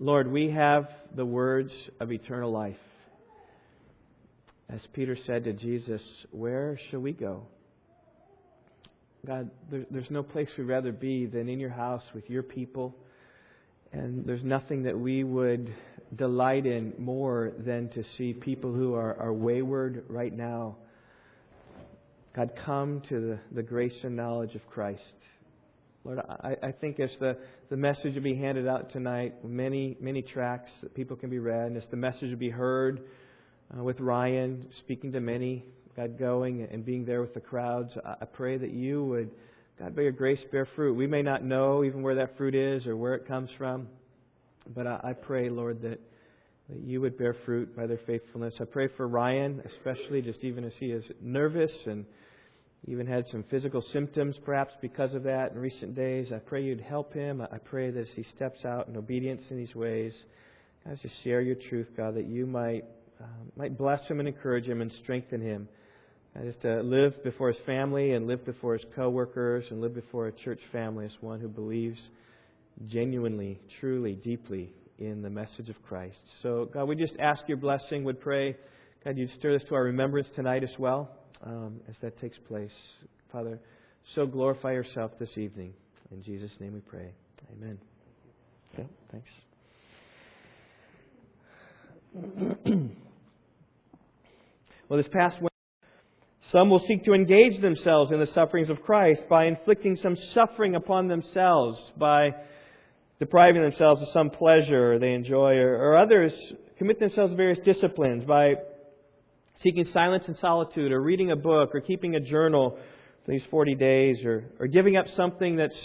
Lord, 0.00 0.30
we 0.30 0.50
have 0.50 0.88
the 1.14 1.24
words 1.24 1.72
of 2.00 2.10
eternal 2.10 2.50
life. 2.50 2.76
As 4.68 4.80
Peter 4.92 5.16
said 5.26 5.44
to 5.44 5.52
Jesus, 5.52 6.02
Where 6.32 6.78
shall 6.90 7.00
we 7.00 7.12
go? 7.12 7.42
God, 9.26 9.50
there, 9.70 9.84
there's 9.90 10.10
no 10.10 10.22
place 10.22 10.48
we'd 10.58 10.64
rather 10.64 10.92
be 10.92 11.26
than 11.26 11.48
in 11.48 11.60
your 11.60 11.70
house 11.70 12.02
with 12.14 12.28
your 12.28 12.42
people. 12.42 12.94
And 13.92 14.24
there's 14.26 14.42
nothing 14.42 14.82
that 14.82 14.98
we 14.98 15.22
would 15.22 15.72
delight 16.16 16.66
in 16.66 16.92
more 16.98 17.52
than 17.58 17.88
to 17.90 18.04
see 18.18 18.32
people 18.32 18.72
who 18.72 18.94
are, 18.94 19.16
are 19.20 19.32
wayward 19.32 20.04
right 20.08 20.36
now. 20.36 20.76
God, 22.34 22.50
come 22.66 23.00
to 23.08 23.20
the, 23.20 23.38
the 23.52 23.62
grace 23.62 23.94
and 24.02 24.16
knowledge 24.16 24.56
of 24.56 24.66
Christ. 24.66 25.02
Lord, 26.04 26.18
I, 26.18 26.56
I 26.62 26.72
think 26.72 27.00
as 27.00 27.08
the, 27.18 27.38
the 27.70 27.78
message 27.78 28.14
will 28.14 28.22
be 28.22 28.36
handed 28.36 28.68
out 28.68 28.92
tonight, 28.92 29.42
many, 29.42 29.96
many 30.00 30.20
tracts 30.20 30.70
that 30.82 30.94
people 30.94 31.16
can 31.16 31.30
be 31.30 31.38
read, 31.38 31.68
and 31.68 31.76
as 31.78 31.84
the 31.90 31.96
message 31.96 32.28
will 32.28 32.36
be 32.36 32.50
heard 32.50 33.00
uh, 33.74 33.82
with 33.82 33.98
Ryan 34.00 34.66
speaking 34.80 35.12
to 35.12 35.20
many, 35.20 35.64
God 35.96 36.18
going 36.18 36.68
and 36.70 36.84
being 36.84 37.06
there 37.06 37.22
with 37.22 37.32
the 37.32 37.40
crowds, 37.40 37.90
I, 38.04 38.16
I 38.20 38.24
pray 38.26 38.58
that 38.58 38.70
you 38.70 39.02
would, 39.04 39.30
God, 39.78 39.96
by 39.96 40.02
your 40.02 40.12
grace, 40.12 40.40
bear 40.52 40.68
fruit. 40.76 40.94
We 40.94 41.06
may 41.06 41.22
not 41.22 41.42
know 41.42 41.84
even 41.84 42.02
where 42.02 42.16
that 42.16 42.36
fruit 42.36 42.54
is 42.54 42.86
or 42.86 42.98
where 42.98 43.14
it 43.14 43.26
comes 43.26 43.48
from, 43.56 43.88
but 44.74 44.86
I, 44.86 45.00
I 45.02 45.12
pray, 45.14 45.48
Lord, 45.48 45.80
that, 45.82 46.00
that 46.68 46.80
you 46.82 47.00
would 47.00 47.16
bear 47.16 47.34
fruit 47.46 47.74
by 47.74 47.86
their 47.86 48.00
faithfulness. 48.06 48.52
I 48.60 48.64
pray 48.64 48.88
for 48.94 49.08
Ryan, 49.08 49.62
especially 49.74 50.20
just 50.20 50.40
even 50.44 50.64
as 50.64 50.72
he 50.78 50.86
is 50.86 51.04
nervous 51.22 51.72
and 51.86 52.04
even 52.86 53.06
had 53.06 53.24
some 53.30 53.44
physical 53.50 53.82
symptoms 53.92 54.36
perhaps 54.44 54.74
because 54.82 55.14
of 55.14 55.22
that 55.22 55.52
in 55.52 55.58
recent 55.58 55.94
days. 55.94 56.28
I 56.34 56.38
pray 56.38 56.62
you'd 56.62 56.80
help 56.80 57.14
him. 57.14 57.40
I 57.40 57.58
pray 57.58 57.90
that 57.90 58.00
as 58.00 58.08
he 58.14 58.24
steps 58.36 58.64
out 58.64 58.88
in 58.88 58.96
obedience 58.96 59.42
in 59.50 59.56
these 59.56 59.74
ways, 59.74 60.12
guys, 60.84 60.98
just 61.00 61.14
share 61.24 61.40
your 61.40 61.56
truth, 61.70 61.88
God, 61.96 62.14
that 62.16 62.26
you 62.26 62.46
might 62.46 62.84
uh, 63.20 63.26
might 63.56 63.78
bless 63.78 64.06
him 64.08 64.18
and 64.18 64.28
encourage 64.28 64.66
him 64.66 64.80
and 64.80 64.92
strengthen 65.02 65.40
him. 65.40 65.68
Uh, 66.36 66.42
just 66.44 66.60
to 66.62 66.82
live 66.82 67.22
before 67.22 67.48
his 67.48 67.60
family 67.64 68.12
and 68.12 68.26
live 68.26 68.44
before 68.44 68.74
his 68.74 68.84
coworkers 68.94 69.64
and 69.70 69.80
live 69.80 69.94
before 69.94 70.26
a 70.26 70.32
church 70.32 70.60
family 70.72 71.06
as 71.06 71.12
one 71.20 71.40
who 71.40 71.48
believes 71.48 71.98
genuinely, 72.88 73.58
truly, 73.80 74.14
deeply 74.16 74.72
in 74.98 75.22
the 75.22 75.30
message 75.30 75.68
of 75.68 75.80
Christ. 75.84 76.18
So, 76.42 76.68
God, 76.74 76.88
we 76.88 76.96
just 76.96 77.14
ask 77.20 77.42
your 77.46 77.56
blessing. 77.56 78.02
Would 78.04 78.20
pray, 78.20 78.56
God, 79.04 79.16
you'd 79.16 79.30
stir 79.38 79.56
this 79.56 79.66
to 79.68 79.76
our 79.76 79.84
remembrance 79.84 80.28
tonight 80.34 80.64
as 80.64 80.76
well 80.76 81.08
um, 81.44 81.80
as 81.88 81.94
that 82.02 82.18
takes 82.20 82.36
place. 82.48 82.72
Father, 83.30 83.58
so 84.14 84.26
glorify 84.26 84.72
yourself 84.72 85.12
this 85.18 85.36
evening. 85.36 85.72
In 86.10 86.22
Jesus' 86.22 86.52
name 86.60 86.74
we 86.74 86.80
pray. 86.80 87.12
Amen. 87.56 87.78
Okay, 88.72 88.88
thanks. 89.10 89.28
well, 94.88 94.98
this 94.98 95.08
past 95.12 95.40
week, 95.40 95.50
some 96.52 96.70
will 96.70 96.84
seek 96.86 97.04
to 97.04 97.14
engage 97.14 97.60
themselves 97.60 98.12
in 98.12 98.20
the 98.20 98.28
sufferings 98.34 98.68
of 98.68 98.82
Christ 98.82 99.22
by 99.28 99.46
inflicting 99.46 99.96
some 100.00 100.16
suffering 100.34 100.76
upon 100.76 101.08
themselves, 101.08 101.80
by 101.96 102.30
depriving 103.18 103.62
themselves 103.62 104.02
of 104.02 104.08
some 104.12 104.30
pleasure 104.30 104.98
they 104.98 105.12
enjoy, 105.12 105.54
or, 105.54 105.76
or 105.76 105.96
others 105.96 106.32
commit 106.78 107.00
themselves 107.00 107.32
to 107.32 107.36
various 107.36 107.58
disciplines 107.64 108.24
by 108.24 108.54
seeking 109.62 109.86
silence 109.92 110.24
and 110.26 110.36
solitude, 110.40 110.92
or 110.92 111.00
reading 111.00 111.30
a 111.30 111.36
book, 111.36 111.74
or 111.74 111.80
keeping 111.80 112.14
a 112.14 112.20
journal 112.20 112.78
for 113.24 113.30
these 113.30 113.42
40 113.50 113.74
days, 113.74 114.24
or, 114.24 114.44
or 114.58 114.66
giving 114.66 114.96
up 114.96 115.06
something 115.16 115.56
that's, 115.56 115.78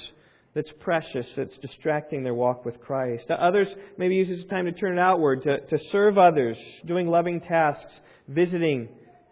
that's 0.53 0.69
precious, 0.79 1.25
that's 1.37 1.57
distracting 1.61 2.23
their 2.23 2.33
walk 2.33 2.65
with 2.65 2.79
Christ. 2.81 3.25
Others 3.29 3.67
maybe 3.97 4.15
use 4.15 4.27
this 4.27 4.49
time 4.49 4.65
to 4.65 4.71
turn 4.71 4.97
it 4.97 5.01
outward, 5.01 5.43
to, 5.43 5.59
to 5.59 5.77
serve 5.91 6.17
others, 6.17 6.57
doing 6.85 7.07
loving 7.07 7.39
tasks, 7.41 7.93
visiting 8.27 8.89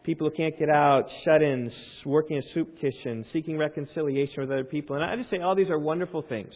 people 0.07 0.29
who 0.29 0.35
can't 0.35 0.57
get 0.57 0.69
out, 0.69 1.03
shut 1.25 1.41
ins, 1.41 1.73
working 2.05 2.37
in 2.37 2.43
a 2.43 2.53
soup 2.53 2.79
kitchen, 2.79 3.25
seeking 3.33 3.57
reconciliation 3.57 4.41
with 4.41 4.49
other 4.49 4.63
people. 4.63 4.95
And 4.95 5.03
I 5.03 5.17
just 5.17 5.29
say 5.29 5.39
all 5.39 5.53
these 5.53 5.69
are 5.69 5.77
wonderful 5.77 6.21
things. 6.21 6.53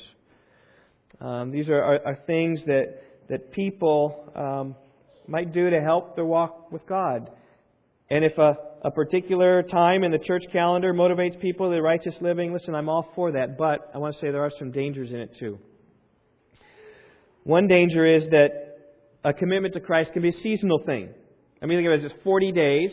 Um, 1.19 1.51
these 1.51 1.67
are, 1.67 1.83
are, 1.83 2.07
are, 2.07 2.19
things 2.25 2.61
that, 2.65 3.03
that 3.29 3.51
people 3.51 4.31
um, 4.35 4.75
might 5.27 5.53
do 5.53 5.69
to 5.69 5.81
help 5.81 6.15
their 6.15 6.25
walk 6.25 6.71
with 6.71 6.87
God. 6.87 7.29
And 8.11 8.25
if 8.25 8.37
a, 8.37 8.57
a 8.83 8.91
particular 8.91 9.63
time 9.63 10.03
in 10.03 10.11
the 10.11 10.19
church 10.19 10.43
calendar 10.51 10.93
motivates 10.93 11.39
people 11.39 11.71
to 11.71 11.81
righteous 11.81 12.13
living, 12.19 12.51
listen, 12.51 12.75
I'm 12.75 12.89
all 12.89 13.09
for 13.15 13.31
that. 13.31 13.57
But 13.57 13.89
I 13.95 13.99
want 13.99 14.15
to 14.15 14.19
say 14.19 14.31
there 14.31 14.43
are 14.43 14.51
some 14.59 14.69
dangers 14.69 15.11
in 15.11 15.15
it 15.15 15.31
too. 15.39 15.57
One 17.45 17.69
danger 17.69 18.05
is 18.05 18.29
that 18.31 18.49
a 19.23 19.31
commitment 19.31 19.75
to 19.75 19.79
Christ 19.79 20.11
can 20.11 20.23
be 20.23 20.29
a 20.29 20.41
seasonal 20.43 20.79
thing. 20.85 21.09
I 21.61 21.65
mean, 21.65 21.77
think 21.77 21.87
of 21.87 22.03
it 22.03 22.05
as 22.05 22.21
40 22.21 22.51
days, 22.51 22.91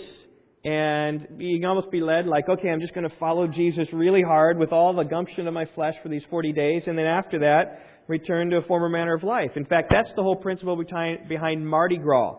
and 0.65 1.27
you 1.39 1.59
can 1.59 1.69
almost 1.69 1.91
be 1.91 2.01
led 2.01 2.27
like, 2.27 2.49
okay, 2.49 2.69
I'm 2.69 2.81
just 2.81 2.95
going 2.95 3.09
to 3.09 3.17
follow 3.17 3.49
Jesus 3.49 3.89
really 3.93 4.23
hard 4.23 4.57
with 4.57 4.73
all 4.73 4.95
the 4.95 5.03
gumption 5.03 5.49
of 5.49 5.55
my 5.55 5.65
flesh 5.75 5.95
for 6.01 6.11
these 6.11 6.23
40 6.31 6.53
days, 6.53 6.83
and 6.87 6.97
then 6.97 7.07
after 7.07 7.41
that, 7.41 8.05
return 8.07 8.51
to 8.51 8.59
a 8.59 8.63
former 8.63 8.89
manner 8.89 9.15
of 9.15 9.25
life. 9.25 9.51
In 9.57 9.65
fact, 9.65 9.89
that's 9.91 10.11
the 10.15 10.23
whole 10.23 10.37
principle 10.37 10.77
behind 10.77 11.69
Mardi 11.69 11.97
Gras. 11.97 12.37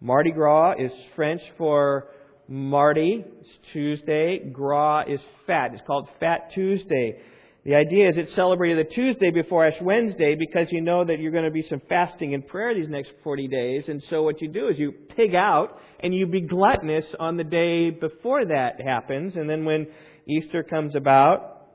Mardi 0.00 0.30
Gras 0.30 0.74
is 0.78 0.92
French 1.16 1.40
for 1.56 2.06
Mardi, 2.46 3.24
it's 3.40 3.48
Tuesday. 3.72 4.38
Gras 4.38 5.02
is 5.08 5.18
fat. 5.44 5.72
It's 5.72 5.82
called 5.88 6.08
Fat 6.20 6.52
Tuesday. 6.54 7.20
The 7.64 7.74
idea 7.74 8.08
is 8.08 8.14
it's 8.16 8.34
celebrated 8.36 8.86
the 8.86 8.94
Tuesday 8.94 9.32
before 9.32 9.66
Ash 9.66 9.76
Wednesday 9.82 10.36
because 10.38 10.68
you 10.70 10.82
know 10.82 11.04
that 11.04 11.18
you're 11.18 11.32
going 11.32 11.46
to 11.46 11.50
be 11.50 11.66
some 11.68 11.82
fasting 11.88 12.32
and 12.32 12.46
prayer 12.46 12.76
these 12.76 12.88
next 12.88 13.10
40 13.24 13.48
days. 13.48 13.84
And 13.88 14.00
so 14.08 14.22
what 14.22 14.40
you 14.40 14.46
do 14.46 14.68
is 14.68 14.78
you 14.78 14.92
pig 14.92 15.34
out 15.34 15.80
and 15.98 16.14
you 16.14 16.28
be 16.28 16.42
gluttonous 16.42 17.04
on 17.18 17.36
the 17.36 17.42
day 17.42 17.90
before 17.90 18.44
that 18.44 18.80
happens. 18.80 19.34
And 19.34 19.50
then 19.50 19.64
when 19.64 19.88
Easter 20.28 20.62
comes 20.62 20.94
about, 20.94 21.66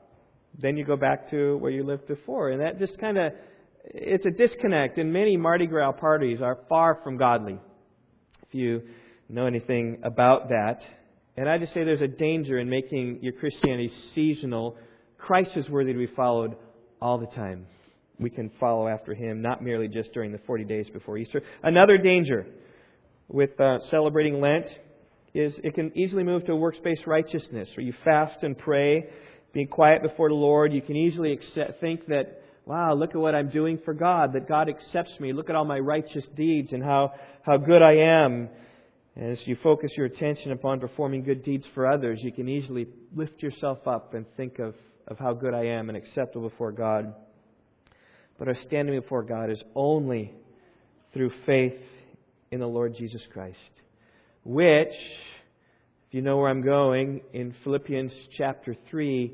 then 0.58 0.78
you 0.78 0.86
go 0.86 0.96
back 0.96 1.30
to 1.30 1.58
where 1.58 1.70
you 1.70 1.84
lived 1.84 2.08
before. 2.08 2.52
And 2.52 2.62
that 2.62 2.78
just 2.78 2.98
kind 2.98 3.18
of, 3.18 3.32
it's 3.84 4.24
a 4.24 4.30
disconnect. 4.30 4.96
And 4.96 5.12
many 5.12 5.36
Mardi 5.36 5.66
Gras 5.66 5.92
parties 5.92 6.40
are 6.40 6.60
far 6.70 7.00
from 7.04 7.18
godly 7.18 7.58
you 8.54 8.82
know 9.28 9.46
anything 9.46 9.98
about 10.04 10.48
that. 10.48 10.80
And 11.36 11.48
I 11.48 11.58
just 11.58 11.74
say 11.74 11.84
there's 11.84 12.00
a 12.00 12.06
danger 12.06 12.58
in 12.58 12.68
making 12.68 13.18
your 13.22 13.32
Christianity 13.32 13.90
seasonal. 14.14 14.76
Christ 15.18 15.50
is 15.56 15.68
worthy 15.68 15.92
to 15.92 15.98
be 15.98 16.08
followed 16.14 16.56
all 17.00 17.18
the 17.18 17.26
time. 17.26 17.66
We 18.18 18.30
can 18.30 18.50
follow 18.60 18.86
after 18.86 19.14
him, 19.14 19.42
not 19.42 19.62
merely 19.62 19.88
just 19.88 20.12
during 20.12 20.30
the 20.30 20.38
40 20.46 20.64
days 20.64 20.86
before 20.92 21.18
Easter. 21.18 21.42
Another 21.62 21.98
danger 21.98 22.46
with 23.28 23.58
uh, 23.60 23.78
celebrating 23.90 24.40
Lent 24.40 24.66
is 25.34 25.52
it 25.64 25.74
can 25.74 25.96
easily 25.98 26.22
move 26.22 26.44
to 26.46 26.52
a 26.52 26.56
works-based 26.56 27.06
righteousness, 27.06 27.68
where 27.76 27.84
you 27.84 27.92
fast 28.04 28.42
and 28.42 28.56
pray, 28.56 29.06
being 29.52 29.66
quiet 29.66 30.02
before 30.02 30.28
the 30.28 30.34
Lord. 30.34 30.72
You 30.72 30.82
can 30.82 30.96
easily 30.96 31.32
accept, 31.32 31.80
think 31.80 32.06
that 32.06 32.43
wow, 32.66 32.94
look 32.94 33.10
at 33.10 33.16
what 33.16 33.34
I'm 33.34 33.50
doing 33.50 33.78
for 33.84 33.94
God, 33.94 34.32
that 34.32 34.48
God 34.48 34.68
accepts 34.68 35.18
me. 35.20 35.32
Look 35.32 35.50
at 35.50 35.56
all 35.56 35.64
my 35.64 35.78
righteous 35.78 36.24
deeds 36.36 36.72
and 36.72 36.82
how, 36.82 37.12
how 37.42 37.56
good 37.58 37.82
I 37.82 37.96
am. 37.96 38.48
As 39.16 39.38
you 39.44 39.56
focus 39.62 39.92
your 39.96 40.06
attention 40.06 40.50
upon 40.50 40.80
performing 40.80 41.22
good 41.22 41.44
deeds 41.44 41.64
for 41.74 41.86
others, 41.86 42.18
you 42.22 42.32
can 42.32 42.48
easily 42.48 42.88
lift 43.14 43.42
yourself 43.42 43.86
up 43.86 44.14
and 44.14 44.24
think 44.36 44.58
of, 44.58 44.74
of 45.06 45.18
how 45.18 45.34
good 45.34 45.54
I 45.54 45.66
am 45.66 45.88
and 45.88 45.96
acceptable 45.96 46.48
before 46.48 46.72
God. 46.72 47.14
But 48.38 48.48
our 48.48 48.56
standing 48.66 48.98
before 49.00 49.22
God 49.22 49.50
is 49.50 49.62
only 49.76 50.32
through 51.12 51.30
faith 51.46 51.78
in 52.50 52.58
the 52.58 52.66
Lord 52.66 52.96
Jesus 52.96 53.22
Christ, 53.32 53.58
which, 54.42 54.88
if 54.88 56.12
you 56.12 56.22
know 56.22 56.38
where 56.38 56.48
I'm 56.48 56.62
going, 56.62 57.20
in 57.32 57.54
Philippians 57.62 58.12
chapter 58.36 58.76
3, 58.90 59.32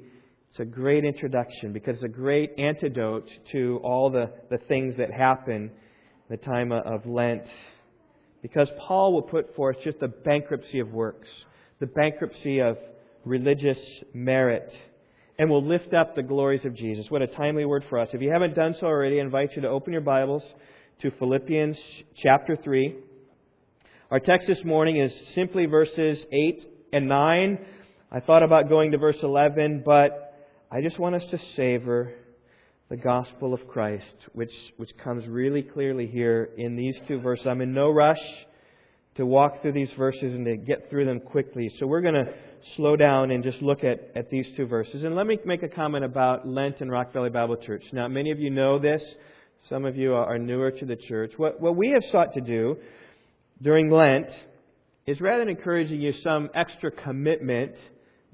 it's 0.51 0.59
a 0.59 0.65
great 0.65 1.05
introduction 1.05 1.73
because 1.73 1.95
it's 1.95 2.03
a 2.03 2.09
great 2.09 2.51
antidote 2.59 3.29
to 3.53 3.79
all 3.85 4.11
the, 4.11 4.33
the 4.51 4.59
things 4.59 4.97
that 4.99 5.13
happen 5.13 5.55
in 5.55 5.71
the 6.29 6.37
time 6.39 6.73
of 6.73 7.07
Lent. 7.07 7.45
Because 8.43 8.69
Paul 8.89 9.13
will 9.13 9.23
put 9.23 9.55
forth 9.55 9.77
just 9.85 10.01
the 10.01 10.09
bankruptcy 10.09 10.81
of 10.81 10.91
works, 10.91 11.29
the 11.79 11.87
bankruptcy 11.87 12.61
of 12.61 12.79
religious 13.25 13.79
merit, 14.13 14.73
and 15.39 15.49
will 15.49 15.65
lift 15.65 15.95
up 15.95 16.17
the 16.17 16.23
glories 16.25 16.65
of 16.65 16.75
Jesus. 16.75 17.07
What 17.11 17.23
a 17.23 17.29
timely 17.29 17.65
word 17.65 17.85
for 17.89 18.01
us. 18.01 18.09
If 18.13 18.21
you 18.21 18.33
haven't 18.33 18.57
done 18.57 18.75
so 18.81 18.87
already, 18.87 19.21
I 19.21 19.23
invite 19.23 19.55
you 19.55 19.63
to 19.63 19.69
open 19.69 19.93
your 19.93 20.03
Bibles 20.03 20.43
to 21.03 21.13
Philippians 21.13 21.77
chapter 22.21 22.57
3. 22.57 22.97
Our 24.11 24.19
text 24.19 24.49
this 24.49 24.65
morning 24.65 25.01
is 25.01 25.13
simply 25.37 25.67
verses 25.67 26.19
8 26.33 26.67
and 26.93 27.09
9. 27.09 27.59
I 28.11 28.19
thought 28.19 28.43
about 28.43 28.69
going 28.69 28.91
to 28.91 28.99
verse 28.99 29.19
11, 29.23 29.85
but 29.87 30.27
I 30.73 30.83
just 30.83 31.01
want 31.01 31.17
us 31.17 31.25
to 31.33 31.39
savor 31.57 32.13
the 32.91 32.97
gospel 32.97 33.53
of 33.53 33.67
Christ, 33.67 34.05
which, 34.35 34.53
which 34.77 34.91
comes 35.03 35.27
really 35.27 35.63
clearly 35.63 36.07
here 36.07 36.49
in 36.57 36.77
these 36.77 36.95
two 37.09 37.19
verses. 37.21 37.45
I'm 37.49 37.61
in 37.61 37.75
no 37.75 37.91
rush 37.91 38.21
to 39.17 39.27
walk 39.27 39.63
through 39.63 39.73
these 39.73 39.91
verses 39.99 40.23
and 40.23 40.45
to 40.45 40.57
get 40.57 40.89
through 40.89 41.07
them 41.07 41.19
quickly. 41.19 41.73
So 41.81 41.89
we're 41.89 42.03
going 42.03 42.15
to 42.15 42.33
slow 42.77 42.95
down 42.95 43.33
and 43.33 43.43
just 43.43 43.61
look 43.61 43.83
at, 43.83 44.13
at 44.15 44.31
these 44.31 44.47
two 44.57 44.65
verses. 44.65 45.03
And 45.03 45.17
let 45.17 45.27
me 45.27 45.41
make 45.45 45.65
a 45.65 45.69
comment 45.69 46.05
about 46.05 46.47
Lent 46.47 46.77
and 46.81 46.89
Rock 46.89 47.13
Valley 47.13 47.31
Bible 47.31 47.57
Church. 47.57 47.83
Now, 47.93 48.07
many 48.07 48.31
of 48.31 48.39
you 48.39 48.51
know 48.51 48.79
this 48.79 49.03
Some 49.69 49.85
of 49.85 49.97
you 49.97 50.15
are 50.15 50.39
newer 50.39 50.71
to 50.71 50.87
the 50.87 50.95
church. 50.95 51.33
What, 51.37 51.61
what 51.61 51.75
we 51.75 51.91
have 51.91 52.05
sought 52.13 52.35
to 52.35 52.41
do 52.41 52.77
during 53.61 53.91
Lent 53.91 54.29
is 55.05 55.21
rather 55.21 55.41
than 55.41 55.49
encouraging 55.49 56.01
you 56.01 56.13
some 56.23 56.49
extra 56.55 56.93
commitment 56.93 57.73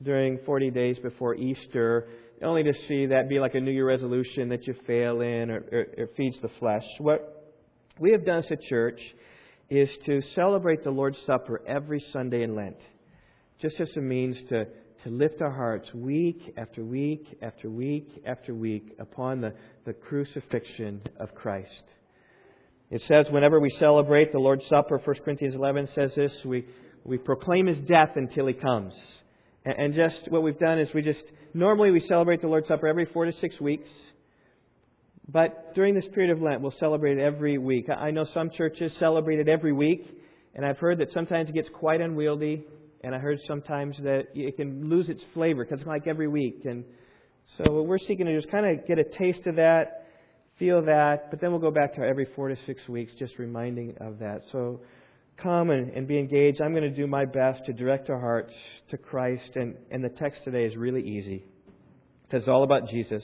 during 0.02 0.38
40 0.44 0.70
days 0.70 0.98
before 0.98 1.34
Easter, 1.34 2.06
only 2.42 2.62
to 2.64 2.72
see 2.88 3.06
that 3.06 3.28
be 3.28 3.38
like 3.38 3.54
a 3.54 3.60
New 3.60 3.70
Year 3.70 3.86
resolution 3.86 4.48
that 4.50 4.66
you 4.66 4.74
fail 4.86 5.20
in 5.20 5.50
or, 5.50 5.86
or, 5.98 6.08
feeds 6.16 6.36
the 6.42 6.50
flesh. 6.58 6.84
What 6.98 7.54
we 7.98 8.12
have 8.12 8.24
done 8.24 8.38
as 8.38 8.50
a 8.50 8.68
church 8.68 9.00
is 9.70 9.88
to 10.06 10.20
celebrate 10.34 10.84
the 10.84 10.90
Lord's 10.90 11.18
Supper 11.26 11.62
every 11.66 12.04
Sunday 12.12 12.42
in 12.42 12.54
Lent, 12.54 12.76
just 13.60 13.80
as 13.80 13.88
a 13.96 14.00
means 14.00 14.36
to, 14.50 14.66
to 15.04 15.10
lift 15.10 15.40
our 15.40 15.50
hearts 15.50 15.92
week 15.94 16.54
after 16.56 16.84
week 16.84 17.38
after 17.42 17.70
week 17.70 18.22
after 18.26 18.54
week 18.54 18.94
upon 18.98 19.40
the, 19.40 19.54
the 19.84 19.92
crucifixion 19.92 21.00
of 21.18 21.34
Christ. 21.34 21.82
It 22.90 23.02
says 23.08 23.26
whenever 23.30 23.58
we 23.58 23.70
celebrate 23.80 24.30
the 24.30 24.38
Lord's 24.38 24.66
Supper, 24.68 25.00
1 25.02 25.16
Corinthians 25.24 25.54
11 25.54 25.88
says 25.94 26.12
this, 26.14 26.32
we, 26.44 26.66
we 27.02 27.18
proclaim 27.18 27.66
his 27.66 27.78
death 27.88 28.10
until 28.14 28.46
he 28.46 28.54
comes. 28.54 28.94
And, 29.64 29.74
and 29.78 29.94
just 29.94 30.30
what 30.30 30.42
we've 30.42 30.58
done 30.58 30.78
is 30.78 30.88
we 30.94 31.02
just, 31.02 31.24
normally 31.56 31.90
we 31.90 32.00
celebrate 32.00 32.42
the 32.42 32.48
Lord's 32.48 32.68
Supper 32.68 32.86
every 32.86 33.06
four 33.06 33.24
to 33.24 33.32
six 33.40 33.58
weeks. 33.60 33.88
But 35.28 35.74
during 35.74 35.94
this 35.94 36.04
period 36.14 36.30
of 36.30 36.40
Lent, 36.40 36.60
we'll 36.60 36.74
celebrate 36.78 37.18
it 37.18 37.20
every 37.20 37.58
week. 37.58 37.86
I 37.90 38.10
know 38.10 38.26
some 38.32 38.50
churches 38.50 38.92
celebrate 39.00 39.40
it 39.40 39.48
every 39.48 39.72
week, 39.72 40.06
and 40.54 40.64
I've 40.64 40.78
heard 40.78 40.98
that 40.98 41.12
sometimes 41.12 41.48
it 41.48 41.54
gets 41.54 41.68
quite 41.72 42.00
unwieldy, 42.00 42.64
and 43.02 43.14
I 43.14 43.18
heard 43.18 43.40
sometimes 43.46 43.96
that 44.04 44.28
it 44.34 44.56
can 44.56 44.88
lose 44.88 45.08
its 45.08 45.22
flavor 45.34 45.64
because 45.64 45.80
it's 45.80 45.88
like 45.88 46.06
every 46.06 46.28
week. 46.28 46.60
And 46.64 46.84
so 47.56 47.72
what 47.72 47.86
we're 47.86 47.98
seeking 47.98 48.26
to 48.26 48.36
is 48.36 48.44
kind 48.50 48.66
of 48.78 48.86
get 48.86 48.98
a 48.98 49.04
taste 49.04 49.46
of 49.46 49.56
that, 49.56 50.06
feel 50.58 50.84
that, 50.84 51.30
but 51.30 51.40
then 51.40 51.50
we'll 51.50 51.60
go 51.60 51.70
back 51.72 51.94
to 51.94 52.02
every 52.02 52.28
four 52.36 52.48
to 52.48 52.56
six 52.66 52.86
weeks, 52.88 53.12
just 53.18 53.38
reminding 53.38 53.96
of 54.00 54.20
that. 54.20 54.42
So 54.52 54.80
come 55.42 55.70
and, 55.70 55.90
and 55.90 56.08
be 56.08 56.18
engaged. 56.18 56.60
I'm 56.60 56.72
going 56.72 56.82
to 56.82 56.90
do 56.90 57.06
my 57.06 57.24
best 57.24 57.64
to 57.66 57.72
direct 57.72 58.10
our 58.10 58.20
hearts 58.20 58.52
to 58.90 58.96
Christ, 58.96 59.50
and, 59.54 59.76
and 59.90 60.02
the 60.02 60.08
text 60.08 60.42
today 60.44 60.64
is 60.64 60.76
really 60.76 61.02
easy 61.02 61.44
because 62.24 62.42
it's 62.42 62.48
all 62.48 62.64
about 62.64 62.88
Jesus. 62.88 63.22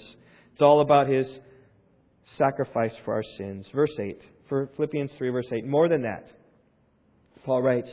It's 0.53 0.63
all 0.63 0.81
about 0.81 1.09
His 1.09 1.27
sacrifice 2.39 2.93
for 3.05 3.15
our 3.15 3.25
sins. 3.39 3.67
Verse 3.75 3.93
8, 3.99 4.21
for 4.49 4.69
Philippians 4.77 5.11
3, 5.19 5.31
verse 5.31 5.47
8. 5.53 5.67
More 5.67 5.89
than 5.89 6.03
that, 6.03 6.27
Paul 7.45 7.63
writes, 7.63 7.91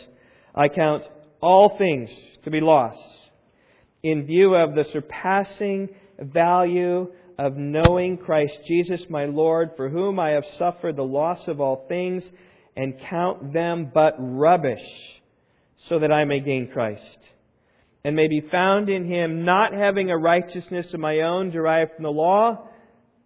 I 0.53 0.67
count 0.67 1.03
all 1.41 1.77
things 1.77 2.09
to 2.43 2.51
be 2.51 2.59
lost 2.59 2.99
in 4.03 4.25
view 4.25 4.55
of 4.55 4.75
the 4.75 4.85
surpassing 4.91 5.89
value 6.19 7.11
of 7.37 7.55
knowing 7.55 8.17
Christ 8.17 8.53
Jesus 8.67 8.99
my 9.09 9.25
Lord, 9.25 9.71
for 9.77 9.89
whom 9.89 10.19
I 10.19 10.31
have 10.31 10.43
suffered 10.57 10.95
the 10.95 11.03
loss 11.03 11.39
of 11.47 11.61
all 11.61 11.85
things, 11.87 12.23
and 12.79 12.93
count 13.09 13.51
them 13.51 13.91
but 13.93 14.15
rubbish, 14.17 14.79
so 15.89 15.99
that 15.99 16.13
I 16.13 16.23
may 16.23 16.39
gain 16.39 16.69
Christ, 16.71 17.17
and 18.05 18.15
may 18.15 18.29
be 18.29 18.41
found 18.49 18.87
in 18.87 19.03
him, 19.05 19.43
not 19.43 19.73
having 19.73 20.09
a 20.09 20.17
righteousness 20.17 20.85
of 20.93 21.01
my 21.01 21.19
own 21.19 21.51
derived 21.51 21.91
from 21.95 22.03
the 22.03 22.09
law, 22.09 22.69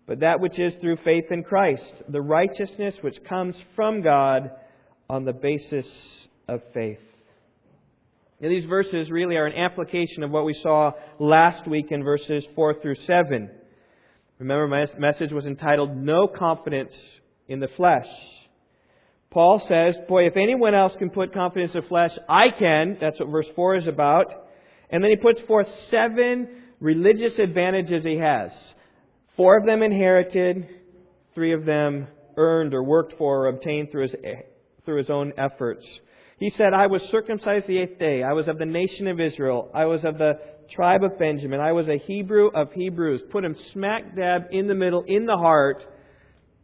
but 0.07 0.21
that 0.21 0.39
which 0.39 0.57
is 0.57 0.73
through 0.81 0.97
faith 1.05 1.25
in 1.29 1.43
Christ, 1.43 1.83
the 2.09 2.19
righteousness 2.19 2.95
which 3.01 3.23
comes 3.29 3.53
from 3.75 4.01
God 4.01 4.49
on 5.07 5.23
the 5.23 5.33
basis 5.33 5.85
of 6.47 6.61
faith. 6.73 6.97
Now, 8.39 8.49
these 8.49 8.65
verses 8.65 9.11
really 9.11 9.35
are 9.35 9.45
an 9.45 9.55
application 9.55 10.23
of 10.23 10.31
what 10.31 10.45
we 10.45 10.59
saw 10.63 10.93
last 11.19 11.67
week 11.67 11.91
in 11.91 12.03
verses 12.03 12.43
4 12.55 12.81
through 12.81 12.95
7. 13.05 13.51
Remember, 14.39 14.67
my 14.67 14.87
message 14.97 15.31
was 15.31 15.45
entitled 15.45 15.95
No 15.95 16.27
Confidence 16.27 16.93
in 17.47 17.59
the 17.59 17.69
Flesh. 17.77 18.07
Paul 19.33 19.61
says, 19.67 19.95
Boy, 20.07 20.27
if 20.27 20.37
anyone 20.37 20.75
else 20.75 20.93
can 20.99 21.09
put 21.09 21.33
confidence 21.33 21.73
in 21.73 21.81
the 21.81 21.87
flesh, 21.87 22.11
I 22.29 22.45
can. 22.57 22.97
That's 23.01 23.19
what 23.19 23.29
verse 23.29 23.47
4 23.55 23.77
is 23.77 23.87
about. 23.87 24.27
And 24.91 25.03
then 25.03 25.09
he 25.09 25.17
puts 25.17 25.41
forth 25.47 25.65
seven 25.89 26.47
religious 26.79 27.33
advantages 27.39 28.03
he 28.03 28.17
has. 28.17 28.51
Four 29.35 29.57
of 29.57 29.65
them 29.65 29.81
inherited, 29.81 30.67
three 31.33 31.53
of 31.53 31.65
them 31.65 32.07
earned 32.37 32.75
or 32.75 32.83
worked 32.83 33.17
for 33.17 33.45
or 33.45 33.47
obtained 33.47 33.89
through 33.91 34.03
his, 34.03 34.15
through 34.85 34.97
his 34.99 35.09
own 35.09 35.33
efforts. 35.35 35.83
He 36.37 36.51
said, 36.55 36.73
I 36.75 36.85
was 36.85 37.01
circumcised 37.09 37.65
the 37.67 37.79
eighth 37.79 37.97
day. 37.97 38.21
I 38.21 38.33
was 38.33 38.47
of 38.47 38.59
the 38.59 38.65
nation 38.65 39.07
of 39.07 39.19
Israel. 39.19 39.71
I 39.73 39.85
was 39.85 40.05
of 40.05 40.19
the 40.19 40.33
tribe 40.75 41.03
of 41.03 41.17
Benjamin. 41.17 41.59
I 41.59 41.71
was 41.71 41.87
a 41.87 41.97
Hebrew 41.97 42.51
of 42.53 42.71
Hebrews. 42.73 43.21
Put 43.31 43.45
him 43.45 43.55
smack 43.71 44.15
dab 44.15 44.43
in 44.51 44.67
the 44.67 44.75
middle, 44.75 45.03
in 45.07 45.25
the 45.25 45.37
heart 45.37 45.83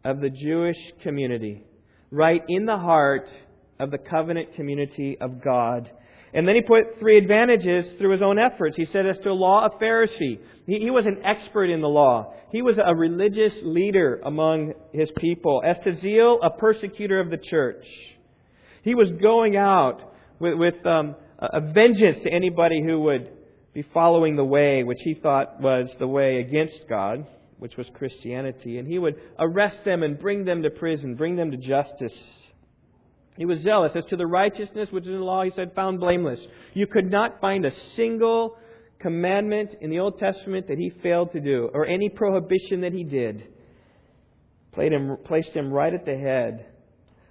of 0.04 0.20
the 0.22 0.30
Jewish 0.30 0.78
community. 1.02 1.64
Right 2.12 2.42
in 2.48 2.66
the 2.66 2.78
heart 2.78 3.28
of 3.80 3.92
the 3.92 3.98
covenant 3.98 4.56
community 4.56 5.18
of 5.20 5.44
God. 5.44 5.90
And 6.34 6.48
then 6.48 6.56
he 6.56 6.62
put 6.62 7.00
three 7.00 7.18
advantages 7.18 7.86
through 7.98 8.12
his 8.12 8.22
own 8.22 8.38
efforts. 8.38 8.76
He 8.76 8.86
said, 8.92 9.08
as 9.08 9.18
to 9.24 9.34
law, 9.34 9.66
a 9.66 9.84
Pharisee. 9.84 10.40
He, 10.68 10.80
he 10.80 10.92
was 10.92 11.06
an 11.06 11.26
expert 11.26 11.66
in 11.66 11.82
the 11.82 11.88
law. 11.88 12.34
He 12.52 12.62
was 12.62 12.76
a 12.84 12.94
religious 12.94 13.54
leader 13.64 14.22
among 14.24 14.74
his 14.94 15.10
people. 15.18 15.62
As 15.66 15.78
to 15.84 16.00
zeal, 16.00 16.40
a 16.44 16.52
persecutor 16.52 17.20
of 17.20 17.32
the 17.32 17.38
church. 17.38 17.84
He 18.84 18.94
was 18.96 19.10
going 19.22 19.58
out 19.58 20.14
with, 20.40 20.56
with 20.56 20.86
um, 20.86 21.16
a 21.40 21.62
vengeance 21.62 22.20
to 22.24 22.32
anybody 22.32 22.82
who 22.84 23.02
would 23.02 23.32
be 23.74 23.84
following 23.94 24.36
the 24.36 24.44
way 24.44 24.84
which 24.84 25.00
he 25.04 25.16
thought 25.16 25.62
was 25.62 25.90
the 26.00 26.08
way 26.08 26.40
against 26.40 26.88
God, 26.90 27.26
which 27.60 27.78
was 27.78 27.88
Christianity. 27.94 28.80
And 28.80 28.88
he 28.88 28.98
would 28.98 29.16
arrest 29.38 29.78
them 29.86 30.04
and 30.04 30.20
bring 30.20 30.46
them 30.46 30.64
to 30.64 30.70
prison, 30.70 31.16
bring 31.16 31.36
them 31.36 31.52
to 31.52 31.58
justice. 31.58 32.18
He 33.38 33.46
was 33.46 33.62
zealous. 33.62 33.94
As 33.96 34.04
to 34.10 34.18
the 34.18 34.28
righteousness 34.28 34.90
which 34.92 35.04
is 35.04 35.10
in 35.10 35.20
the 35.20 35.24
law, 35.24 35.44
he 35.44 35.52
said, 35.56 35.74
found 35.76 36.00
blameless. 36.00 36.40
You 36.74 36.88
could 36.88 37.10
not 37.10 37.40
find 37.40 37.66
a 37.66 37.72
single 37.96 38.58
commandment 39.00 39.76
in 39.80 39.90
the 39.90 40.00
Old 40.00 40.20
Testament 40.20 40.68
that 40.68 40.78
he 40.78 40.92
failed 41.02 41.32
to 41.32 41.40
do, 41.40 41.70
or 41.74 41.86
any 41.86 42.10
prohibition 42.10 42.82
that 42.82 42.92
he 42.92 43.04
did. 43.04 43.48
Him, 44.76 45.18
placed 45.26 45.50
him 45.50 45.72
right 45.74 45.94
at 45.94 46.06
the 46.06 46.18
head 46.18 46.66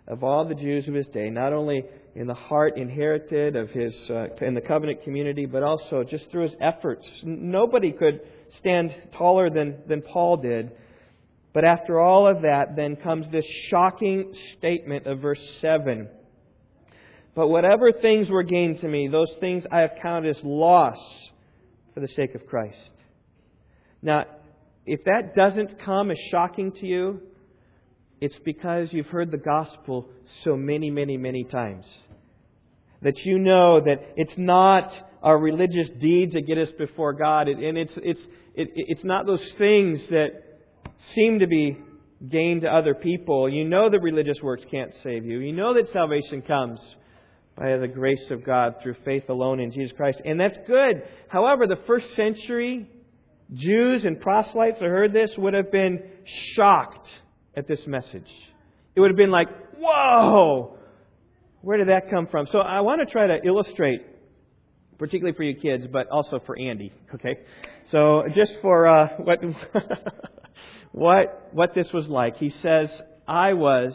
of 0.06 0.22
all 0.22 0.46
the 0.46 0.54
Jews 0.54 0.86
of 0.88 0.94
his 0.94 1.06
day, 1.08 1.30
not 1.30 1.52
only 1.52 1.82
in 2.14 2.26
the 2.26 2.34
heart 2.34 2.76
inherited 2.76 3.56
of 3.56 3.70
his 3.70 3.94
uh, 4.10 4.26
in 4.42 4.54
the 4.54 4.60
covenant 4.60 5.02
community, 5.02 5.46
but 5.46 5.62
also 5.62 6.04
just 6.04 6.30
through 6.30 6.44
his 6.44 6.54
efforts. 6.60 7.06
Nobody 7.22 7.92
could 7.92 8.20
stand 8.58 8.94
taller 9.16 9.50
than, 9.50 9.78
than 9.86 10.02
Paul 10.02 10.38
did. 10.38 10.72
But 11.52 11.64
after 11.64 12.00
all 12.00 12.28
of 12.28 12.42
that, 12.42 12.76
then 12.76 12.96
comes 12.96 13.26
this 13.32 13.44
shocking 13.70 14.32
statement 14.58 15.06
of 15.06 15.20
verse 15.20 15.40
7. 15.60 16.08
But 17.34 17.48
whatever 17.48 17.92
things 17.92 18.28
were 18.28 18.42
gained 18.42 18.80
to 18.80 18.88
me, 18.88 19.08
those 19.08 19.32
things 19.40 19.64
I 19.70 19.80
have 19.80 19.92
counted 20.02 20.36
as 20.36 20.42
loss 20.44 20.98
for 21.94 22.00
the 22.00 22.08
sake 22.08 22.34
of 22.34 22.46
Christ. 22.46 22.76
Now, 24.02 24.24
if 24.86 25.04
that 25.04 25.34
doesn't 25.34 25.84
come 25.84 26.10
as 26.10 26.18
shocking 26.30 26.72
to 26.72 26.86
you, 26.86 27.20
it's 28.20 28.34
because 28.44 28.88
you've 28.92 29.06
heard 29.06 29.30
the 29.30 29.36
gospel 29.36 30.08
so 30.44 30.56
many, 30.56 30.90
many, 30.90 31.16
many 31.16 31.44
times. 31.44 31.84
That 33.02 33.18
you 33.18 33.38
know 33.38 33.80
that 33.80 34.14
it's 34.16 34.32
not 34.36 34.90
our 35.22 35.38
religious 35.38 35.88
deeds 36.00 36.34
that 36.34 36.46
get 36.46 36.58
us 36.58 36.68
before 36.78 37.12
God, 37.12 37.48
and 37.48 37.76
it's, 37.76 37.92
it's, 37.96 38.20
it, 38.54 38.68
it's 38.74 39.04
not 39.04 39.26
those 39.26 39.44
things 39.58 40.00
that 40.10 40.28
seem 41.14 41.40
to 41.40 41.46
be 41.46 41.78
gain 42.28 42.60
to 42.62 42.68
other 42.68 42.94
people. 42.94 43.48
You 43.48 43.64
know 43.64 43.88
that 43.90 44.00
religious 44.00 44.38
works 44.42 44.64
can't 44.70 44.92
save 45.02 45.24
you. 45.24 45.38
You 45.38 45.52
know 45.52 45.74
that 45.74 45.92
salvation 45.92 46.42
comes 46.42 46.80
by 47.56 47.76
the 47.76 47.88
grace 47.88 48.30
of 48.30 48.44
God 48.44 48.76
through 48.82 48.96
faith 49.04 49.28
alone 49.28 49.60
in 49.60 49.72
Jesus 49.72 49.92
Christ. 49.96 50.20
And 50.24 50.38
that's 50.38 50.56
good. 50.66 51.02
However, 51.28 51.66
the 51.66 51.78
first 51.86 52.06
century 52.16 52.88
Jews 53.54 54.04
and 54.04 54.20
proselytes 54.20 54.78
who 54.78 54.84
heard 54.84 55.12
this 55.12 55.30
would 55.38 55.54
have 55.54 55.72
been 55.72 56.02
shocked 56.54 57.08
at 57.56 57.66
this 57.66 57.80
message. 57.86 58.28
It 58.94 59.00
would 59.00 59.10
have 59.10 59.16
been 59.16 59.30
like, 59.30 59.48
whoa! 59.78 60.76
Where 61.62 61.78
did 61.78 61.88
that 61.88 62.10
come 62.10 62.26
from? 62.26 62.46
So 62.52 62.58
I 62.58 62.80
want 62.80 63.00
to 63.00 63.06
try 63.06 63.26
to 63.26 63.38
illustrate, 63.44 64.02
particularly 64.98 65.36
for 65.36 65.42
you 65.42 65.54
kids, 65.54 65.86
but 65.90 66.08
also 66.08 66.40
for 66.44 66.58
Andy, 66.58 66.92
okay? 67.14 67.38
So 67.90 68.24
just 68.34 68.52
for 68.62 68.86
uh, 68.86 69.08
what, 69.18 69.38
what, 70.92 71.48
what 71.52 71.74
this 71.74 71.86
was 71.92 72.06
like. 72.08 72.36
He 72.36 72.52
says, 72.62 72.88
I 73.26 73.52
was 73.54 73.92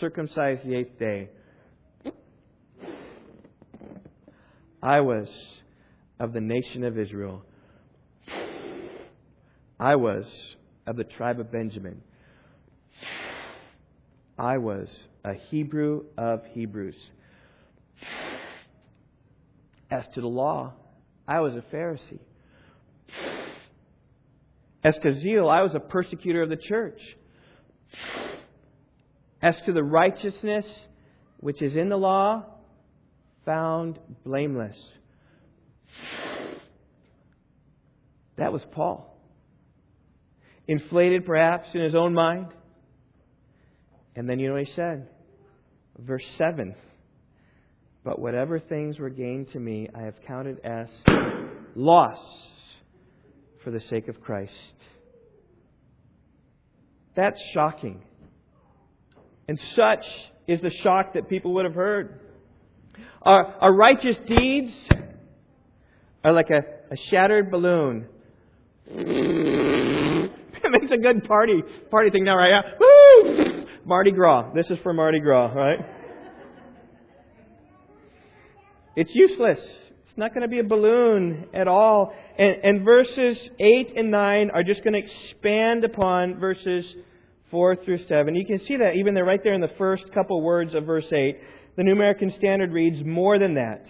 circumcised 0.00 0.64
the 0.64 0.74
eighth 0.74 0.98
day 0.98 1.30
I 4.82 5.00
was 5.00 5.28
of 6.18 6.32
the 6.32 6.40
nation 6.40 6.84
of 6.84 6.98
Israel. 6.98 7.42
I 9.78 9.96
was 9.96 10.24
of 10.86 10.96
the 10.96 11.04
tribe 11.04 11.38
of 11.38 11.52
Benjamin. 11.52 12.00
I 14.38 14.56
was 14.56 14.88
a 15.22 15.34
Hebrew 15.50 16.04
of 16.16 16.40
Hebrews. 16.52 16.96
As 19.90 20.04
to 20.14 20.20
the 20.20 20.28
law, 20.28 20.74
I 21.26 21.40
was 21.40 21.54
a 21.54 21.74
Pharisee. 21.74 22.20
As 24.84 24.94
to 25.02 25.20
zeal, 25.20 25.48
I 25.48 25.62
was 25.62 25.72
a 25.74 25.80
persecutor 25.80 26.42
of 26.42 26.48
the 26.48 26.56
church. 26.56 27.00
As 29.42 29.54
to 29.66 29.72
the 29.72 29.82
righteousness 29.82 30.64
which 31.38 31.60
is 31.62 31.74
in 31.74 31.88
the 31.88 31.96
law, 31.96 32.44
found 33.44 33.98
blameless. 34.24 34.76
That 38.36 38.52
was 38.52 38.62
Paul. 38.72 39.18
Inflated 40.68 41.26
perhaps 41.26 41.68
in 41.74 41.82
his 41.82 41.94
own 41.94 42.14
mind. 42.14 42.48
And 44.14 44.28
then 44.28 44.38
you 44.38 44.48
know 44.48 44.54
what 44.54 44.66
he 44.66 44.72
said? 44.74 45.08
Verse 45.98 46.24
7 46.38 46.74
But 48.02 48.18
whatever 48.18 48.58
things 48.58 48.98
were 48.98 49.10
gained 49.10 49.52
to 49.52 49.60
me, 49.60 49.88
I 49.94 50.02
have 50.02 50.14
counted 50.26 50.58
as 50.64 50.88
loss 51.74 52.18
for 53.62 53.70
the 53.70 53.80
sake 53.90 54.08
of 54.08 54.20
Christ. 54.20 54.52
That's 57.14 57.38
shocking. 57.52 58.02
And 59.48 59.60
such 59.76 60.04
is 60.46 60.60
the 60.62 60.70
shock 60.82 61.14
that 61.14 61.28
people 61.28 61.54
would 61.54 61.64
have 61.64 61.74
heard. 61.74 62.20
Our, 63.22 63.44
our 63.60 63.74
righteous 63.74 64.16
deeds 64.26 64.72
are 66.24 66.32
like 66.32 66.48
a, 66.50 66.92
a 66.92 66.96
shattered 67.10 67.50
balloon. 67.50 68.06
it 68.86 70.30
makes 70.70 70.90
a 70.90 70.98
good 70.98 71.24
party 71.24 71.62
party 71.90 72.10
thing 72.10 72.24
now, 72.24 72.36
right? 72.36 72.64
Woo! 72.80 73.66
Mardi 73.84 74.10
Gras. 74.10 74.52
This 74.54 74.70
is 74.70 74.78
for 74.82 74.92
Mardi 74.92 75.20
Gras, 75.20 75.52
right? 75.52 75.78
It's 79.00 79.14
useless. 79.14 79.58
It's 80.04 80.18
not 80.18 80.34
going 80.34 80.42
to 80.42 80.48
be 80.48 80.58
a 80.58 80.62
balloon 80.62 81.46
at 81.54 81.66
all. 81.66 82.12
And, 82.38 82.56
and 82.62 82.84
verses 82.84 83.38
8 83.58 83.94
and 83.96 84.10
9 84.10 84.50
are 84.50 84.62
just 84.62 84.84
going 84.84 84.92
to 84.92 84.98
expand 84.98 85.84
upon 85.84 86.38
verses 86.38 86.84
4 87.50 87.76
through 87.82 88.06
7. 88.06 88.34
You 88.34 88.44
can 88.44 88.58
see 88.66 88.76
that 88.76 88.96
even 88.96 89.14
there, 89.14 89.24
right 89.24 89.40
there 89.42 89.54
in 89.54 89.62
the 89.62 89.72
first 89.78 90.04
couple 90.12 90.42
words 90.42 90.74
of 90.74 90.84
verse 90.84 91.06
8. 91.10 91.34
The 91.78 91.82
New 91.82 91.92
American 91.92 92.30
Standard 92.36 92.72
reads 92.72 93.02
more 93.02 93.38
than 93.38 93.54
that. 93.54 93.86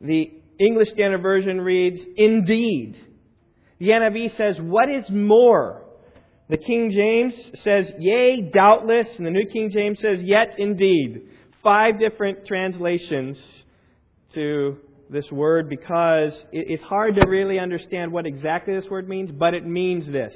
The 0.00 0.32
English 0.58 0.88
Standard 0.94 1.20
Version 1.20 1.60
reads, 1.60 2.00
indeed. 2.16 2.96
The 3.80 3.88
NIV 3.88 4.34
says, 4.38 4.56
what 4.62 4.88
is 4.88 5.04
more? 5.10 5.82
The 6.48 6.56
King 6.56 6.90
James 6.90 7.34
says, 7.64 7.84
yea, 7.98 8.50
doubtless. 8.50 9.08
And 9.18 9.26
the 9.26 9.30
New 9.30 9.46
King 9.52 9.70
James 9.74 9.98
says, 10.00 10.20
yet, 10.22 10.54
indeed. 10.56 11.32
Five 11.68 11.98
different 11.98 12.46
translations 12.46 13.36
to 14.32 14.78
this 15.10 15.30
word 15.30 15.68
because 15.68 16.32
it's 16.50 16.82
hard 16.84 17.16
to 17.16 17.26
really 17.26 17.58
understand 17.58 18.10
what 18.10 18.24
exactly 18.24 18.74
this 18.74 18.88
word 18.90 19.06
means, 19.06 19.30
but 19.30 19.52
it 19.52 19.66
means 19.66 20.06
this. 20.06 20.32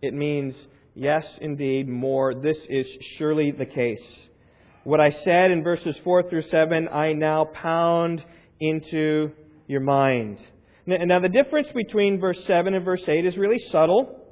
It 0.00 0.14
means 0.14 0.54
Yes, 1.00 1.24
indeed, 1.40 1.88
more. 1.88 2.34
This 2.34 2.56
is 2.68 2.84
surely 3.18 3.52
the 3.52 3.66
case. 3.66 4.02
What 4.82 5.00
I 5.00 5.10
said 5.22 5.52
in 5.52 5.62
verses 5.62 5.94
4 6.02 6.28
through 6.28 6.42
7, 6.50 6.88
I 6.88 7.12
now 7.12 7.44
pound 7.44 8.20
into 8.58 9.30
your 9.68 9.78
mind. 9.78 10.38
Now, 10.86 11.20
the 11.20 11.28
difference 11.28 11.68
between 11.72 12.18
verse 12.18 12.38
7 12.48 12.74
and 12.74 12.84
verse 12.84 13.02
8 13.06 13.24
is 13.24 13.36
really 13.36 13.60
subtle. 13.70 14.26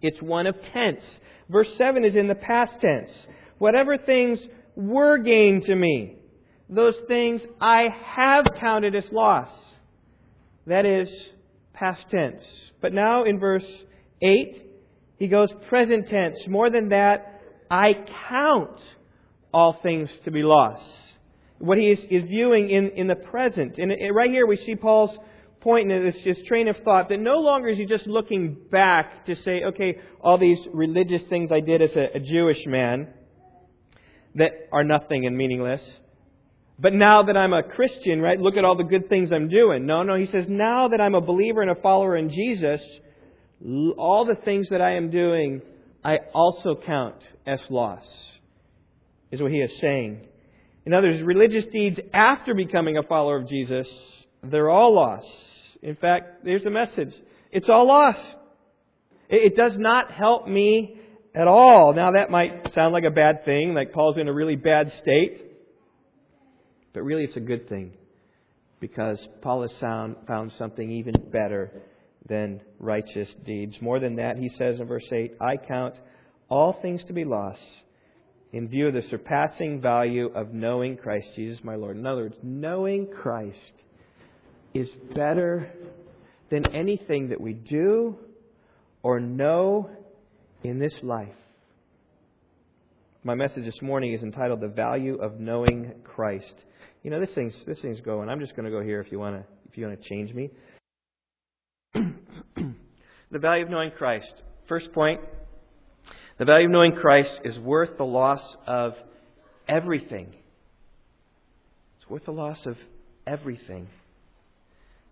It's 0.00 0.22
one 0.22 0.46
of 0.46 0.54
tense. 0.72 1.00
Verse 1.48 1.66
7 1.76 2.04
is 2.04 2.14
in 2.14 2.28
the 2.28 2.36
past 2.36 2.74
tense. 2.80 3.10
Whatever 3.58 3.98
things 3.98 4.38
were 4.76 5.18
gain 5.18 5.62
to 5.66 5.74
me, 5.74 6.16
those 6.68 6.94
things 7.08 7.40
I 7.60 7.88
have 8.16 8.44
counted 8.60 8.94
as 8.94 9.04
loss. 9.10 9.48
That 10.66 10.84
is 10.84 11.08
past 11.72 12.02
tense. 12.10 12.42
But 12.80 12.92
now 12.92 13.24
in 13.24 13.38
verse 13.38 13.64
8, 14.20 14.66
he 15.18 15.28
goes 15.28 15.48
present 15.68 16.08
tense. 16.08 16.36
More 16.46 16.70
than 16.70 16.90
that, 16.90 17.40
I 17.70 17.92
count 18.28 18.78
all 19.52 19.78
things 19.82 20.10
to 20.24 20.30
be 20.30 20.42
lost. 20.42 20.82
What 21.58 21.78
he 21.78 21.90
is, 21.90 21.98
is 22.10 22.28
viewing 22.28 22.68
in, 22.70 22.90
in 22.96 23.06
the 23.06 23.14
present. 23.14 23.78
And 23.78 23.92
right 24.14 24.30
here 24.30 24.46
we 24.46 24.56
see 24.56 24.74
Paul's 24.74 25.16
point 25.60 25.90
in 25.90 26.04
this, 26.04 26.16
this 26.24 26.36
train 26.46 26.68
of 26.68 26.76
thought 26.84 27.08
that 27.08 27.18
no 27.18 27.38
longer 27.38 27.68
is 27.68 27.78
he 27.78 27.86
just 27.86 28.06
looking 28.06 28.56
back 28.70 29.24
to 29.26 29.34
say, 29.36 29.62
okay, 29.68 29.98
all 30.20 30.38
these 30.38 30.58
religious 30.72 31.22
things 31.30 31.50
I 31.50 31.60
did 31.60 31.80
as 31.80 31.90
a, 31.96 32.18
a 32.18 32.20
Jewish 32.20 32.58
man 32.66 33.08
that 34.36 34.68
are 34.72 34.84
nothing 34.84 35.26
and 35.26 35.36
meaningless. 35.36 35.82
But 36.78 36.92
now 36.92 37.22
that 37.24 37.36
I'm 37.36 37.52
a 37.52 37.62
Christian, 37.62 38.20
right, 38.20 38.38
look 38.38 38.56
at 38.56 38.64
all 38.64 38.76
the 38.76 38.84
good 38.84 39.08
things 39.08 39.32
I'm 39.32 39.48
doing. 39.48 39.86
No, 39.86 40.02
no, 40.02 40.14
he 40.14 40.26
says, 40.26 40.44
now 40.48 40.88
that 40.88 41.00
I'm 41.00 41.14
a 41.14 41.20
believer 41.20 41.62
and 41.62 41.70
a 41.70 41.74
follower 41.74 42.16
in 42.16 42.30
Jesus, 42.30 42.80
all 43.96 44.26
the 44.26 44.40
things 44.44 44.68
that 44.70 44.82
I 44.82 44.96
am 44.96 45.10
doing, 45.10 45.62
I 46.04 46.18
also 46.34 46.78
count 46.86 47.16
as 47.46 47.60
loss, 47.70 48.04
is 49.30 49.40
what 49.40 49.50
he 49.50 49.58
is 49.58 49.70
saying. 49.80 50.26
In 50.84 50.92
other 50.92 51.08
words, 51.08 51.22
religious 51.22 51.64
deeds 51.72 51.98
after 52.12 52.54
becoming 52.54 52.98
a 52.98 53.02
follower 53.02 53.38
of 53.38 53.48
Jesus, 53.48 53.88
they're 54.42 54.70
all 54.70 54.94
loss. 54.94 55.24
In 55.82 55.96
fact, 55.96 56.44
there's 56.44 56.62
the 56.62 56.70
message. 56.70 57.12
It's 57.50 57.68
all 57.68 57.88
loss. 57.88 58.16
It 59.28 59.56
does 59.56 59.72
not 59.76 60.12
help 60.12 60.46
me 60.46 61.00
at 61.36 61.46
all. 61.46 61.92
Now 61.94 62.12
that 62.12 62.30
might 62.30 62.72
sound 62.74 62.92
like 62.92 63.04
a 63.04 63.10
bad 63.10 63.44
thing, 63.44 63.74
like 63.74 63.92
Paul's 63.92 64.16
in 64.16 64.26
a 64.26 64.32
really 64.32 64.56
bad 64.56 64.90
state. 65.02 65.42
But 66.94 67.02
really 67.02 67.24
it's 67.24 67.36
a 67.36 67.40
good 67.40 67.68
thing. 67.68 67.92
Because 68.80 69.18
Paul 69.42 69.62
has 69.62 69.70
found, 69.80 70.16
found 70.26 70.52
something 70.58 70.90
even 70.90 71.14
better 71.30 71.82
than 72.28 72.60
righteous 72.78 73.28
deeds. 73.44 73.74
More 73.80 74.00
than 74.00 74.16
that, 74.16 74.36
he 74.38 74.50
says 74.58 74.80
in 74.80 74.86
verse 74.86 75.06
8, 75.12 75.34
I 75.40 75.56
count 75.56 75.94
all 76.48 76.78
things 76.80 77.02
to 77.06 77.12
be 77.12 77.24
lost 77.24 77.60
in 78.52 78.68
view 78.68 78.88
of 78.88 78.94
the 78.94 79.02
surpassing 79.10 79.80
value 79.80 80.30
of 80.34 80.52
knowing 80.52 80.96
Christ 80.96 81.28
Jesus 81.36 81.58
my 81.62 81.74
Lord. 81.74 81.96
In 81.96 82.06
other 82.06 82.22
words, 82.22 82.36
knowing 82.42 83.08
Christ 83.08 83.56
is 84.72 84.88
better 85.14 85.70
than 86.50 86.74
anything 86.74 87.28
that 87.30 87.40
we 87.40 87.52
do 87.52 88.16
or 89.02 89.20
know 89.20 89.90
in 90.68 90.78
this 90.78 90.94
life. 91.02 91.28
My 93.22 93.34
message 93.34 93.64
this 93.64 93.82
morning 93.82 94.12
is 94.12 94.22
entitled 94.22 94.60
The 94.60 94.68
Value 94.68 95.16
of 95.16 95.40
Knowing 95.40 95.92
Christ. 96.04 96.54
You 97.02 97.10
know, 97.10 97.20
this 97.20 97.30
thing's 97.34 97.54
this 97.66 97.78
thing's 97.80 98.00
going. 98.00 98.28
I'm 98.28 98.40
just 98.40 98.54
going 98.54 98.66
to 98.66 98.70
go 98.70 98.82
here 98.82 99.00
if 99.00 99.10
you 99.10 99.18
want 99.18 99.36
to 99.36 99.44
if 99.68 99.76
you 99.76 99.86
want 99.86 100.00
to 100.00 100.08
change 100.08 100.32
me. 100.32 100.50
the 101.94 103.38
value 103.38 103.64
of 103.64 103.70
knowing 103.70 103.90
Christ. 103.90 104.32
First 104.68 104.92
point 104.92 105.20
the 106.38 106.44
value 106.44 106.66
of 106.66 106.72
knowing 106.72 106.92
Christ 106.92 107.40
is 107.44 107.58
worth 107.58 107.96
the 107.96 108.04
loss 108.04 108.42
of 108.66 108.92
everything. 109.68 110.34
It's 111.96 112.10
worth 112.10 112.26
the 112.26 112.32
loss 112.32 112.58
of 112.66 112.76
everything. 113.26 113.88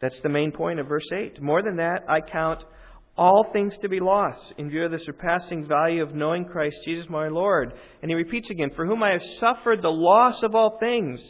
That's 0.00 0.20
the 0.22 0.28
main 0.28 0.52
point 0.52 0.80
of 0.80 0.86
verse 0.86 1.08
8. 1.12 1.40
More 1.40 1.62
than 1.62 1.76
that, 1.76 2.04
I 2.08 2.20
count 2.20 2.62
all 3.16 3.46
things 3.52 3.74
to 3.82 3.88
be 3.88 4.00
lost 4.00 4.40
in 4.58 4.70
view 4.70 4.84
of 4.84 4.90
the 4.90 4.98
surpassing 4.98 5.66
value 5.66 6.02
of 6.02 6.14
knowing 6.14 6.44
Christ 6.44 6.76
Jesus 6.84 7.06
my 7.08 7.28
Lord. 7.28 7.72
And 8.02 8.10
he 8.10 8.14
repeats 8.14 8.50
again, 8.50 8.70
For 8.74 8.86
whom 8.86 9.02
I 9.02 9.12
have 9.12 9.22
suffered 9.38 9.82
the 9.82 9.90
loss 9.90 10.42
of 10.42 10.54
all 10.54 10.78
things, 10.78 11.20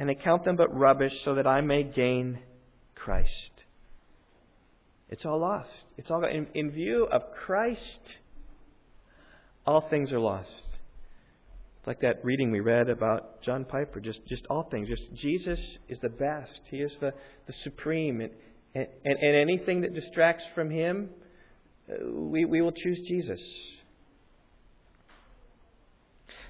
and 0.00 0.10
I 0.10 0.14
count 0.14 0.44
them 0.44 0.56
but 0.56 0.76
rubbish, 0.76 1.12
so 1.24 1.36
that 1.36 1.46
I 1.46 1.60
may 1.60 1.84
gain 1.84 2.40
Christ 2.94 3.52
it's 5.12 5.26
all 5.26 5.40
lost. 5.40 5.68
It's 5.98 6.10
all 6.10 6.24
in, 6.24 6.46
in 6.54 6.70
view 6.70 7.06
of 7.12 7.20
Christ. 7.44 8.00
All 9.66 9.86
things 9.90 10.10
are 10.10 10.18
lost. 10.18 10.48
It's 11.78 11.86
like 11.86 12.00
that 12.00 12.24
reading 12.24 12.50
we 12.50 12.60
read 12.60 12.88
about 12.88 13.42
John 13.42 13.66
Piper. 13.66 14.00
Just, 14.00 14.20
just 14.26 14.46
all 14.48 14.62
things. 14.70 14.88
Just 14.88 15.02
Jesus 15.14 15.60
is 15.90 15.98
the 16.00 16.08
best. 16.08 16.60
He 16.70 16.78
is 16.78 16.92
the, 16.98 17.12
the 17.46 17.52
supreme. 17.62 18.26
And, 18.74 18.86
and, 19.04 19.18
and 19.18 19.36
anything 19.36 19.82
that 19.82 19.94
distracts 19.94 20.44
from 20.54 20.70
Him, 20.70 21.10
uh, 21.90 22.10
we, 22.10 22.44
we 22.44 22.62
will 22.62 22.72
choose 22.72 23.00
Jesus. 23.06 23.40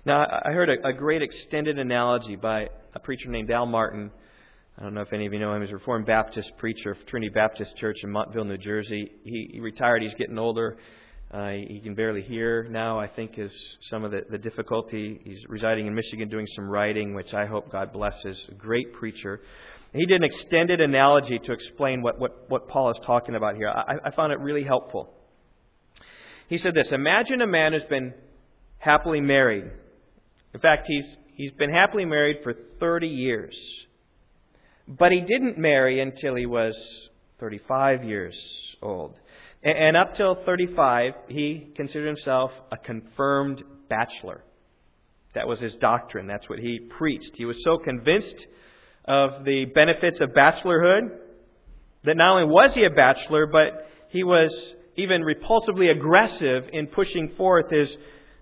Now, 0.05 0.23
I 0.23 0.51
heard 0.53 0.69
a, 0.69 0.89
a 0.89 0.93
great 0.93 1.23
extended 1.23 1.79
analogy 1.79 2.37
by 2.37 2.69
a 2.95 2.99
preacher 2.99 3.29
named 3.29 3.51
Al 3.51 3.67
Martin 3.67 4.11
I 4.79 4.85
don't 4.85 4.95
know 4.95 5.03
if 5.03 5.13
any 5.13 5.27
of 5.27 5.33
you 5.35 5.39
know 5.39 5.55
him. 5.55 5.61
He's 5.61 5.71
a 5.71 5.75
Reformed 5.75 6.07
Baptist 6.07 6.51
preacher 6.57 6.93
of 6.93 7.07
Trinity 7.07 7.31
Baptist 7.35 7.77
Church 7.77 7.99
in 8.03 8.11
Montville, 8.11 8.47
New 8.47 8.57
Jersey. 8.57 9.11
He, 9.23 9.51
he 9.53 9.61
retired. 9.61 10.03
He's 10.03 10.15
getting 10.15 10.39
older. 10.39 10.79
Uh, 11.31 11.51
he 11.51 11.81
can 11.85 11.95
barely 11.95 12.23
hear 12.23 12.67
now, 12.71 12.99
I 12.99 13.07
think, 13.07 13.39
is 13.39 13.51
some 13.91 14.03
of 14.03 14.11
the, 14.11 14.23
the 14.31 14.39
difficulty. 14.39 15.21
He's 15.25 15.39
residing 15.49 15.87
in 15.87 15.95
Michigan 15.95 16.29
doing 16.29 16.47
some 16.57 16.71
writing, 16.71 17.15
which 17.15 17.35
I 17.35 17.45
hope 17.45 17.71
God 17.71 17.93
blesses. 17.93 18.37
A 18.51 18.55
great 18.55 18.95
preacher. 18.95 19.43
He 19.93 20.07
did 20.07 20.23
an 20.23 20.25
extended 20.25 20.81
analogy 20.81 21.39
to 21.45 21.53
explain 21.53 22.03
what, 22.03 22.19
what, 22.19 22.49
what 22.49 22.69
Paul 22.69 22.91
is 22.91 22.97
talking 23.05 23.35
about 23.35 23.57
here. 23.57 23.69
I, 23.69 23.97
I 24.07 24.11
found 24.11 24.33
it 24.33 24.41
really 24.41 24.65
helpful. 24.65 25.13
He 26.49 26.59
said 26.59 26.75
this 26.75 26.89
Imagine 26.93 27.43
a 27.43 27.47
man 27.47 27.73
who's 27.73 27.83
been 27.89 28.15
happily 28.79 29.21
married. 29.21 29.65
In 30.55 30.61
fact, 30.61 30.87
he's, 30.87 31.05
he's 31.35 31.53
been 31.53 31.73
happily 31.73 32.05
married 32.05 32.39
for 32.43 32.55
30 32.81 33.07
years. 33.07 33.55
But 34.89 35.13
he 35.13 35.21
didn't 35.21 35.59
marry 35.59 36.01
until 36.01 36.35
he 36.35 36.47
was 36.47 36.75
35 37.39 38.05
years 38.05 38.37
old. 38.83 39.15
And 39.63 39.97
up 39.97 40.17
till 40.17 40.37
35, 40.45 41.13
he 41.29 41.69
considered 41.77 42.09
himself 42.09 42.51
a 42.73 42.77
confirmed 42.77 43.63
bachelor. 43.89 44.43
That 45.35 45.47
was 45.47 45.61
his 45.61 45.75
doctrine. 45.81 46.27
That's 46.27 46.49
what 46.49 46.59
he 46.59 46.81
preached. 46.99 47.33
He 47.35 47.45
was 47.45 47.57
so 47.65 47.79
convinced 47.79 48.47
of 49.05 49.45
the 49.45 49.65
benefits 49.67 50.21
of 50.21 50.31
bachelorhood 50.31 51.19
that 52.05 52.17
not 52.17 52.33
only 52.33 52.53
was 52.53 52.73
he 52.75 52.85
a 52.85 52.91
bachelor, 52.91 53.47
but 53.47 53.89
he 54.09 54.25
was 54.25 54.53
even 54.97 55.23
repulsively 55.23 55.91
aggressive 55.91 56.65
in 56.73 56.87
pushing 56.87 57.31
forth 57.37 57.71
his, 57.71 57.89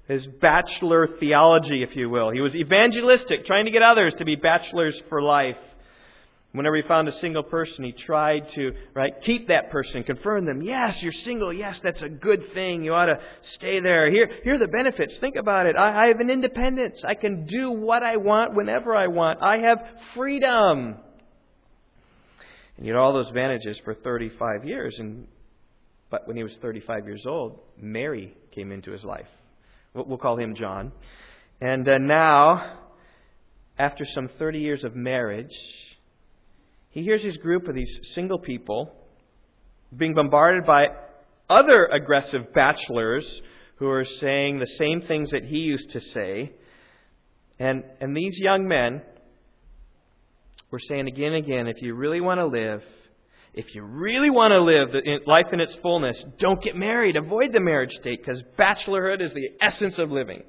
his 0.09 0.27
bachelor 0.41 1.09
theology, 1.19 1.83
if 1.83 1.95
you 1.95 2.11
will. 2.11 2.31
He 2.31 2.41
was 2.41 2.55
evangelistic, 2.55 3.47
trying 3.47 3.67
to 3.67 3.71
get 3.71 3.83
others 3.83 4.15
to 4.19 4.25
be 4.25 4.37
bachelors 4.37 5.01
for 5.09 5.23
life. 5.23 5.57
Whenever 6.53 6.75
he 6.75 6.83
found 6.83 7.07
a 7.09 7.17
single 7.21 7.45
person, 7.45 7.85
he 7.85 7.93
tried 7.93 8.43
to 8.57 8.73
right 8.93 9.13
keep 9.23 9.47
that 9.49 9.71
person, 9.71 10.03
confirm 10.03 10.47
them. 10.47 10.63
Yes, 10.63 10.97
you're 11.01 11.13
single. 11.13 11.53
Yes, 11.53 11.79
that's 11.83 12.03
a 12.03 12.09
good 12.09 12.53
thing. 12.53 12.83
You 12.83 12.93
ought 12.93 13.07
to 13.07 13.21
stay 13.55 13.79
there. 13.79 14.11
Here, 14.11 14.29
here 14.43 14.55
are 14.55 14.59
the 14.59 14.67
benefits. 14.67 15.17
Think 15.19 15.37
about 15.37 15.67
it. 15.67 15.77
I, 15.77 16.07
I 16.07 16.09
have 16.09 16.19
an 16.19 16.29
independence. 16.29 17.01
I 17.07 17.15
can 17.15 17.47
do 17.47 17.71
what 17.71 18.03
I 18.03 18.17
want 18.17 18.55
whenever 18.55 18.97
I 18.97 19.07
want. 19.07 19.41
I 19.41 19.59
have 19.59 19.79
freedom. 20.17 20.97
And 22.77 22.85
he 22.85 22.89
had 22.89 22.97
all 22.97 23.13
those 23.13 23.29
advantages 23.29 23.79
for 23.85 23.95
35 23.95 24.65
years. 24.65 24.97
And 24.99 25.29
but 26.11 26.27
when 26.27 26.37
he 26.37 26.43
was 26.43 26.53
35 26.61 27.07
years 27.07 27.27
old, 27.27 27.61
Mary 27.81 28.35
came 28.53 28.73
into 28.73 28.91
his 28.91 29.05
life. 29.05 29.29
We'll 29.95 30.19
call 30.19 30.37
him 30.37 30.57
John. 30.57 30.91
And 31.61 31.89
uh, 31.89 31.99
now, 31.99 32.79
after 33.79 34.05
some 34.05 34.29
30 34.39 34.59
years 34.59 34.83
of 34.83 34.97
marriage, 34.97 35.55
he 36.91 37.03
hears 37.03 37.23
his 37.23 37.37
group 37.37 37.69
of 37.69 37.75
these 37.75 37.91
single 38.15 38.39
people 38.39 38.93
being 39.97 40.15
bombarded 40.15 40.67
by 40.67 40.87
other 41.49 41.87
aggressive 41.87 42.53
bachelors 42.53 43.25
who 43.77 43.89
are 43.89 44.05
saying 44.21 44.59
the 44.59 44.69
same 44.79 45.01
things 45.03 45.31
that 45.31 45.45
he 45.45 45.59
used 45.59 45.91
to 45.93 46.01
say. 46.13 46.53
And, 47.59 47.85
and 48.01 48.17
these 48.17 48.37
young 48.39 48.69
men 48.69 49.03
were 50.71 50.81
saying 50.89 51.09
again 51.09 51.33
and 51.33 51.45
again 51.45 51.67
if 51.67 51.81
you 51.81 51.95
really 51.95 52.21
want 52.21 52.39
to 52.39 52.47
live, 52.47 52.83
if 53.55 53.75
you 53.75 53.83
really 53.83 54.31
want 54.31 54.53
to 54.53 54.63
live 54.63 55.21
life 55.27 55.47
in 55.53 55.61
its 55.61 55.75
fullness, 55.83 56.17
don't 56.39 56.63
get 56.63 56.77
married. 56.77 57.17
Avoid 57.17 57.53
the 57.53 57.61
marriage 57.61 57.93
state 58.01 58.21
because 58.25 58.43
bachelorhood 58.59 59.21
is 59.21 59.33
the 59.33 59.49
essence 59.61 59.95
of 59.99 60.11
living. 60.11 60.43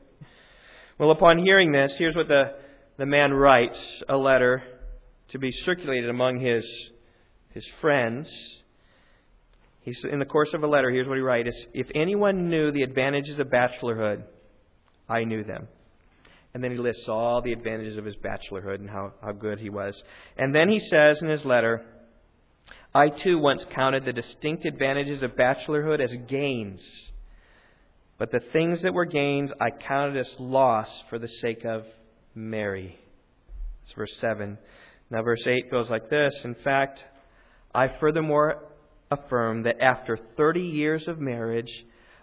Well, 1.00 1.12
upon 1.12 1.39
hearing 1.39 1.71
this, 1.71 1.91
here's 1.98 2.15
what 2.15 2.27
the, 2.27 2.53
the 2.98 3.07
man 3.07 3.33
writes 3.33 3.77
a 4.07 4.15
letter 4.15 4.62
to 5.32 5.40
be 5.40 5.52
circulated 5.66 6.10
among 6.10 6.40
his, 6.40 6.66
his 7.50 7.66
friends. 7.80 8.28
He's, 9.82 9.98
in 10.10 10.20
the 10.20 10.26
course 10.26 10.50
of 10.54 10.64
a 10.64 10.68
letter, 10.68 10.92
here's 10.92 11.08
what 11.08 11.18
he 11.18 11.22
writes 11.22 11.50
If 11.74 11.88
anyone 11.96 12.50
knew 12.50 12.72
the 12.72 12.84
advantages 12.84 13.40
of 13.40 13.48
bachelorhood, 13.48 14.24
I 15.10 15.24
knew 15.24 15.44
them. 15.44 15.68
And 16.54 16.64
then 16.64 16.72
he 16.72 16.78
lists 16.78 17.08
all 17.08 17.42
the 17.42 17.54
advantages 17.54 17.98
of 17.98 18.06
his 18.06 18.16
bachelorhood 18.18 18.80
and 18.80 18.90
how, 18.90 19.14
how 19.24 19.32
good 19.32 19.60
he 19.60 19.70
was. 19.70 19.96
And 20.38 20.54
then 20.54 20.70
he 20.70 20.80
says 20.90 21.18
in 21.22 21.30
his 21.30 21.46
letter, 21.46 21.86
I 22.94 23.08
too 23.08 23.40
once 23.40 23.64
counted 23.74 24.04
the 24.04 24.12
distinct 24.12 24.66
advantages 24.66 25.24
of 25.24 25.38
bachelorhood 25.38 26.02
as 26.02 26.12
gains. 26.28 26.82
But 28.18 28.32
the 28.32 28.42
things 28.52 28.82
that 28.82 28.94
were 28.94 29.06
gains 29.06 29.50
I 29.62 29.70
counted 29.72 30.18
as 30.20 30.30
loss 30.40 30.90
for 31.10 31.18
the 31.18 31.30
sake 31.42 31.64
of 31.64 31.86
Mary. 32.36 33.00
It's 33.84 33.94
verse 33.94 34.14
7. 34.20 34.58
Now, 35.12 35.22
verse 35.24 35.46
8 35.46 35.70
goes 35.70 35.89
like 35.89 36.10
this. 36.10 36.34
In 36.46 36.56
fact, 36.63 37.00
I 37.75 37.89
furthermore 38.00 38.63
affirm 39.12 39.63
that 39.63 39.82
after 39.82 40.18
30 40.38 40.62
years 40.62 41.06
of 41.10 41.20
marriage, 41.20 41.70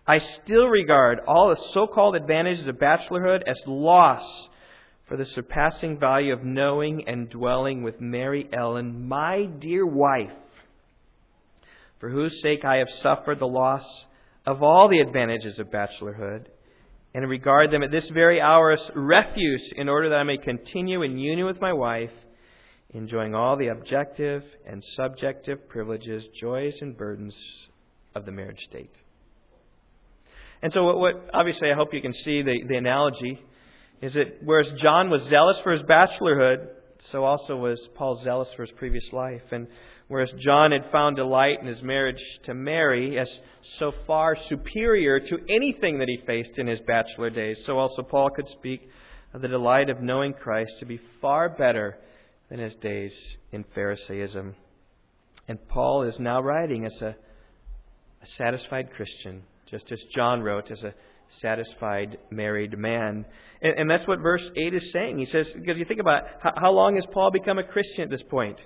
I 0.07 0.21
still 0.43 0.67
regard 0.69 1.21
all 1.29 1.51
the 1.51 1.63
so 1.75 1.87
called 1.87 2.17
advantages 2.17 2.67
of 2.67 2.77
bachelorhood 2.77 3.43
as 3.47 3.59
loss 3.67 4.23
for 5.07 5.19
the 5.19 5.27
surpassing 5.35 5.99
value 5.99 6.33
of 6.33 6.43
knowing 6.43 7.07
and 7.07 7.29
dwelling 7.29 7.83
with 7.83 8.01
Mary 8.01 8.49
Ellen, 8.55 9.07
my 9.07 9.45
dear 9.45 9.85
wife, 9.85 10.33
for 12.01 12.09
whose 12.09 12.41
sake 12.43 12.65
I 12.65 12.77
have 12.77 12.89
suffered 13.03 13.39
the 13.39 13.47
loss 13.47 13.85
of 14.47 14.63
all 14.63 14.89
the 14.89 15.01
advantages 15.01 15.59
of 15.59 15.71
bachelorhood, 15.71 16.47
and 17.15 17.29
regard 17.29 17.71
them 17.71 17.83
at 17.83 17.91
this 17.91 18.09
very 18.15 18.41
hour 18.41 18.73
as 18.73 18.81
refuse 18.95 19.73
in 19.77 19.91
order 19.91 20.09
that 20.09 20.17
I 20.17 20.25
may 20.25 20.39
continue 20.39 21.03
in 21.03 21.19
union 21.19 21.47
with 21.47 21.61
my 21.61 21.75
wife 21.75 22.11
enjoying 22.95 23.35
all 23.35 23.57
the 23.57 23.69
objective 23.69 24.43
and 24.67 24.83
subjective 24.97 25.69
privileges, 25.69 26.25
joys, 26.41 26.75
and 26.81 26.97
burdens 26.97 27.35
of 28.15 28.25
the 28.25 28.33
marriage 28.33 28.61
state. 28.69 28.93
And 30.63 30.73
so, 30.73 30.85
what, 30.85 30.99
what 30.99 31.31
obviously, 31.35 31.71
I 31.71 31.75
hope 31.75 31.93
you 31.93 32.01
can 32.01 32.15
see 32.15 32.43
the, 32.43 32.65
the 32.67 32.77
analogy 32.77 33.41
is 34.01 34.15
that 34.15 34.43
whereas 34.43 34.71
John 34.79 35.11
was 35.11 35.23
zealous 35.29 35.59
for 35.63 35.73
his 35.73 35.83
bachelorhood, 35.83 36.69
so 37.13 37.25
also 37.25 37.57
was 37.57 37.81
Paul 37.95 38.21
zealous 38.23 38.49
for 38.57 38.65
his 38.65 38.73
previous 38.77 39.13
life. 39.13 39.43
And 39.51 39.67
whereas 40.09 40.31
John 40.39 40.73
had 40.73 40.91
found 40.91 41.17
delight 41.17 41.61
in 41.61 41.67
his 41.67 41.83
marriage 41.83 42.23
to 42.45 42.55
Mary 42.55 43.19
as 43.19 43.31
so 43.79 43.93
far 44.07 44.37
superior 44.49 45.21
to 45.21 45.39
anything 45.49 45.99
that 45.99 46.09
he 46.09 46.19
faced 46.27 46.59
in 46.59 46.67
his 46.67 46.81
bachelor 46.87 47.31
days, 47.31 47.59
so 47.67 47.79
also 47.79 48.03
Paul 48.03 48.31
could 48.31 48.49
speak 48.49 48.89
of 49.35 49.43
the 49.43 49.49
delight 49.49 49.91
of 49.91 50.01
knowing 50.01 50.33
Christ 50.33 50.73
to 50.81 50.87
be 50.87 51.01
far 51.21 51.49
better 51.49 51.99
than 52.49 52.59
his 52.59 52.75
days 52.77 53.13
in 53.53 53.65
Pharisaism. 53.75 54.55
And 55.47 55.69
Paul 55.69 56.03
is 56.03 56.15
now 56.19 56.41
writing 56.41 56.85
as 56.85 56.95
a, 57.01 57.09
a 57.09 58.27
satisfied 58.37 58.91
Christian, 58.95 59.43
just 59.71 59.91
as 59.91 59.99
John 60.15 60.43
wrote 60.43 60.71
as 60.71 60.83
a 60.83 60.95
satisfied 61.41 62.19
married 62.31 62.79
man. 62.79 63.25
And, 63.61 63.79
and, 63.79 63.91
that's 63.91 64.07
what 64.07 64.21
verse 64.21 64.43
8 64.57 64.75
is 64.75 64.93
saying. 64.93 65.19
He 65.19 65.27
says, 65.27 65.47
because 65.55 65.79
you 65.79 65.85
think 65.85 66.01
about 66.01 66.23
how, 66.43 66.53
how 66.57 66.73
long 66.73 66.95
has 66.97 67.05
Paul 67.13 67.31
become 67.31 67.59
a 67.59 67.65
Christian 67.65 68.05
at 68.05 68.11
this 68.11 68.23
point? 68.31 68.59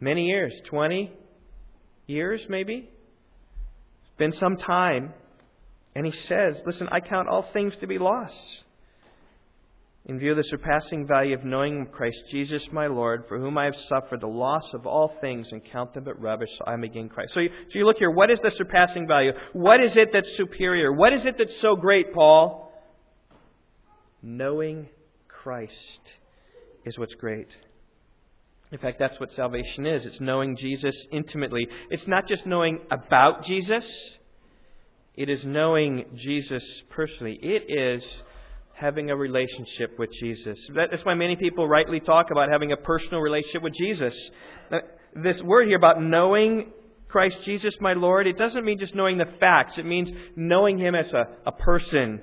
Many 0.00 0.26
years. 0.26 0.52
20 0.68 1.12
years, 2.06 2.42
maybe? 2.48 2.88
It's 4.02 4.18
been 4.18 4.32
some 4.40 4.56
time. 4.56 5.12
And 5.94 6.06
he 6.06 6.12
says, 6.28 6.56
Listen, 6.64 6.88
I 6.90 7.00
count 7.00 7.28
all 7.28 7.46
things 7.52 7.74
to 7.80 7.86
be 7.86 7.98
lost 7.98 8.34
in 10.04 10.18
view 10.18 10.32
of 10.32 10.36
the 10.36 10.44
surpassing 10.44 11.06
value 11.06 11.34
of 11.34 11.44
knowing 11.44 11.86
Christ 11.86 12.18
Jesus 12.30 12.62
my 12.72 12.88
Lord, 12.88 13.24
for 13.28 13.38
whom 13.38 13.56
I 13.56 13.66
have 13.66 13.76
suffered 13.88 14.20
the 14.20 14.26
loss 14.26 14.64
of 14.74 14.84
all 14.84 15.14
things 15.20 15.46
and 15.52 15.64
count 15.64 15.94
them 15.94 16.04
but 16.04 16.20
rubbish, 16.20 16.50
so 16.58 16.64
I 16.66 16.74
may 16.76 16.88
gain 16.88 17.08
Christ. 17.08 17.34
So 17.34 17.40
you, 17.40 17.50
so 17.50 17.78
you 17.78 17.86
look 17.86 17.98
here, 17.98 18.10
what 18.10 18.30
is 18.30 18.40
the 18.42 18.50
surpassing 18.56 19.06
value? 19.06 19.32
What 19.52 19.80
is 19.80 19.92
it 19.94 20.10
that's 20.12 20.36
superior? 20.36 20.92
What 20.92 21.12
is 21.12 21.24
it 21.24 21.36
that's 21.38 21.60
so 21.60 21.76
great, 21.76 22.12
Paul? 22.12 22.72
Knowing 24.22 24.88
Christ 25.28 25.72
is 26.84 26.98
what's 26.98 27.14
great. 27.14 27.48
In 28.72 28.78
fact, 28.78 28.98
that's 28.98 29.20
what 29.20 29.32
salvation 29.34 29.86
is. 29.86 30.04
It's 30.04 30.20
knowing 30.20 30.56
Jesus 30.56 30.96
intimately. 31.12 31.68
It's 31.90 32.08
not 32.08 32.26
just 32.26 32.44
knowing 32.46 32.80
about 32.90 33.44
Jesus, 33.44 33.84
it 35.14 35.28
is 35.28 35.44
knowing 35.44 36.06
Jesus 36.16 36.64
personally. 36.90 37.38
It 37.42 37.64
is 37.68 38.02
having 38.82 39.10
a 39.10 39.16
relationship 39.16 39.98
with 39.98 40.10
Jesus. 40.20 40.58
That's 40.74 41.04
why 41.04 41.14
many 41.14 41.36
people 41.36 41.66
rightly 41.68 42.00
talk 42.00 42.30
about 42.30 42.50
having 42.50 42.72
a 42.72 42.76
personal 42.76 43.20
relationship 43.20 43.62
with 43.62 43.74
Jesus. 43.74 44.12
Uh, 44.70 44.78
this 45.14 45.40
word 45.42 45.68
here 45.68 45.76
about 45.76 46.02
knowing 46.02 46.72
Christ 47.08 47.36
Jesus, 47.44 47.74
my 47.80 47.92
Lord, 47.92 48.26
it 48.26 48.36
doesn't 48.36 48.64
mean 48.64 48.78
just 48.78 48.94
knowing 48.94 49.18
the 49.18 49.32
facts. 49.38 49.74
It 49.78 49.86
means 49.86 50.10
knowing 50.34 50.78
Him 50.78 50.94
as 50.94 51.12
a, 51.12 51.28
a 51.46 51.52
person. 51.52 52.20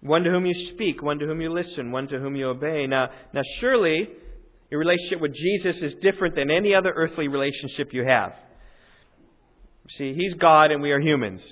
One 0.00 0.24
to 0.24 0.30
whom 0.30 0.44
you 0.44 0.70
speak, 0.74 1.02
one 1.02 1.18
to 1.20 1.26
whom 1.26 1.40
you 1.40 1.52
listen, 1.52 1.92
one 1.92 2.08
to 2.08 2.18
whom 2.18 2.34
you 2.34 2.48
obey. 2.48 2.86
Now, 2.86 3.08
now 3.32 3.42
surely 3.60 4.08
your 4.70 4.80
relationship 4.80 5.20
with 5.20 5.34
Jesus 5.34 5.76
is 5.82 5.94
different 6.02 6.34
than 6.34 6.50
any 6.50 6.74
other 6.74 6.92
earthly 6.94 7.28
relationship 7.28 7.92
you 7.92 8.04
have. 8.04 8.32
See, 9.96 10.14
He's 10.14 10.34
God 10.34 10.72
and 10.72 10.82
we 10.82 10.90
are 10.90 11.00
humans 11.00 11.42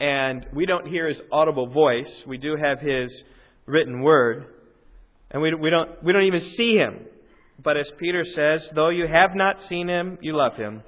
and 0.00 0.46
we 0.52 0.66
don't 0.66 0.86
hear 0.86 1.08
his 1.08 1.18
audible 1.30 1.66
voice. 1.66 2.10
We 2.26 2.38
do 2.38 2.56
have 2.56 2.80
his 2.80 3.12
written 3.66 4.02
word, 4.02 4.46
and 5.30 5.42
we, 5.42 5.54
we, 5.54 5.70
don't, 5.70 6.02
we 6.02 6.12
don't 6.12 6.24
even 6.24 6.52
see 6.56 6.74
him. 6.74 7.06
But 7.62 7.76
as 7.76 7.90
Peter 7.98 8.24
says, 8.24 8.68
though 8.74 8.88
you 8.88 9.06
have 9.06 9.34
not 9.34 9.56
seen 9.68 9.88
him, 9.88 10.18
you 10.20 10.36
love 10.36 10.56
him. 10.56 10.82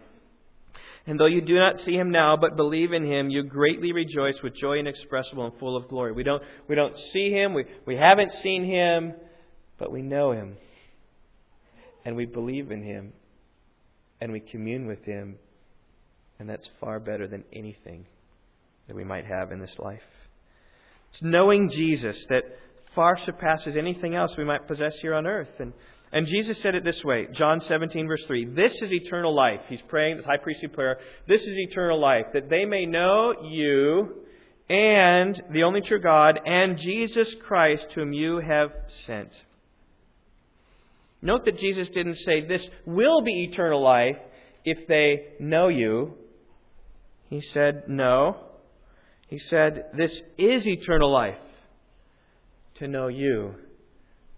And 1.07 1.21
though 1.21 1.27
you 1.27 1.43
do 1.43 1.55
not 1.55 1.81
see 1.85 1.95
him 1.95 2.11
now, 2.11 2.37
but 2.37 2.57
believe 2.57 2.93
in 2.93 3.05
him, 3.07 3.29
you 3.29 3.43
greatly 3.43 3.93
rejoice 3.93 4.37
with 4.43 4.57
joy 4.57 4.79
inexpressible 4.79 5.45
and 5.45 5.59
full 5.59 5.77
of 5.77 5.89
glory. 5.89 6.13
We 6.13 6.23
don't, 6.23 6.43
we 6.67 6.75
don't 6.75 6.97
see 7.13 7.31
him, 7.31 7.53
we, 7.53 7.67
we 7.87 7.97
haven't 7.97 8.33
seen 8.43 8.65
him, 8.65 9.13
but 9.79 9.93
we 9.93 10.03
know 10.03 10.33
him. 10.33 10.57
And 12.05 12.17
we 12.17 12.25
believe 12.25 12.71
in 12.71 12.83
him. 12.83 13.13
And 14.21 14.33
we 14.33 14.41
commune 14.41 14.87
with 14.87 15.05
him. 15.05 15.37
And 16.39 16.49
that's 16.49 16.69
far 16.81 16.99
better 17.01 17.29
than 17.29 17.45
anything 17.53 18.07
that 18.87 18.97
we 18.97 19.05
might 19.05 19.27
have 19.27 19.53
in 19.53 19.61
this 19.61 19.75
life. 19.79 20.01
It's 21.13 21.23
knowing 21.23 21.71
Jesus 21.71 22.17
that 22.29 22.43
far 22.95 23.19
surpasses 23.25 23.77
anything 23.77 24.15
else 24.15 24.33
we 24.37 24.45
might 24.45 24.67
possess 24.67 24.95
here 25.01 25.15
on 25.15 25.27
earth. 25.27 25.49
And 25.59 25.73
And 26.13 26.27
Jesus 26.27 26.57
said 26.63 26.75
it 26.75 26.85
this 26.85 27.03
way 27.05 27.29
John 27.33 27.61
17, 27.67 28.07
verse 28.07 28.23
3. 28.27 28.55
This 28.55 28.73
is 28.83 28.93
eternal 28.93 29.35
life. 29.35 29.61
He's 29.69 29.83
praying 29.89 30.17
this 30.17 30.27
high 30.27 30.37
priestly 30.37 30.69
prayer. 30.69 30.99
This 31.27 31.43
is 31.43 31.57
eternal 31.57 32.01
life, 32.01 32.27
that 32.35 32.49
they 32.49 32.65
may 32.65 32.87
know 32.87 33.35
you 33.43 34.23
and 34.69 35.43
the 35.51 35.65
only 35.65 35.83
true 35.83 36.01
God 36.01 36.41
and 36.47 36.79
Jesus 36.79 37.29
Christ, 37.47 37.87
whom 37.95 38.13
you 38.13 38.39
have 38.39 38.71
sent. 39.07 39.31
Note 41.21 41.45
that 41.47 41.59
Jesus 41.59 41.89
didn't 41.89 42.19
say, 42.25 42.47
This 42.47 42.67
will 42.87 43.23
be 43.23 43.45
eternal 43.45 43.83
life 43.83 44.19
if 44.65 44.87
they 44.87 45.35
know 45.41 45.69
you. 45.69 46.15
He 47.29 47.43
said, 47.53 47.85
No. 47.89 48.37
He 49.29 49.39
said, 49.51 49.87
This 49.97 50.13
is 50.39 50.67
eternal 50.67 51.13
life 51.13 51.39
to 52.77 52.89
know 52.89 53.09
you 53.09 53.55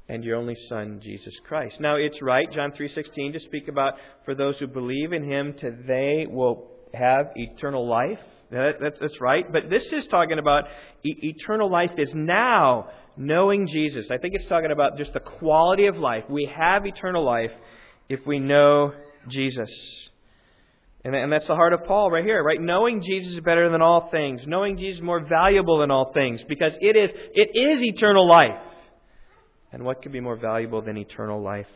and 0.08 0.22
your 0.24 0.36
only 0.36 0.56
son 0.68 1.00
Jesus 1.02 1.34
Christ. 1.46 1.80
Now 1.80 1.96
it's 1.96 2.22
right 2.22 2.50
John 2.52 2.72
3:16 2.72 3.32
to 3.32 3.40
speak 3.40 3.68
about 3.68 3.94
for 4.24 4.34
those 4.34 4.58
who 4.58 4.66
believe 4.66 5.12
in 5.12 5.28
him 5.28 5.54
to 5.60 5.70
they 5.86 6.26
will 6.28 6.68
have 6.94 7.30
eternal 7.34 7.88
life. 7.88 8.18
That, 8.50 8.94
that's, 9.00 9.20
right. 9.20 9.44
But 9.50 9.68
this 9.68 9.82
is 9.90 10.06
talking 10.06 10.38
about 10.38 10.64
eternal 11.02 11.68
life 11.68 11.90
is 11.98 12.10
now 12.14 12.90
knowing 13.16 13.66
Jesus. 13.66 14.06
I 14.08 14.18
think 14.18 14.34
it's 14.34 14.48
talking 14.48 14.70
about 14.70 14.96
just 14.96 15.12
the 15.12 15.20
quality 15.20 15.86
of 15.86 15.96
life. 15.96 16.22
We 16.30 16.48
have 16.56 16.86
eternal 16.86 17.24
life 17.24 17.50
if 18.08 18.20
we 18.24 18.38
know 18.38 18.92
Jesus. 19.28 19.68
And, 21.06 21.14
and 21.14 21.32
that's 21.32 21.46
the 21.46 21.54
heart 21.54 21.72
of 21.72 21.84
Paul 21.84 22.10
right 22.10 22.24
here, 22.24 22.42
right? 22.42 22.60
Knowing 22.60 23.00
Jesus 23.00 23.34
is 23.34 23.40
better 23.40 23.70
than 23.70 23.80
all 23.80 24.08
things. 24.10 24.40
Knowing 24.44 24.76
Jesus 24.76 24.96
is 24.96 25.04
more 25.04 25.24
valuable 25.24 25.78
than 25.78 25.88
all 25.88 26.12
things 26.12 26.40
because 26.48 26.72
it 26.80 26.96
is, 26.96 27.10
it 27.32 27.56
is 27.56 27.80
eternal 27.80 28.26
life. 28.26 28.58
And 29.70 29.84
what 29.84 30.02
could 30.02 30.10
be 30.10 30.18
more 30.18 30.34
valuable 30.34 30.82
than 30.82 30.96
eternal 30.96 31.40
life? 31.40 31.68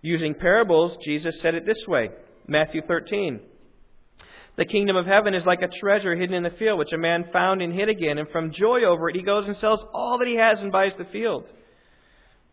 Using 0.00 0.32
parables, 0.32 0.96
Jesus 1.04 1.34
said 1.42 1.56
it 1.56 1.66
this 1.66 1.82
way 1.88 2.10
Matthew 2.46 2.82
13. 2.86 3.40
The 4.56 4.64
kingdom 4.64 4.94
of 4.94 5.06
heaven 5.06 5.34
is 5.34 5.44
like 5.44 5.62
a 5.62 5.80
treasure 5.80 6.14
hidden 6.14 6.36
in 6.36 6.44
the 6.44 6.56
field, 6.56 6.78
which 6.78 6.92
a 6.92 6.98
man 6.98 7.24
found 7.32 7.62
and 7.62 7.74
hid 7.74 7.88
again, 7.88 8.18
and 8.18 8.28
from 8.28 8.52
joy 8.52 8.84
over 8.84 9.10
it 9.10 9.16
he 9.16 9.22
goes 9.22 9.48
and 9.48 9.56
sells 9.56 9.80
all 9.92 10.18
that 10.18 10.28
he 10.28 10.36
has 10.36 10.60
and 10.60 10.70
buys 10.70 10.92
the 10.98 11.04
field. 11.06 11.46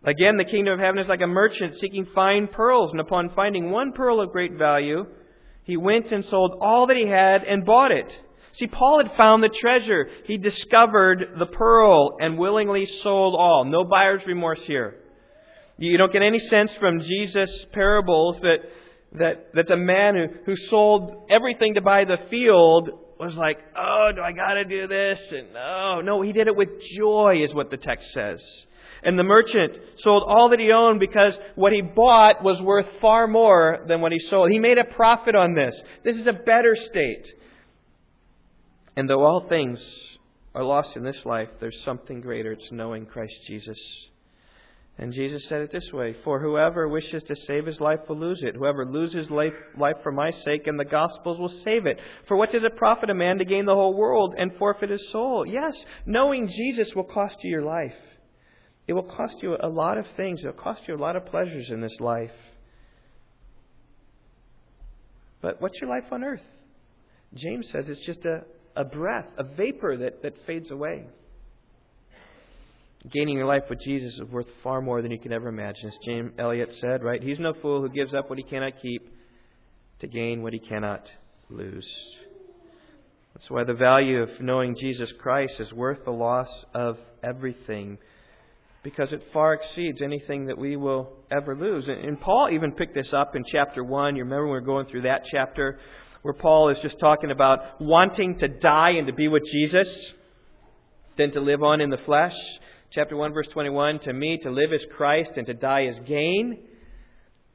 Again, 0.03 0.37
the 0.37 0.45
kingdom 0.45 0.73
of 0.73 0.79
heaven 0.79 0.97
is 0.97 1.07
like 1.07 1.21
a 1.21 1.27
merchant 1.27 1.75
seeking 1.79 2.07
fine 2.15 2.47
pearls, 2.47 2.89
and 2.89 2.99
upon 2.99 3.29
finding 3.35 3.69
one 3.69 3.91
pearl 3.91 4.19
of 4.21 4.31
great 4.31 4.53
value, 4.53 5.05
he 5.65 5.77
went 5.77 6.11
and 6.11 6.23
sold 6.25 6.57
all 6.61 6.87
that 6.87 6.95
he 6.95 7.07
had 7.07 7.43
and 7.43 7.65
bought 7.65 7.91
it. 7.91 8.07
See, 8.53 8.67
Paul 8.67 9.03
had 9.03 9.17
found 9.17 9.43
the 9.43 9.49
treasure. 9.49 10.07
He 10.25 10.37
discovered 10.37 11.35
the 11.37 11.47
pearl 11.47 12.17
and 12.19 12.37
willingly 12.37 12.87
sold 13.03 13.35
all. 13.35 13.65
No 13.65 13.83
buyer's 13.83 14.25
remorse 14.25 14.61
here. 14.61 14.95
You 15.77 15.97
don't 15.97 16.13
get 16.13 16.21
any 16.21 16.39
sense 16.39 16.71
from 16.79 17.01
Jesus' 17.01 17.65
parables 17.73 18.37
that, 18.41 18.57
that, 19.19 19.53
that 19.55 19.67
the 19.67 19.75
man 19.75 20.15
who, 20.15 20.27
who 20.45 20.55
sold 20.69 21.25
everything 21.29 21.73
to 21.73 21.81
buy 21.81 22.05
the 22.05 22.19
field 22.29 22.89
was 23.19 23.35
like, 23.35 23.57
oh, 23.75 24.11
do 24.15 24.21
I 24.21 24.31
got 24.31 24.53
to 24.53 24.63
do 24.63 24.87
this? 24.87 25.19
And 25.31 25.51
no, 25.53 26.01
no, 26.01 26.21
he 26.21 26.31
did 26.31 26.47
it 26.47 26.55
with 26.55 26.69
joy, 26.97 27.43
is 27.43 27.53
what 27.53 27.71
the 27.71 27.77
text 27.77 28.07
says. 28.13 28.39
And 29.05 29.19
the 29.19 29.23
merchant 29.23 29.77
sold 29.99 30.23
all 30.27 30.49
that 30.49 30.59
he 30.59 30.71
owned 30.71 30.99
because 30.99 31.33
what 31.53 31.71
he 31.71 31.81
bought 31.81 32.43
was 32.43 32.59
worth 32.59 32.87
far 32.99 33.27
more 33.27 33.85
than 33.87 34.01
what 34.01 34.11
he 34.11 34.19
sold. 34.29 34.49
He 34.51 34.57
made 34.57 34.79
a 34.79 34.83
profit 34.83 35.35
on 35.35 35.53
this. 35.53 35.75
This 36.03 36.17
is 36.17 36.25
a 36.25 36.33
better 36.33 36.75
state. 36.75 37.27
And 38.97 39.07
though 39.07 39.23
all 39.23 39.47
things 39.47 39.79
are 40.55 40.63
lost 40.63 40.95
in 40.95 41.03
this 41.03 41.23
life, 41.23 41.49
there's 41.59 41.79
something 41.85 42.19
greater. 42.19 42.53
It's 42.53 42.71
knowing 42.71 43.05
Christ 43.05 43.35
Jesus. 43.45 43.77
And 44.97 45.13
Jesus 45.13 45.45
said 45.49 45.61
it 45.61 45.71
this 45.71 45.91
way 45.93 46.15
For 46.23 46.39
whoever 46.39 46.87
wishes 46.87 47.21
to 47.23 47.35
save 47.45 47.67
his 47.67 47.79
life 47.79 47.99
will 48.09 48.17
lose 48.17 48.41
it. 48.41 48.55
Whoever 48.55 48.87
loses 48.87 49.29
life, 49.29 49.53
life 49.77 49.97
for 50.01 50.11
my 50.11 50.31
sake 50.31 50.65
and 50.65 50.79
the 50.79 50.85
gospel's 50.85 51.37
will 51.37 51.61
save 51.63 51.85
it. 51.85 51.99
For 52.27 52.37
what 52.37 52.51
does 52.51 52.63
it 52.63 52.77
profit 52.77 53.11
a 53.11 53.13
man 53.13 53.37
to 53.37 53.45
gain 53.45 53.65
the 53.65 53.75
whole 53.75 53.93
world 53.93 54.33
and 54.35 54.55
forfeit 54.57 54.89
his 54.89 55.11
soul? 55.11 55.45
Yes, 55.45 55.75
knowing 56.07 56.47
Jesus 56.47 56.87
will 56.95 57.03
cost 57.03 57.35
you 57.43 57.51
your 57.51 57.65
life. 57.65 57.93
It 58.87 58.93
will 58.93 59.03
cost 59.03 59.35
you 59.41 59.57
a 59.59 59.67
lot 59.67 59.97
of 59.97 60.05
things. 60.15 60.41
It 60.43 60.47
will 60.47 60.53
cost 60.53 60.81
you 60.87 60.95
a 60.95 60.97
lot 60.97 61.15
of 61.15 61.25
pleasures 61.25 61.67
in 61.69 61.81
this 61.81 61.95
life. 61.99 62.31
But 65.41 65.61
what's 65.61 65.79
your 65.79 65.89
life 65.89 66.11
on 66.11 66.23
earth? 66.23 66.41
James 67.35 67.67
says 67.71 67.85
it's 67.87 68.05
just 68.05 68.25
a, 68.25 68.43
a 68.75 68.83
breath, 68.83 69.25
a 69.37 69.43
vapor 69.43 69.97
that, 69.97 70.21
that 70.23 70.33
fades 70.45 70.71
away. 70.71 71.05
Gaining 73.13 73.37
your 73.37 73.45
life 73.45 73.63
with 73.69 73.79
Jesus 73.81 74.13
is 74.13 74.21
worth 74.31 74.47
far 74.63 74.81
more 74.81 75.01
than 75.01 75.11
you 75.11 75.19
can 75.19 75.31
ever 75.31 75.47
imagine. 75.47 75.87
As 75.87 75.93
James 76.05 76.31
Elliot 76.39 76.69
said, 76.81 77.03
right? 77.03 77.21
He's 77.21 77.39
no 77.39 77.53
fool 77.61 77.81
who 77.81 77.89
gives 77.89 78.13
up 78.13 78.29
what 78.29 78.39
he 78.39 78.43
cannot 78.43 78.73
keep 78.81 79.07
to 79.99 80.07
gain 80.07 80.41
what 80.41 80.53
he 80.53 80.59
cannot 80.59 81.03
lose. 81.49 81.87
That's 83.35 83.49
why 83.49 83.63
the 83.63 83.73
value 83.73 84.23
of 84.23 84.29
knowing 84.39 84.75
Jesus 84.79 85.11
Christ 85.19 85.53
is 85.59 85.71
worth 85.73 86.03
the 86.05 86.11
loss 86.11 86.47
of 86.73 86.97
everything 87.23 87.97
because 88.85 89.11
it 89.11 89.21
far 89.33 89.55
exceeds 89.55 89.99
anything 89.99 90.45
that 90.45 90.59
we 90.59 90.75
will 90.75 91.11
ever 91.31 91.55
lose. 91.55 91.85
And 91.87 92.21
Paul 92.21 92.49
even 92.51 92.71
picked 92.71 92.93
this 92.93 93.11
up 93.13 93.35
in 93.35 93.43
chapter 93.51 93.83
1. 93.83 94.15
You 94.15 94.23
remember 94.23 94.45
we 94.45 94.51
were 94.51 94.61
going 94.61 94.85
through 94.85 95.01
that 95.01 95.23
chapter 95.31 95.79
where 96.21 96.35
Paul 96.35 96.69
is 96.69 96.77
just 96.83 96.99
talking 96.99 97.31
about 97.31 97.81
wanting 97.81 98.37
to 98.37 98.47
die 98.47 98.91
and 98.91 99.07
to 99.07 99.13
be 99.13 99.27
with 99.27 99.41
Jesus 99.51 99.87
than 101.17 101.31
to 101.31 101.39
live 101.39 101.63
on 101.63 101.81
in 101.81 101.89
the 101.89 101.97
flesh. 101.97 102.35
Chapter 102.91 103.17
1, 103.17 103.33
verse 103.33 103.47
21 103.53 104.01
To 104.01 104.13
me, 104.13 104.37
to 104.43 104.51
live 104.51 104.71
is 104.71 104.85
Christ, 104.95 105.31
and 105.35 105.47
to 105.47 105.55
die 105.55 105.87
is 105.87 105.95
gain. 106.07 106.59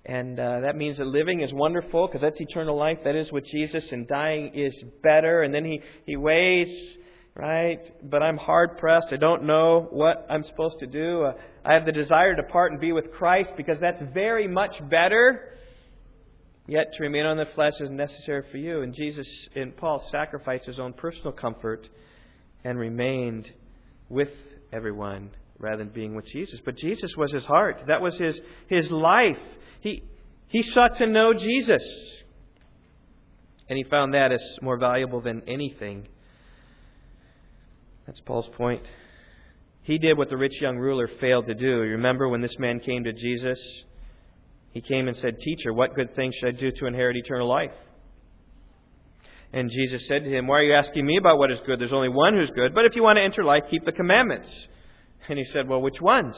And 0.04 0.40
uh, 0.40 0.60
that 0.62 0.74
means 0.74 0.98
that 0.98 1.06
living 1.06 1.42
is 1.42 1.52
wonderful 1.52 2.08
because 2.08 2.22
that's 2.22 2.40
eternal 2.40 2.76
life. 2.76 2.98
That 3.04 3.14
is 3.14 3.30
with 3.30 3.44
Jesus, 3.44 3.84
and 3.92 4.08
dying 4.08 4.50
is 4.54 4.74
better. 5.04 5.42
And 5.42 5.54
then 5.54 5.64
he, 5.64 5.80
he 6.06 6.16
weighs, 6.16 6.68
right? 7.34 7.80
But 8.08 8.22
I'm 8.22 8.36
hard 8.36 8.78
pressed. 8.78 9.08
I 9.12 9.16
don't 9.16 9.44
know 9.44 9.88
what 9.90 10.26
I'm 10.28 10.44
supposed 10.44 10.78
to 10.80 10.86
do. 10.86 11.24
Uh, 11.24 11.32
I 11.64 11.74
have 11.74 11.86
the 11.86 11.92
desire 11.92 12.34
to 12.34 12.42
depart 12.42 12.72
and 12.72 12.80
be 12.80 12.92
with 12.92 13.12
Christ 13.12 13.50
because 13.56 13.76
that's 13.80 14.02
very 14.12 14.48
much 14.48 14.74
better. 14.90 15.56
Yet 16.66 16.86
to 16.96 17.02
remain 17.02 17.26
on 17.26 17.36
the 17.36 17.46
flesh 17.54 17.72
is 17.80 17.90
necessary 17.90 18.44
for 18.50 18.58
you. 18.58 18.82
And 18.82 18.94
Jesus 18.94 19.26
and 19.56 19.76
Paul 19.76 20.06
sacrificed 20.12 20.66
his 20.66 20.78
own 20.78 20.92
personal 20.92 21.32
comfort 21.32 21.88
and 22.64 22.78
remained 22.78 23.50
with 24.08 24.28
everyone 24.72 25.30
rather 25.58 25.78
than 25.78 25.92
being 25.92 26.14
with 26.14 26.26
Jesus. 26.26 26.60
But 26.64 26.76
Jesus 26.76 27.10
was 27.16 27.32
his 27.32 27.44
heart. 27.44 27.82
That 27.88 28.00
was 28.00 28.16
his, 28.18 28.38
his 28.68 28.90
life. 28.90 29.38
He, 29.80 30.02
he 30.48 30.62
sought 30.72 30.96
to 30.98 31.06
know 31.06 31.32
Jesus. 31.32 31.82
And 33.68 33.76
he 33.76 33.84
found 33.84 34.14
that 34.14 34.32
as 34.32 34.40
more 34.62 34.78
valuable 34.78 35.20
than 35.20 35.42
anything. 35.48 36.08
That's 38.10 38.20
Paul's 38.22 38.50
point. 38.56 38.82
He 39.82 39.96
did 39.96 40.18
what 40.18 40.30
the 40.30 40.36
rich 40.36 40.60
young 40.60 40.76
ruler 40.76 41.08
failed 41.20 41.46
to 41.46 41.54
do. 41.54 41.84
You 41.84 41.92
remember 41.92 42.28
when 42.28 42.40
this 42.40 42.58
man 42.58 42.80
came 42.80 43.04
to 43.04 43.12
Jesus? 43.12 43.56
He 44.72 44.80
came 44.80 45.06
and 45.06 45.16
said, 45.18 45.38
Teacher, 45.38 45.72
what 45.72 45.94
good 45.94 46.16
thing 46.16 46.32
should 46.32 46.56
I 46.56 46.58
do 46.58 46.72
to 46.72 46.86
inherit 46.86 47.16
eternal 47.16 47.48
life? 47.48 47.70
And 49.52 49.70
Jesus 49.70 50.02
said 50.08 50.24
to 50.24 50.28
him, 50.30 50.48
Why 50.48 50.56
are 50.56 50.64
you 50.64 50.74
asking 50.74 51.06
me 51.06 51.18
about 51.18 51.38
what 51.38 51.52
is 51.52 51.60
good? 51.64 51.78
There's 51.78 51.92
only 51.92 52.08
one 52.08 52.34
who's 52.34 52.50
good. 52.50 52.74
But 52.74 52.84
if 52.84 52.96
you 52.96 53.04
want 53.04 53.18
to 53.18 53.22
enter 53.22 53.44
life, 53.44 53.62
keep 53.70 53.84
the 53.84 53.92
commandments. 53.92 54.48
And 55.28 55.38
he 55.38 55.44
said, 55.44 55.68
Well, 55.68 55.80
which 55.80 56.00
ones? 56.00 56.34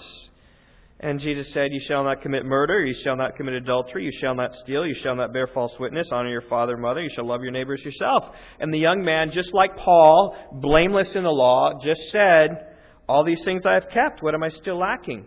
And 1.02 1.18
Jesus 1.18 1.48
said, 1.52 1.72
You 1.72 1.80
shall 1.88 2.04
not 2.04 2.22
commit 2.22 2.44
murder, 2.44 2.84
you 2.84 2.94
shall 3.02 3.16
not 3.16 3.36
commit 3.36 3.54
adultery, 3.54 4.04
you 4.04 4.12
shall 4.20 4.36
not 4.36 4.50
steal, 4.62 4.86
you 4.86 4.94
shall 5.02 5.16
not 5.16 5.32
bear 5.32 5.48
false 5.48 5.72
witness, 5.80 6.06
honor 6.12 6.30
your 6.30 6.48
father 6.48 6.74
and 6.74 6.82
mother, 6.82 7.02
you 7.02 7.10
shall 7.14 7.26
love 7.26 7.42
your 7.42 7.50
neighbors 7.50 7.82
yourself. 7.84 8.24
And 8.60 8.72
the 8.72 8.78
young 8.78 9.04
man, 9.04 9.32
just 9.32 9.52
like 9.52 9.76
Paul, 9.76 10.36
blameless 10.52 11.08
in 11.14 11.24
the 11.24 11.30
law, 11.30 11.72
just 11.84 12.00
said, 12.12 12.68
All 13.08 13.24
these 13.24 13.42
things 13.44 13.62
I 13.66 13.74
have 13.74 13.88
kept, 13.92 14.22
what 14.22 14.34
am 14.34 14.44
I 14.44 14.50
still 14.50 14.78
lacking? 14.78 15.26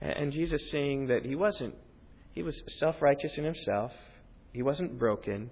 And 0.00 0.32
Jesus 0.32 0.60
seeing 0.70 1.06
that 1.06 1.24
he 1.24 1.36
wasn't 1.36 1.74
he 2.32 2.42
was 2.42 2.60
self 2.80 2.96
righteous 3.00 3.32
in 3.36 3.44
himself, 3.44 3.92
he 4.52 4.62
wasn't 4.62 4.98
broken, 4.98 5.50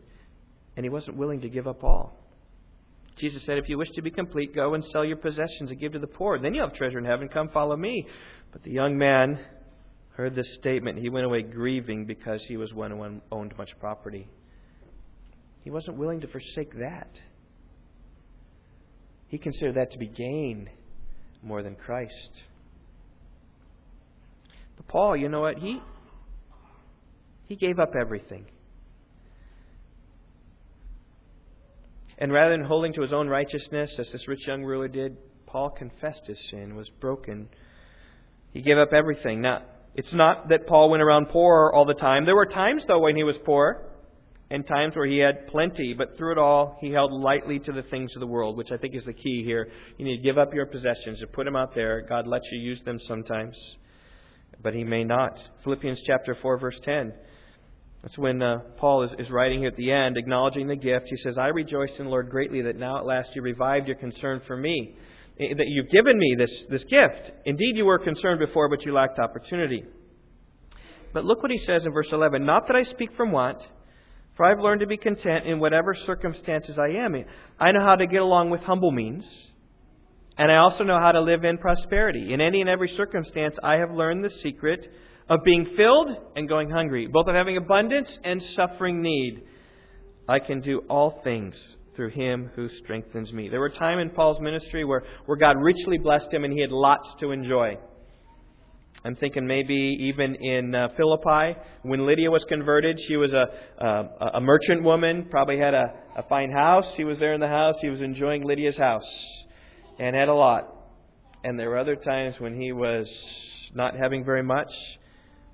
and 0.76 0.84
he 0.84 0.90
wasn't 0.90 1.16
willing 1.16 1.40
to 1.42 1.48
give 1.48 1.68
up 1.68 1.84
all. 1.84 2.12
Jesus 3.18 3.42
said, 3.46 3.58
If 3.58 3.68
you 3.68 3.78
wish 3.78 3.90
to 3.94 4.02
be 4.02 4.10
complete, 4.10 4.54
go 4.54 4.74
and 4.74 4.84
sell 4.92 5.04
your 5.04 5.16
possessions 5.16 5.70
and 5.70 5.78
give 5.78 5.92
to 5.92 5.98
the 5.98 6.06
poor. 6.06 6.40
Then 6.40 6.54
you'll 6.54 6.66
have 6.66 6.76
treasure 6.76 6.98
in 6.98 7.04
heaven. 7.04 7.28
Come 7.28 7.50
follow 7.50 7.76
me. 7.76 8.06
But 8.52 8.62
the 8.62 8.70
young 8.70 8.96
man 8.96 9.40
heard 10.16 10.34
this 10.34 10.54
statement. 10.60 10.98
He 10.98 11.08
went 11.08 11.24
away 11.24 11.42
grieving 11.42 12.04
because 12.04 12.42
he 12.46 12.56
was 12.56 12.72
one 12.72 12.90
who 12.90 13.20
owned 13.30 13.56
much 13.56 13.70
property. 13.80 14.28
He 15.62 15.70
wasn't 15.70 15.96
willing 15.96 16.20
to 16.20 16.28
forsake 16.28 16.74
that. 16.78 17.10
He 19.28 19.38
considered 19.38 19.76
that 19.76 19.92
to 19.92 19.98
be 19.98 20.08
gain 20.08 20.68
more 21.42 21.62
than 21.62 21.74
Christ. 21.74 22.30
But 24.76 24.88
Paul, 24.88 25.16
you 25.16 25.28
know 25.28 25.40
what? 25.40 25.58
He, 25.58 25.80
he 27.46 27.56
gave 27.56 27.78
up 27.78 27.94
everything. 27.98 28.46
And 32.18 32.30
rather 32.32 32.56
than 32.56 32.66
holding 32.66 32.92
to 32.94 33.02
his 33.02 33.12
own 33.12 33.28
righteousness, 33.28 33.90
as 33.98 34.08
this 34.12 34.28
rich 34.28 34.46
young 34.46 34.62
ruler 34.62 34.88
did, 34.88 35.16
Paul 35.46 35.70
confessed 35.70 36.22
his 36.26 36.38
sin, 36.50 36.76
was 36.76 36.88
broken. 37.00 37.48
He 38.52 38.62
gave 38.62 38.78
up 38.78 38.92
everything. 38.92 39.40
Now, 39.40 39.62
It's 39.94 40.12
not 40.12 40.48
that 40.48 40.66
Paul 40.66 40.90
went 40.90 41.02
around 41.02 41.26
poor 41.26 41.70
all 41.74 41.84
the 41.84 41.94
time. 41.94 42.24
There 42.24 42.36
were 42.36 42.46
times, 42.46 42.82
though, 42.88 43.00
when 43.00 43.16
he 43.16 43.24
was 43.24 43.36
poor 43.44 43.84
and 44.50 44.66
times 44.66 44.94
where 44.94 45.06
he 45.06 45.18
had 45.18 45.46
plenty, 45.46 45.94
but 45.94 46.16
through 46.16 46.32
it 46.32 46.38
all, 46.38 46.76
he 46.80 46.90
held 46.90 47.10
lightly 47.12 47.58
to 47.58 47.72
the 47.72 47.82
things 47.84 48.12
of 48.14 48.20
the 48.20 48.26
world, 48.26 48.56
which 48.56 48.70
I 48.70 48.76
think 48.76 48.94
is 48.94 49.04
the 49.04 49.14
key 49.14 49.42
here. 49.44 49.68
You 49.96 50.04
need 50.04 50.18
to 50.18 50.22
give 50.22 50.36
up 50.36 50.52
your 50.52 50.66
possessions 50.66 51.20
and 51.22 51.32
put 51.32 51.44
them 51.44 51.56
out 51.56 51.74
there. 51.74 52.02
God 52.02 52.26
lets 52.26 52.44
you 52.52 52.58
use 52.58 52.80
them 52.84 52.98
sometimes, 53.08 53.56
but 54.62 54.74
he 54.74 54.84
may 54.84 55.04
not. 55.04 55.38
Philippians 55.64 56.00
chapter 56.06 56.36
4, 56.40 56.58
verse 56.58 56.78
10. 56.84 57.14
That's 58.02 58.18
when 58.18 58.42
uh, 58.42 58.58
Paul 58.78 59.04
is, 59.04 59.10
is 59.18 59.30
writing 59.30 59.60
here 59.60 59.68
at 59.68 59.76
the 59.76 59.90
end, 59.90 60.18
acknowledging 60.18 60.66
the 60.66 60.76
gift. 60.76 61.06
He 61.08 61.16
says, 61.18 61.38
I 61.38 61.46
rejoice 61.46 61.92
in 61.98 62.04
the 62.04 62.10
Lord 62.10 62.28
greatly 62.28 62.60
that 62.62 62.76
now 62.76 62.98
at 62.98 63.06
last 63.06 63.30
you 63.34 63.42
revived 63.42 63.86
your 63.86 63.96
concern 63.96 64.42
for 64.46 64.56
me, 64.56 64.96
Eh, 65.40 65.54
that 65.56 65.66
you've 65.66 65.90
given 65.90 66.18
me 66.18 66.34
this, 66.36 66.50
this 66.70 66.84
gift. 66.84 67.32
Indeed, 67.44 67.76
you 67.76 67.84
were 67.84 67.98
concerned 67.98 68.38
before, 68.38 68.68
but 68.68 68.84
you 68.84 68.92
lacked 68.92 69.18
opportunity. 69.18 69.84
But 71.12 71.24
look 71.24 71.42
what 71.42 71.50
he 71.50 71.58
says 71.66 71.84
in 71.84 71.92
verse 71.92 72.08
11 72.10 72.44
Not 72.44 72.66
that 72.68 72.76
I 72.76 72.84
speak 72.84 73.10
from 73.16 73.32
want 73.32 73.58
for 74.36 74.46
I've 74.46 74.60
learned 74.60 74.80
to 74.80 74.86
be 74.86 74.96
content 74.96 75.46
in 75.46 75.60
whatever 75.60 75.94
circumstances 76.06 76.78
I 76.78 77.04
am 77.04 77.14
in. 77.14 77.26
I 77.60 77.72
know 77.72 77.84
how 77.84 77.96
to 77.96 78.06
get 78.06 78.22
along 78.22 78.50
with 78.50 78.62
humble 78.62 78.90
means, 78.90 79.24
and 80.38 80.50
I 80.50 80.56
also 80.56 80.84
know 80.84 80.98
how 80.98 81.12
to 81.12 81.20
live 81.20 81.44
in 81.44 81.58
prosperity. 81.58 82.32
In 82.32 82.40
any 82.40 82.60
and 82.60 82.70
every 82.70 82.88
circumstance, 82.96 83.54
I 83.62 83.74
have 83.74 83.90
learned 83.90 84.24
the 84.24 84.30
secret 84.42 84.90
of 85.28 85.40
being 85.44 85.74
filled 85.76 86.08
and 86.34 86.48
going 86.48 86.70
hungry, 86.70 87.06
both 87.06 87.28
of 87.28 87.34
having 87.34 87.58
abundance 87.58 88.08
and 88.24 88.42
suffering 88.56 89.02
need. 89.02 89.42
I 90.28 90.38
can 90.38 90.60
do 90.60 90.82
all 90.88 91.20
things 91.22 91.54
through 91.94 92.10
him 92.10 92.50
who 92.54 92.68
strengthens 92.82 93.32
me. 93.32 93.48
There 93.48 93.60
were 93.60 93.70
times 93.70 94.02
in 94.02 94.10
Paul's 94.10 94.40
ministry 94.40 94.84
where, 94.84 95.02
where 95.26 95.36
God 95.36 95.56
richly 95.58 95.98
blessed 95.98 96.32
him 96.32 96.44
and 96.44 96.52
he 96.52 96.60
had 96.60 96.72
lots 96.72 97.08
to 97.20 97.30
enjoy. 97.30 97.76
I'm 99.04 99.16
thinking 99.16 99.46
maybe 99.46 99.96
even 100.00 100.36
in 100.36 100.74
uh, 100.74 100.88
Philippi, 100.96 101.58
when 101.82 102.06
Lydia 102.06 102.30
was 102.30 102.44
converted, 102.48 103.00
she 103.08 103.16
was 103.16 103.32
a, 103.32 103.46
a, 103.84 104.26
a 104.34 104.40
merchant 104.40 104.84
woman, 104.84 105.26
probably 105.28 105.58
had 105.58 105.74
a, 105.74 105.92
a 106.16 106.22
fine 106.28 106.52
house. 106.52 106.86
He 106.96 107.02
was 107.02 107.18
there 107.18 107.32
in 107.32 107.40
the 107.40 107.48
house. 107.48 107.74
He 107.80 107.88
was 107.88 108.00
enjoying 108.00 108.44
Lydia's 108.44 108.76
house 108.76 109.02
and 109.98 110.14
had 110.14 110.28
a 110.28 110.34
lot. 110.34 110.72
And 111.42 111.58
there 111.58 111.70
were 111.70 111.78
other 111.78 111.96
times 111.96 112.36
when 112.38 112.60
he 112.60 112.70
was 112.70 113.12
not 113.74 113.96
having 113.96 114.24
very 114.24 114.44
much. 114.44 114.70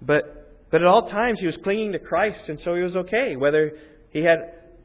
But, 0.03 0.66
but 0.70 0.83
at 0.83 0.87
all 0.87 1.09
times, 1.09 1.40
he 1.40 1.46
was 1.46 1.57
clinging 1.64 1.92
to 1.92 1.98
Christ, 1.98 2.40
and 2.48 2.61
so 2.62 2.74
he 2.74 2.83
was 2.83 2.96
okay. 2.96 3.37
Whether 3.37 3.72
he, 4.12 4.20
had, 4.20 4.38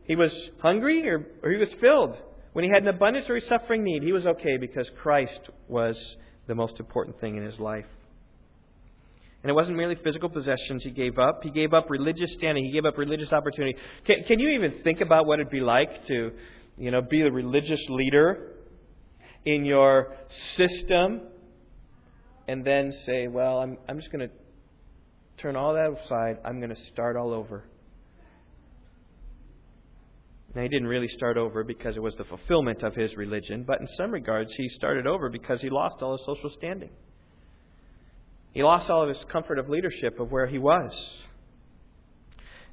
he 0.06 0.16
was 0.16 0.32
hungry 0.62 1.08
or, 1.08 1.26
or 1.42 1.52
he 1.52 1.58
was 1.58 1.70
filled. 1.80 2.18
When 2.54 2.64
he 2.64 2.72
had 2.72 2.84
an 2.84 2.90
abundance 2.90 3.26
or 3.30 3.36
a 3.36 3.42
suffering 3.48 3.84
need, 3.84 4.04
he 4.04 4.12
was 4.12 4.26
okay 4.26 4.58
because 4.58 4.90
Christ 5.02 5.40
was 5.68 5.96
the 6.48 6.56
most 6.56 6.80
important 6.80 7.20
thing 7.20 7.38
in 7.38 7.44
his 7.44 7.60
life. 7.60 7.86
And 9.42 9.50
it 9.50 9.54
wasn't 9.54 9.76
merely 9.76 9.96
physical 9.96 10.30
possessions 10.30 10.84
he 10.84 10.92
gave 10.92 11.20
up. 11.20 11.44
He 11.44 11.50
gave 11.50 11.74
up 11.74 11.90
religious 11.90 12.32
standing. 12.38 12.64
He 12.64 12.72
gave 12.72 12.86
up 12.86 12.98
religious 12.98 13.34
opportunity. 13.34 13.78
Can, 14.06 14.24
can 14.26 14.40
you 14.40 14.50
even 14.50 14.84
think 14.84 15.02
about 15.02 15.26
what 15.26 15.40
it'd 15.40 15.52
be 15.52 15.60
like 15.60 16.08
to, 16.08 16.32
you 16.78 16.92
know, 16.92 17.02
be 17.02 17.22
a 17.22 17.32
religious 17.32 17.82
leader 17.90 18.54
in 19.46 19.66
your 19.66 20.16
system 20.56 21.22
and 22.48 22.64
then 22.64 22.94
say, 23.06 23.28
well, 23.28 23.58
I'm, 23.60 23.78
I'm 23.90 24.00
just 24.00 24.12
going 24.12 24.30
to 24.30 24.34
turn 25.42 25.56
all 25.56 25.74
that 25.74 25.92
aside. 26.06 26.38
I'm 26.46 26.60
going 26.60 26.74
to 26.74 26.82
start 26.94 27.18
all 27.18 27.34
over. 27.34 27.66
Now, 30.56 30.62
he 30.62 30.68
didn't 30.68 30.88
really 30.88 31.08
start 31.08 31.38
over 31.38 31.64
because 31.64 31.96
it 31.96 32.02
was 32.02 32.16
the 32.16 32.26
fulfillment 32.26 32.84
of 32.84 32.94
his 32.96 33.16
religion, 33.18 33.64
but 33.66 33.82
in 33.82 33.88
some 33.98 34.12
regards, 34.12 34.54
he 34.56 34.70
started 34.70 35.08
over 35.08 35.30
because 35.30 35.62
he 35.62 35.70
lost 35.70 35.96
all 36.02 36.16
his 36.16 36.26
social 36.26 36.52
standing. 36.58 36.92
He 38.54 38.62
lost 38.62 38.90
all 38.90 39.02
of 39.02 39.10
his 39.10 39.24
comfort 39.32 39.58
of 39.58 39.68
leadership 39.68 40.20
of 40.20 40.32
where 40.32 40.46
he 40.46 40.60
was. 40.60 40.92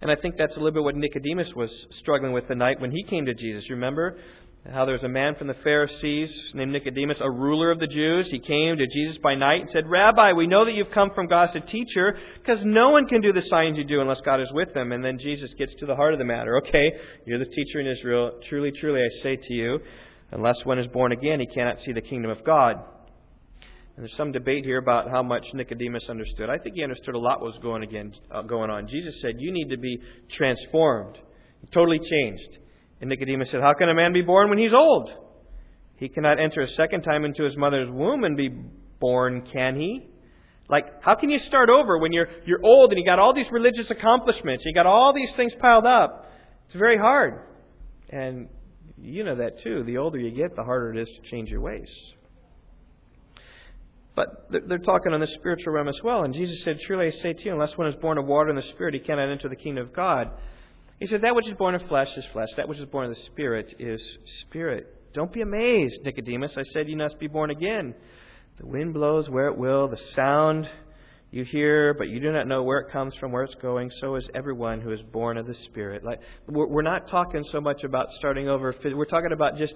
And 0.03 0.11
I 0.11 0.17
think 0.17 0.37
that's 0.37 0.55
a 0.57 0.59
little 0.59 0.73
bit 0.73 0.83
what 0.83 0.97
Nicodemus 0.97 1.55
was 1.55 1.71
struggling 2.01 2.33
with 2.33 2.49
the 2.49 2.55
night 2.55 2.81
when 2.81 2.91
he 2.91 3.03
came 3.05 3.25
to 3.27 3.35
Jesus. 3.35 3.69
Remember 3.71 4.19
how 4.69 4.85
there 4.85 4.93
was 4.93 5.03
a 5.03 5.09
man 5.09 5.35
from 5.37 5.47
the 5.47 5.57
Pharisees 5.65 6.31
named 6.53 6.73
Nicodemus, 6.73 7.17
a 7.21 7.31
ruler 7.31 7.71
of 7.71 7.81
the 7.81 7.87
Jews. 7.87 8.29
He 8.31 8.39
came 8.39 8.77
to 8.77 8.87
Jesus 8.87 9.17
by 9.23 9.35
night 9.35 9.63
and 9.63 9.71
said, 9.73 9.89
Rabbi, 9.89 10.33
we 10.33 10.47
know 10.47 10.67
that 10.67 10.75
you've 10.75 10.91
come 10.91 11.11
from 11.15 11.29
God 11.29 11.49
as 11.51 11.57
a 11.57 11.67
teacher 11.67 12.17
because 12.39 12.63
no 12.65 12.91
one 12.91 13.07
can 13.07 13.23
do 13.23 13.33
the 13.33 13.43
signs 13.49 13.79
you 13.79 13.85
do 13.85 14.03
unless 14.03 14.21
God 14.21 14.41
is 14.41 14.53
with 14.53 14.75
them. 14.75 14.93
And 14.93 15.03
then 15.03 15.19
Jesus 15.19 15.51
gets 15.55 15.75
to 15.77 15.87
the 15.87 15.97
heart 15.97 16.13
of 16.13 16.19
the 16.19 16.27
matter. 16.27 16.59
Okay, 16.59 16.93
you're 17.25 17.39
the 17.39 17.47
teacher 17.47 17.81
in 17.81 17.87
Israel. 17.87 18.39
Truly, 18.51 18.71
truly, 18.71 19.01
I 19.01 19.23
say 19.23 19.37
to 19.37 19.53
you, 19.55 19.79
unless 20.31 20.57
one 20.65 20.79
is 20.79 20.87
born 20.89 21.13
again, 21.13 21.41
he 21.41 21.47
cannot 21.47 21.77
see 21.85 21.93
the 21.93 22.03
kingdom 22.03 22.31
of 22.31 22.45
God. 22.45 22.77
And 23.97 24.07
there's 24.07 24.17
some 24.17 24.31
debate 24.31 24.67
here 24.67 24.79
about 24.79 25.11
how 25.11 25.23
much 25.23 25.47
Nicodemus 25.55 26.05
understood. 26.11 26.51
I 26.51 26.59
think 26.59 26.77
he 26.77 26.83
understood 26.83 27.15
a 27.15 27.19
lot 27.19 27.41
what 27.41 27.53
was 27.53 27.59
going, 27.63 27.83
again, 27.83 28.13
uh, 28.31 28.43
going 28.43 28.69
on. 28.69 28.89
Jesus 28.89 29.15
said, 29.23 29.37
You 29.39 29.53
need 29.53 29.71
to 29.71 29.79
be 29.79 30.01
transformed, 30.37 31.17
totally 31.73 31.99
changed. 31.99 32.59
And 33.01 33.09
Nicodemus 33.09 33.51
said, 33.51 33.61
How 33.61 33.75
can 33.75 33.89
a 33.89 33.95
man 33.95 34.13
be 34.13 34.23
born 34.23 34.51
when 34.51 34.59
he's 34.59 34.73
old? 34.73 35.11
He 35.97 36.09
cannot 36.09 36.41
enter 36.41 36.63
a 36.63 36.69
second 36.73 37.03
time 37.03 37.25
into 37.25 37.45
his 37.45 37.57
mother's 37.57 37.91
womb 37.91 38.25
and 38.25 38.37
be 38.37 38.49
born, 39.01 39.47
can 39.53 39.77
he? 39.77 40.09
Like, 40.69 41.03
how 41.03 41.15
can 41.15 41.31
you 41.31 41.41
start 41.41 41.69
over 41.69 41.99
when 41.99 42.13
you're, 42.13 42.29
you're 42.47 42.65
old 42.65 42.93
and 42.93 42.99
you 42.99 43.05
got 43.05 43.19
all 43.19 43.35
these 43.35 43.51
religious 43.51 43.91
accomplishments, 43.91 44.65
you 44.65 44.73
got 44.73 44.87
all 44.87 45.13
these 45.13 45.31
things 45.37 45.53
piled 45.61 45.85
up? 45.85 46.31
It's 46.67 46.77
very 46.77 46.97
hard. 46.97 47.41
And 48.09 48.49
you 48.97 49.25
know 49.25 49.37
that 49.37 49.63
too. 49.63 49.83
The 49.85 49.99
older 49.99 50.19
you 50.19 50.31
get, 50.31 50.55
the 50.55 50.63
harder 50.63 50.93
it 50.93 51.03
is 51.03 51.09
to 51.09 51.31
change 51.31 51.51
your 51.51 51.61
ways. 51.61 51.89
But 54.15 54.51
they're 54.69 54.79
talking 54.79 55.13
on 55.13 55.21
the 55.21 55.29
spiritual 55.39 55.73
realm 55.73 55.89
as 55.89 55.99
well. 56.05 56.25
And 56.25 56.35
Jesus 56.35 56.63
said, 56.65 56.79
Truly 56.87 57.07
I 57.07 57.23
say 57.23 57.33
to 57.33 57.45
you, 57.45 57.53
unless 57.53 57.77
one 57.77 57.89
is 57.89 57.95
born 58.01 58.19
of 58.19 58.27
water 58.27 58.51
and 58.51 58.59
the 58.59 58.69
Spirit, 58.75 58.95
he 58.95 59.01
cannot 59.01 59.31
enter 59.31 59.49
the 59.49 59.57
kingdom 59.57 59.87
of 59.87 59.95
God. 59.95 60.31
He 61.01 61.07
said, 61.07 61.23
That 61.23 61.35
which 61.35 61.49
is 61.49 61.55
born 61.55 61.75
of 61.75 61.83
flesh 61.89 62.09
is 62.17 62.25
flesh. 62.33 62.49
That 62.57 62.69
which 62.69 62.79
is 62.79 62.85
born 62.87 63.11
of 63.11 63.17
the 63.17 63.23
Spirit 63.27 63.75
is 63.79 64.01
spirit. 64.43 64.87
Don't 65.15 65.33
be 65.33 65.41
amazed, 65.41 66.01
Nicodemus. 66.05 66.53
I 66.57 66.63
said 66.73 66.89
you 66.89 66.97
must 66.97 67.19
be 67.19 67.27
born 67.27 67.51
again. 67.51 67.95
The 68.59 68.67
wind 68.67 68.95
blows 68.95 69.29
where 69.29 69.49
it 69.49 69.57
will, 69.57 69.89
the 69.89 69.99
sound 70.15 70.69
you 71.33 71.45
hear, 71.45 71.95
but 71.95 72.09
you 72.09 72.21
do 72.21 72.33
not 72.33 72.47
know 72.47 72.63
where 72.63 72.81
it 72.81 72.93
comes 72.93 73.15
from, 73.17 73.33
where 73.33 73.45
it's 73.45 73.55
going. 73.57 73.91
So 74.01 74.17
is 74.17 74.29
everyone 74.35 74.81
who 74.81 74.93
is 74.93 75.01
born 75.13 75.39
of 75.39 75.47
the 75.47 75.55
Spirit. 75.65 76.05
Like 76.05 76.21
we're 76.47 76.83
not 76.83 77.09
talking 77.09 77.45
so 77.51 77.61
much 77.61 77.83
about 77.83 78.09
starting 78.19 78.49
over. 78.49 78.75
We're 78.85 79.05
talking 79.07 79.33
about 79.33 79.57
just 79.57 79.75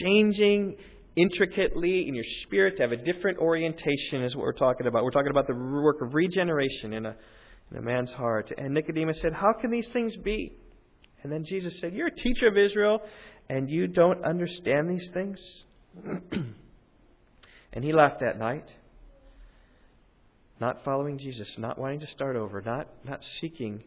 changing 0.00 0.76
intricately 1.14 2.06
in 2.08 2.14
your 2.14 2.24
spirit 2.42 2.76
to 2.76 2.82
have 2.82 2.92
a 2.92 2.96
different 2.96 3.38
orientation 3.38 4.22
is 4.22 4.34
what 4.36 4.42
we're 4.42 4.52
talking 4.52 4.86
about. 4.86 5.04
We're 5.04 5.10
talking 5.10 5.30
about 5.30 5.46
the 5.46 5.54
work 5.54 5.96
of 6.00 6.14
regeneration 6.14 6.92
in 6.92 7.06
a, 7.06 7.16
in 7.70 7.76
a 7.76 7.82
man's 7.82 8.10
heart. 8.10 8.52
And 8.56 8.74
Nicodemus 8.74 9.18
said, 9.20 9.32
How 9.32 9.52
can 9.52 9.70
these 9.70 9.88
things 9.92 10.16
be? 10.16 10.52
And 11.22 11.32
then 11.32 11.44
Jesus 11.44 11.74
said, 11.80 11.92
You're 11.92 12.08
a 12.08 12.14
teacher 12.14 12.48
of 12.48 12.56
Israel 12.56 13.00
and 13.48 13.70
you 13.70 13.86
don't 13.86 14.24
understand 14.24 14.90
these 14.90 15.08
things? 15.12 15.38
and 17.72 17.84
he 17.84 17.92
left 17.92 18.20
that 18.20 18.38
night, 18.38 18.66
not 20.60 20.84
following 20.84 21.18
Jesus, 21.18 21.48
not 21.58 21.78
wanting 21.78 22.00
to 22.00 22.06
start 22.08 22.36
over, 22.36 22.60
not, 22.60 22.88
not 23.04 23.20
seeking 23.40 23.82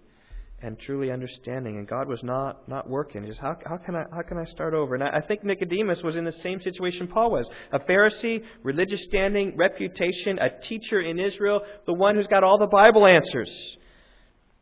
and 0.64 0.80
truly 0.80 1.12
understanding. 1.12 1.78
And 1.78 1.88
God 1.88 2.08
was 2.08 2.22
not, 2.24 2.68
not 2.70 2.90
working. 2.90 3.26
Just 3.26 3.40
how, 3.40 3.56
how, 3.66 3.78
can 3.78 3.96
I, 3.96 4.04
how 4.14 4.22
can 4.22 4.38
I 4.38 4.46
start 4.46 4.74
over? 4.74 4.96
And 4.96 5.04
I, 5.04 5.18
I 5.18 5.22
think 5.22 5.44
Nicodemus 5.44 6.00
was 6.04 6.16
in 6.16 6.24
the 6.24 6.34
same 6.44 6.62
situation 6.62 7.08
Paul 7.08 7.32
was. 7.32 7.48
A 7.72 7.80
Pharisee, 7.80 8.44
religious 8.64 9.02
standing, 9.08 9.56
reputation, 9.58 10.40
a 10.40 10.62
teacher 10.68 11.02
in 11.02 11.20
Israel, 11.20 11.62
the 11.86 11.94
one 11.94 12.16
who's 12.16 12.28
got 12.28 12.44
all 12.44 12.58
the 12.58 12.68
Bible 12.68 13.06
answers. 13.06 13.50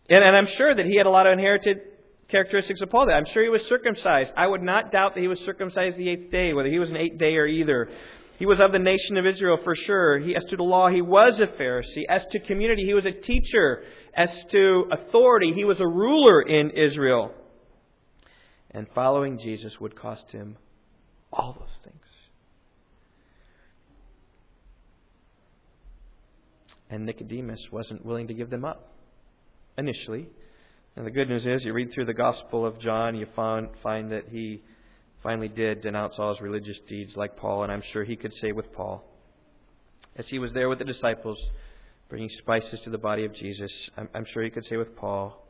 And, 0.10 0.24
and 0.24 0.36
I'm 0.36 0.48
sure 0.58 0.74
that 0.74 0.86
he 0.86 0.98
had 0.98 1.06
a 1.06 1.12
lot 1.12 1.28
of 1.28 1.34
inherited 1.34 1.78
characteristics 2.30 2.82
of 2.82 2.90
Paul. 2.90 3.08
That 3.08 3.14
I'm 3.14 3.26
sure 3.34 3.44
he 3.44 3.50
was 3.50 3.62
circumcised. 3.68 4.32
I 4.38 4.48
would 4.48 4.64
not 4.64 4.92
doubt 4.92 5.16
that 5.16 5.22
he 5.22 5.28
was 5.28 5.40
circumcised 5.46 5.98
the 5.98 6.10
eighth 6.10 6.32
day, 6.32 6.54
whether 6.54 6.70
he 6.70 6.80
was 6.80 6.90
an 6.90 6.98
eighth 6.98 7.18
day 7.18 7.36
or 7.36 7.46
either. 7.46 7.90
He 8.38 8.46
was 8.46 8.62
of 8.62 8.72
the 8.72 8.80
nation 8.80 9.18
of 9.18 9.26
Israel 9.26 9.58
for 9.66 9.76
sure. 9.76 10.18
He, 10.18 10.34
as 10.34 10.46
to 10.46 10.56
the 10.56 10.64
law, 10.64 10.90
he 10.90 11.02
was 11.02 11.40
a 11.42 11.48
Pharisee. 11.62 12.06
As 12.08 12.22
to 12.32 12.40
community, 12.40 12.86
he 12.86 12.94
was 12.94 13.06
a 13.06 13.12
teacher. 13.12 13.84
As 14.16 14.30
to 14.52 14.90
authority, 14.92 15.54
he 15.56 15.66
was 15.66 15.80
a 15.80 15.88
ruler 15.88 16.42
in 16.42 16.72
Israel. 16.72 17.32
And 18.72 18.88
following 18.94 19.40
Jesus 19.40 19.74
would 19.80 20.00
cost 20.00 20.26
him 20.32 20.58
all 21.32 21.54
those 21.54 21.70
things. 21.84 21.96
And 26.90 27.06
Nicodemus 27.06 27.62
wasn't 27.72 28.06
willing 28.06 28.28
to 28.28 28.34
give 28.34 28.50
them 28.50 28.66
up 28.66 28.94
initially. 29.78 30.28
And 30.96 31.06
the 31.06 31.12
good 31.12 31.30
news 31.30 31.46
is, 31.46 31.64
you 31.64 31.74
read 31.74 31.94
through 31.94 32.06
the 32.06 32.14
Gospel 32.14 32.66
of 32.66 32.80
John, 32.80 33.16
you 33.16 33.28
find, 33.36 33.70
find 33.84 34.12
that 34.12 34.26
he 34.30 34.62
finally 35.22 35.48
did 35.48 35.82
denounce 35.82 36.16
all 36.18 36.34
his 36.34 36.42
religious 36.42 36.78
deeds 36.88 37.14
like 37.16 37.38
Paul, 37.38 37.64
and 37.64 37.72
I'm 37.72 37.84
sure 37.94 38.04
he 38.04 38.16
could 38.16 38.34
say 38.42 38.52
with 38.52 38.72
Paul, 38.74 39.04
as 40.16 40.26
he 40.28 40.40
was 40.40 40.52
there 40.54 40.68
with 40.68 40.80
the 40.80 40.86
disciples, 40.86 41.38
bringing 42.10 42.30
spices 42.40 42.80
to 42.84 42.90
the 42.90 42.98
body 42.98 43.24
of 43.24 43.36
Jesus, 43.36 43.72
I'm, 43.96 44.10
I'm 44.16 44.26
sure 44.34 44.44
you 44.44 44.52
could 44.52 44.66
say 44.66 44.78
with 44.78 44.96
Paul, 44.96 45.48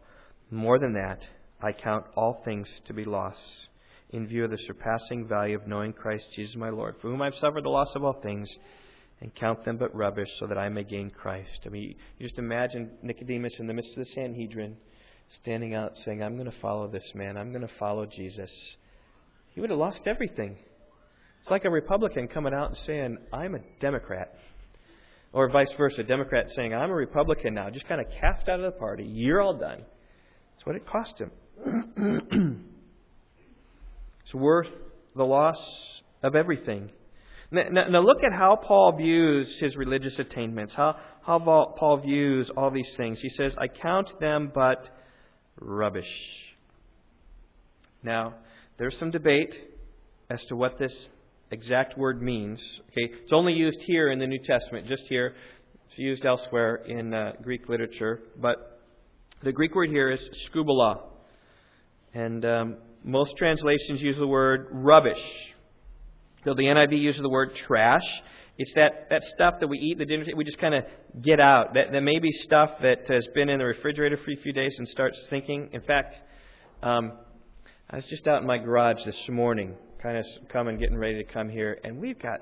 more 0.52 0.78
than 0.78 0.94
that, 0.94 1.20
I 1.62 1.72
count 1.72 2.06
all 2.16 2.42
things 2.44 2.68
to 2.88 2.94
be 2.94 3.06
loss 3.06 3.38
in 4.12 4.28
view 4.28 4.46
of 4.46 4.52
the 4.52 4.58
surpassing 4.68 5.28
value 5.28 5.56
of 5.56 5.68
knowing 5.68 5.94
Christ 5.94 6.26
Jesus 6.36 6.56
my 6.56 6.70
Lord, 6.70 6.96
for 7.02 7.10
whom 7.10 7.22
I've 7.22 7.36
suffered 7.40 7.64
the 7.64 7.70
loss 7.70 7.90
of 7.96 8.04
all 8.04 8.20
things, 8.22 8.50
and 9.22 9.34
count 9.36 9.66
them 9.66 9.78
but 9.78 9.96
rubbish 9.96 10.30
so 10.40 10.48
that 10.48 10.58
I 10.58 10.70
may 10.70 10.84
gain 10.84 11.10
Christ. 11.10 11.60
I 11.66 11.70
mean, 11.70 11.96
you 12.18 12.28
just 12.28 12.40
imagine 12.40 12.92
Nicodemus 13.04 13.54
in 13.60 13.68
the 13.68 13.74
midst 13.74 13.92
of 13.92 14.06
the 14.06 14.12
Sanhedrin 14.16 14.78
standing 15.42 15.76
out 15.76 15.94
saying, 16.06 16.24
I'm 16.24 16.36
going 16.36 16.50
to 16.50 16.58
follow 16.62 16.88
this 16.88 17.04
man. 17.14 17.38
I'm 17.38 17.52
going 17.52 17.68
to 17.68 17.74
follow 17.78 18.06
Jesus. 18.06 18.50
He 19.54 19.62
would 19.62 19.70
have 19.70 19.80
lost 19.80 20.02
everything. 20.06 20.58
It's 21.42 21.52
like 21.52 21.66
a 21.66 21.70
Republican 21.70 22.28
coming 22.28 22.54
out 22.54 22.70
and 22.70 22.78
saying, 22.86 23.18
I'm 23.32 23.56
a 23.56 23.60
Democrat. 23.80 24.34
Or 25.32 25.50
vice 25.50 25.70
versa, 25.78 26.04
Democrat 26.04 26.48
saying, 26.56 26.74
I'm 26.74 26.90
a 26.90 26.96
Republican 26.96 27.54
now, 27.54 27.70
just 27.70 27.88
kind 27.88 28.02
of 28.02 28.08
cast 28.20 28.50
out 28.50 28.60
of 28.60 28.74
the 28.74 28.80
party. 28.80 29.04
You're 29.04 29.42
all 29.42 29.58
done. 29.58 29.80
That's 30.54 30.66
what 30.66 30.76
it 30.76 30.88
cost 30.88 31.14
him. 31.20 31.32
it's 34.26 34.34
worth 34.34 34.68
the 35.16 35.24
loss 35.24 35.58
of 36.24 36.36
everything. 36.36 36.90
Now, 37.52 37.88
now, 37.90 38.00
look 38.02 38.24
at 38.24 38.32
how 38.32 38.56
Paul 38.56 38.96
views 38.98 39.48
his 39.60 39.76
religious 39.76 40.14
attainments, 40.20 40.74
how, 40.76 40.96
how 41.26 41.40
Paul 41.40 41.98
views 41.98 42.50
all 42.56 42.70
these 42.70 42.90
things. 42.96 43.20
He 43.22 43.30
says, 43.30 43.54
I 43.58 43.68
count 43.68 44.08
them 44.20 44.52
but 44.54 44.88
rubbish. 45.60 46.06
Now, 48.04 48.36
there's 48.78 48.96
some 49.00 49.10
debate 49.10 49.54
as 50.30 50.40
to 50.50 50.56
what 50.56 50.78
this 50.78 50.94
exact 51.52 51.98
word 51.98 52.22
means. 52.22 52.60
Okay, 52.92 53.14
it's 53.24 53.34
only 53.34 53.54
used 53.54 53.80
here 53.86 54.12
in 54.12 54.20
the 54.20 54.28
New 54.28 54.40
Testament, 54.46 54.88
just 54.88 55.04
here. 55.10 55.36
It's 55.90 55.98
used 55.98 56.26
elsewhere 56.26 56.76
in 56.88 57.14
uh, 57.14 57.34
Greek 57.42 57.68
literature, 57.68 58.22
but 58.40 58.82
the 59.44 59.52
Greek 59.52 59.74
word 59.74 59.90
here 59.90 60.12
is 60.12 60.20
skubala, 60.50 61.02
and 62.14 62.46
um, 62.46 62.78
most 63.04 63.36
translations 63.38 64.02
use 64.02 64.18
the 64.18 64.28
word 64.28 64.68
rubbish. 64.72 65.22
So 66.46 66.54
the 66.54 66.64
NIV 66.64 67.00
uses 67.02 67.22
the 67.22 67.30
word 67.30 67.52
trash. 67.68 68.04
It's 68.58 68.72
that, 68.76 69.08
that 69.10 69.24
stuff 69.36 69.56
that 69.62 69.68
we 69.68 69.78
eat, 69.78 69.98
the 69.98 70.06
dinner, 70.06 70.26
we 70.36 70.44
just 70.44 70.60
kind 70.60 70.76
of 70.76 70.84
get 71.22 71.40
out. 71.40 71.74
That, 71.74 71.92
that 71.92 72.02
may 72.02 72.20
be 72.20 72.32
stuff 72.44 72.72
that 72.82 73.08
has 73.08 73.26
been 73.34 73.50
in 73.50 73.60
the 73.60 73.66
refrigerator 73.66 74.18
for 74.18 74.32
a 74.32 74.36
few 74.36 74.52
days 74.52 74.74
and 74.78 74.88
starts 74.90 75.18
thinking. 75.30 75.70
In 75.72 75.82
fact, 75.82 76.16
um, 76.84 77.14
I 77.90 77.98
was 77.98 78.06
just 78.10 78.28
out 78.28 78.42
in 78.42 78.48
my 78.48 78.58
garage 78.58 79.04
this 79.06 79.18
morning, 79.30 79.76
kind 80.02 80.18
of 80.18 80.26
coming, 80.52 80.78
getting 80.78 80.98
ready 80.98 81.24
to 81.24 81.34
come 81.34 81.50
here, 81.50 81.78
and 81.84 82.00
we've 82.00 82.20
got 82.20 82.40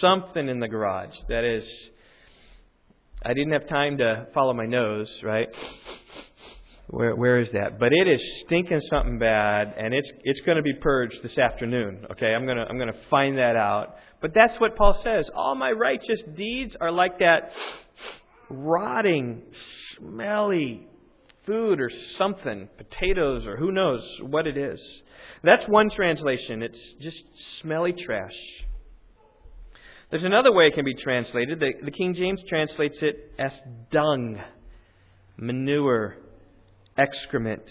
something 0.00 0.48
in 0.48 0.60
the 0.60 0.68
garage 0.68 1.14
that 1.28 1.44
is. 1.44 1.64
I 3.24 3.34
didn't 3.34 3.52
have 3.52 3.68
time 3.68 3.98
to 3.98 4.28
follow 4.32 4.54
my 4.54 4.66
nose, 4.66 5.08
right? 5.22 5.48
Where 6.88 7.14
where 7.14 7.38
is 7.38 7.50
that? 7.52 7.78
But 7.78 7.92
it 7.92 8.08
is 8.08 8.20
stinking 8.46 8.80
something 8.88 9.18
bad, 9.18 9.74
and 9.76 9.92
it's 9.92 10.10
it's 10.24 10.40
going 10.40 10.56
to 10.56 10.62
be 10.62 10.74
purged 10.74 11.22
this 11.22 11.36
afternoon. 11.38 12.06
Okay, 12.12 12.34
I'm 12.34 12.46
gonna 12.46 12.64
I'm 12.68 12.78
gonna 12.78 12.92
find 13.10 13.38
that 13.38 13.56
out. 13.56 13.96
But 14.20 14.32
that's 14.34 14.58
what 14.58 14.74
Paul 14.74 15.00
says. 15.02 15.28
All 15.34 15.54
my 15.54 15.70
righteous 15.70 16.22
deeds 16.34 16.74
are 16.80 16.90
like 16.90 17.18
that 17.18 17.52
rotting, 18.50 19.42
smelly 19.98 20.87
food 21.48 21.80
or 21.80 21.90
something, 22.18 22.68
potatoes 22.76 23.46
or 23.46 23.56
who 23.56 23.72
knows 23.72 24.02
what 24.20 24.46
it 24.46 24.56
is. 24.56 24.80
That's 25.42 25.64
one 25.66 25.88
translation. 25.90 26.62
It's 26.62 26.78
just 27.00 27.22
smelly 27.60 27.92
trash. 27.92 28.34
There's 30.10 30.24
another 30.24 30.52
way 30.52 30.66
it 30.66 30.74
can 30.74 30.84
be 30.84 30.94
translated. 30.94 31.58
The, 31.58 31.72
the 31.84 31.90
King 31.90 32.14
James 32.14 32.40
translates 32.48 32.98
it 33.00 33.32
as 33.38 33.52
dung, 33.90 34.38
manure, 35.36 36.16
excrement. 36.96 37.62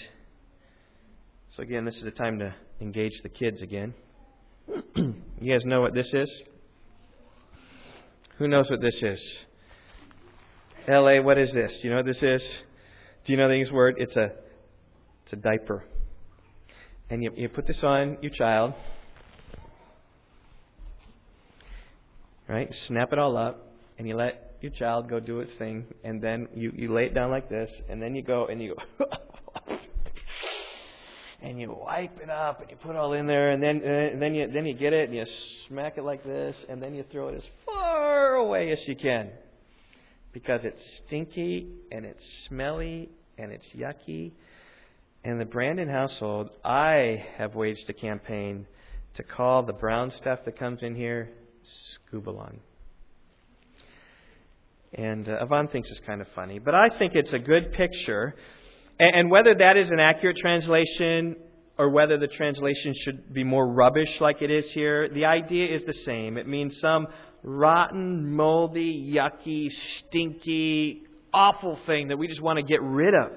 So, 1.56 1.63
again, 1.63 1.86
this 1.86 1.96
is 1.96 2.04
the 2.04 2.12
time 2.12 2.40
to 2.40 2.54
engage 2.82 3.13
the 3.24 3.30
kids 3.30 3.62
again. 3.62 3.94
you 4.96 5.54
guys 5.54 5.66
know 5.66 5.82
what 5.82 5.94
this 5.94 6.10
is? 6.13 6.30
Who 8.38 8.48
knows 8.48 8.70
what 8.70 8.82
this 8.82 9.02
is? 9.02 9.20
LA, 10.88 11.20
what 11.22 11.38
is 11.38 11.52
this? 11.52 11.72
You 11.84 11.90
know 11.90 11.98
what 11.98 12.06
this 12.06 12.22
is? 12.22 12.42
Do 13.28 13.34
you 13.34 13.38
know 13.38 13.50
the 13.50 13.56
English 13.56 13.74
word? 13.74 13.96
It's 13.98 14.16
a 14.16 14.32
it's 15.26 15.34
a 15.34 15.36
diaper. 15.36 15.84
And 17.10 17.22
you, 17.22 17.32
you 17.36 17.50
put 17.50 17.68
this 17.68 17.84
on 17.84 18.20
your 18.22 18.32
child. 18.32 18.74
Right? 22.48 22.74
Snap 22.88 23.12
it 23.12 23.20
all 23.20 23.36
up 23.36 23.68
and 23.98 24.08
you 24.08 24.16
let 24.16 24.56
your 24.62 24.72
child 24.72 25.10
go 25.10 25.20
do 25.20 25.42
its 25.42 25.52
thing 25.60 25.86
and 26.06 26.22
then 26.22 26.48
you, 26.56 26.72
you 26.74 26.94
lay 26.94 27.08
it 27.08 27.13
down 27.13 27.30
like 27.30 27.50
this 27.50 27.70
and 27.90 28.02
then 28.02 28.16
you 28.16 28.24
go 28.24 28.46
and 28.46 28.62
you 28.62 28.76
and 31.42 31.60
you 31.60 31.78
wipe 31.78 32.18
it 32.22 32.30
up 32.30 32.62
and 32.62 32.72
you 32.72 32.78
put 32.78 32.92
it 32.92 32.96
all 32.96 33.12
in 33.12 33.28
there 33.28 33.52
and 33.52 33.62
then 33.62 33.82
uh, 33.86 34.13
and 34.13 34.22
then 34.22 34.34
you 34.34 34.50
then 34.52 34.66
you 34.66 34.74
get 34.74 34.94
it 34.94 35.10
and 35.10 35.18
you 35.18 35.26
smack 35.68 35.98
it 35.98 36.04
like 36.04 36.24
this 36.24 36.56
and 36.70 36.82
then 36.82 36.96
you 36.96 37.04
throw 37.12 37.28
it 37.28 37.36
as 37.36 37.44
far 37.66 38.36
away 38.36 38.72
as 38.72 38.80
you 38.88 38.96
can 38.96 39.30
because 40.32 40.62
it's 40.63 40.82
stinky 41.06 41.68
and 41.92 42.06
it's 42.06 42.24
smelly 42.48 43.10
and 43.38 43.52
it's 43.52 43.65
yucky. 43.76 44.32
In 45.23 45.39
the 45.39 45.45
Brandon 45.45 45.89
household, 45.89 46.50
I 46.63 47.26
have 47.38 47.56
waged 47.56 47.89
a 47.89 47.93
campaign 47.93 48.65
to 49.15 49.23
call 49.23 49.63
the 49.63 49.73
brown 49.73 50.12
stuff 50.21 50.39
that 50.45 50.58
comes 50.58 50.84
in 50.84 50.95
here 50.95 51.30
scubalon. 52.12 52.58
And 54.93 55.28
uh, 55.28 55.43
Yvonne 55.43 55.67
thinks 55.67 55.89
it's 55.89 56.00
kind 56.06 56.21
of 56.21 56.28
funny, 56.34 56.60
but 56.60 56.73
I 56.73 56.89
think 56.97 57.13
it's 57.15 57.34
a 57.34 57.39
good 57.39 57.73
picture 57.73 58.36
and 59.00 59.30
whether 59.30 59.54
that 59.54 59.78
is 59.78 59.91
an 59.91 60.00
accurate 60.00 60.38
translation 60.38 61.36
or 61.78 61.89
whether 61.89 62.17
the 62.17 62.28
translation 62.28 62.95
should 63.04 63.32
be 63.32 63.43
more 63.43 63.67
rubbish 63.67 64.10
like 64.19 64.41
it 64.41 64.50
is 64.50 64.65
here, 64.71 65.08
the 65.10 65.26
idea 65.26 65.76
is 65.76 65.84
the 65.86 65.93
same. 66.06 66.38
It 66.38 66.47
means 66.47 66.76
some 66.82 67.06
rotten, 67.43 68.36
moldy, 68.36 69.13
yucky, 69.15 69.69
stinky, 70.00 71.04
awful 71.34 71.78
thing 71.86 72.10
that 72.10 72.18
we 72.18 72.28
just 72.28 72.42
want 72.42 72.58
to 72.58 72.63
get 72.63 72.82
rid 72.82 73.13
of. 73.13 73.32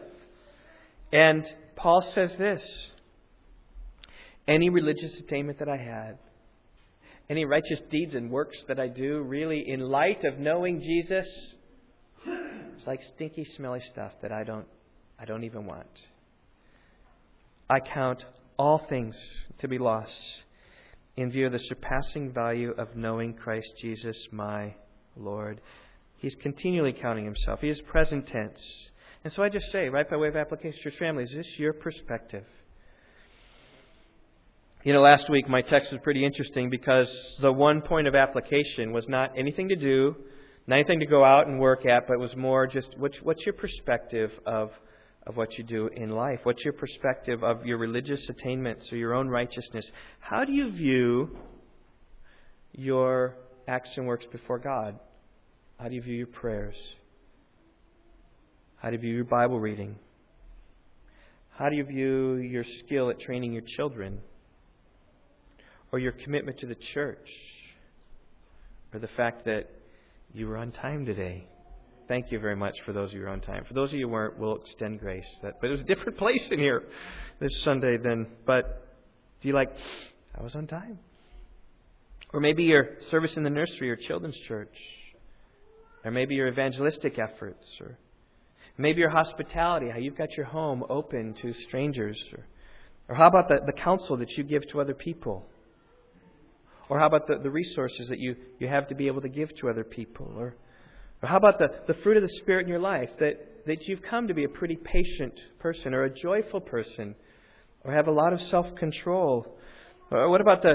And 1.12 1.44
Paul 1.76 2.02
says 2.14 2.30
this 2.38 2.62
any 4.48 4.68
religious 4.68 5.12
attainment 5.20 5.58
that 5.58 5.68
I 5.68 5.76
had, 5.76 6.18
any 7.28 7.44
righteous 7.44 7.80
deeds 7.90 8.14
and 8.14 8.30
works 8.30 8.56
that 8.68 8.80
I 8.80 8.88
do, 8.88 9.20
really, 9.22 9.64
in 9.66 9.80
light 9.80 10.24
of 10.24 10.38
knowing 10.38 10.80
Jesus, 10.80 11.26
it's 12.26 12.86
like 12.86 13.00
stinky, 13.14 13.46
smelly 13.56 13.80
stuff 13.92 14.12
that 14.22 14.32
I 14.32 14.44
don't 14.44 14.66
I 15.18 15.26
don't 15.26 15.44
even 15.44 15.66
want. 15.66 15.86
I 17.68 17.78
count 17.80 18.24
all 18.58 18.84
things 18.88 19.14
to 19.60 19.68
be 19.68 19.78
lost 19.78 20.10
in 21.16 21.30
view 21.30 21.46
of 21.46 21.52
the 21.52 21.60
surpassing 21.68 22.32
value 22.32 22.72
of 22.72 22.96
knowing 22.96 23.34
Christ 23.34 23.68
Jesus, 23.80 24.16
my 24.32 24.74
Lord. 25.16 25.60
He's 26.20 26.34
continually 26.42 26.92
counting 26.92 27.24
himself. 27.24 27.60
He 27.60 27.68
is 27.68 27.80
present 27.90 28.26
tense. 28.28 28.58
And 29.24 29.32
so 29.34 29.42
I 29.42 29.48
just 29.48 29.66
say, 29.72 29.88
right 29.88 30.08
by 30.08 30.16
way 30.16 30.28
of 30.28 30.36
application 30.36 30.78
to 30.82 30.90
your 30.90 30.98
family, 30.98 31.24
is 31.24 31.30
this 31.34 31.46
your 31.58 31.72
perspective? 31.72 32.44
You 34.84 34.92
know, 34.92 35.02
last 35.02 35.28
week 35.28 35.48
my 35.48 35.62
text 35.62 35.92
was 35.92 36.00
pretty 36.02 36.24
interesting 36.24 36.70
because 36.70 37.08
the 37.40 37.52
one 37.52 37.82
point 37.82 38.06
of 38.06 38.14
application 38.14 38.92
was 38.92 39.04
not 39.08 39.30
anything 39.36 39.68
to 39.68 39.76
do, 39.76 40.14
not 40.66 40.76
anything 40.76 41.00
to 41.00 41.06
go 41.06 41.24
out 41.24 41.48
and 41.48 41.58
work 41.58 41.84
at, 41.84 42.06
but 42.06 42.18
was 42.18 42.34
more 42.36 42.66
just 42.66 42.88
what's, 42.96 43.16
what's 43.22 43.44
your 43.44 43.54
perspective 43.54 44.30
of 44.46 44.70
of 45.26 45.36
what 45.36 45.56
you 45.58 45.64
do 45.64 45.88
in 45.94 46.10
life? 46.10 46.40
What's 46.44 46.64
your 46.64 46.72
perspective 46.72 47.44
of 47.44 47.66
your 47.66 47.78
religious 47.78 48.20
attainments 48.28 48.86
or 48.90 48.96
your 48.96 49.14
own 49.14 49.28
righteousness? 49.28 49.84
How 50.18 50.44
do 50.44 50.52
you 50.52 50.72
view 50.72 51.36
your 52.72 53.36
acts 53.68 53.90
and 53.96 54.06
works 54.06 54.24
before 54.32 54.58
God? 54.58 54.98
How 55.80 55.88
do 55.88 55.94
you 55.94 56.02
view 56.02 56.14
your 56.14 56.26
prayers? 56.26 56.74
How 58.76 58.90
do 58.90 58.96
you 58.96 59.00
view 59.00 59.14
your 59.14 59.24
Bible 59.24 59.58
reading? 59.58 59.96
How 61.56 61.70
do 61.70 61.76
you 61.76 61.84
view 61.84 62.34
your 62.34 62.64
skill 62.84 63.08
at 63.08 63.18
training 63.18 63.54
your 63.54 63.62
children? 63.78 64.20
Or 65.90 65.98
your 65.98 66.12
commitment 66.12 66.58
to 66.58 66.66
the 66.66 66.76
church? 66.92 67.26
Or 68.92 69.00
the 69.00 69.08
fact 69.16 69.46
that 69.46 69.70
you 70.34 70.48
were 70.48 70.58
on 70.58 70.70
time 70.72 71.06
today? 71.06 71.46
Thank 72.08 72.30
you 72.30 72.40
very 72.40 72.56
much 72.56 72.74
for 72.84 72.92
those 72.92 73.08
of 73.08 73.14
you 73.14 73.20
who 73.20 73.28
are 73.28 73.30
on 73.30 73.40
time. 73.40 73.64
For 73.66 73.72
those 73.72 73.90
of 73.90 73.98
you 73.98 74.06
who 74.06 74.12
weren't, 74.12 74.38
we'll 74.38 74.56
extend 74.56 75.00
grace. 75.00 75.24
But 75.40 75.54
it 75.62 75.70
was 75.70 75.80
a 75.80 75.84
different 75.84 76.18
place 76.18 76.42
in 76.50 76.58
here 76.58 76.82
this 77.40 77.52
Sunday 77.64 77.96
than. 77.96 78.26
But 78.46 78.86
do 79.40 79.48
you 79.48 79.54
like? 79.54 79.72
I 80.38 80.42
was 80.42 80.54
on 80.54 80.66
time. 80.66 80.98
Or 82.34 82.40
maybe 82.40 82.64
your 82.64 82.98
service 83.10 83.30
in 83.34 83.44
the 83.44 83.50
nursery 83.50 83.90
or 83.90 83.96
children's 83.96 84.36
church. 84.46 84.74
Or 86.04 86.10
maybe 86.10 86.34
your 86.34 86.48
evangelistic 86.48 87.18
efforts. 87.18 87.64
Or 87.80 87.98
maybe 88.78 89.00
your 89.00 89.10
hospitality, 89.10 89.88
how 89.90 89.98
you've 89.98 90.16
got 90.16 90.32
your 90.36 90.46
home 90.46 90.84
open 90.88 91.34
to 91.42 91.52
strangers. 91.68 92.18
Or, 92.32 92.46
or 93.08 93.14
how 93.14 93.28
about 93.28 93.48
the, 93.48 93.60
the 93.66 93.72
counsel 93.72 94.16
that 94.18 94.30
you 94.32 94.44
give 94.44 94.68
to 94.70 94.80
other 94.80 94.94
people? 94.94 95.46
Or 96.88 96.98
how 96.98 97.06
about 97.06 97.26
the, 97.26 97.38
the 97.42 97.50
resources 97.50 98.08
that 98.08 98.18
you, 98.18 98.36
you 98.58 98.68
have 98.68 98.88
to 98.88 98.94
be 98.94 99.06
able 99.06 99.20
to 99.20 99.28
give 99.28 99.54
to 99.60 99.68
other 99.68 99.84
people? 99.84 100.32
Or 100.36 100.56
or 101.22 101.28
how 101.28 101.36
about 101.36 101.58
the, 101.58 101.68
the 101.86 101.94
fruit 102.02 102.16
of 102.16 102.22
the 102.22 102.34
Spirit 102.40 102.62
in 102.62 102.68
your 102.68 102.78
life? 102.78 103.10
That, 103.18 103.66
that 103.66 103.86
you've 103.86 104.02
come 104.02 104.28
to 104.28 104.34
be 104.34 104.44
a 104.44 104.48
pretty 104.48 104.76
patient 104.76 105.34
person 105.58 105.92
or 105.94 106.04
a 106.04 106.10
joyful 106.10 106.60
person 106.60 107.14
or 107.84 107.92
have 107.92 108.08
a 108.08 108.12
lot 108.12 108.32
of 108.32 108.40
self 108.50 108.74
control. 108.76 109.58
Or 110.10 110.30
what 110.30 110.40
about 110.40 110.62
the, 110.62 110.74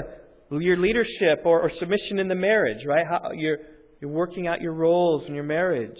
your 0.50 0.76
leadership 0.76 1.42
or, 1.44 1.60
or 1.60 1.70
submission 1.78 2.18
in 2.18 2.28
the 2.28 2.34
marriage, 2.34 2.86
right? 2.86 3.06
How, 3.06 3.32
your, 3.32 3.58
you're 4.00 4.10
working 4.10 4.46
out 4.46 4.60
your 4.60 4.74
roles 4.74 5.26
in 5.26 5.34
your 5.34 5.44
marriage. 5.44 5.98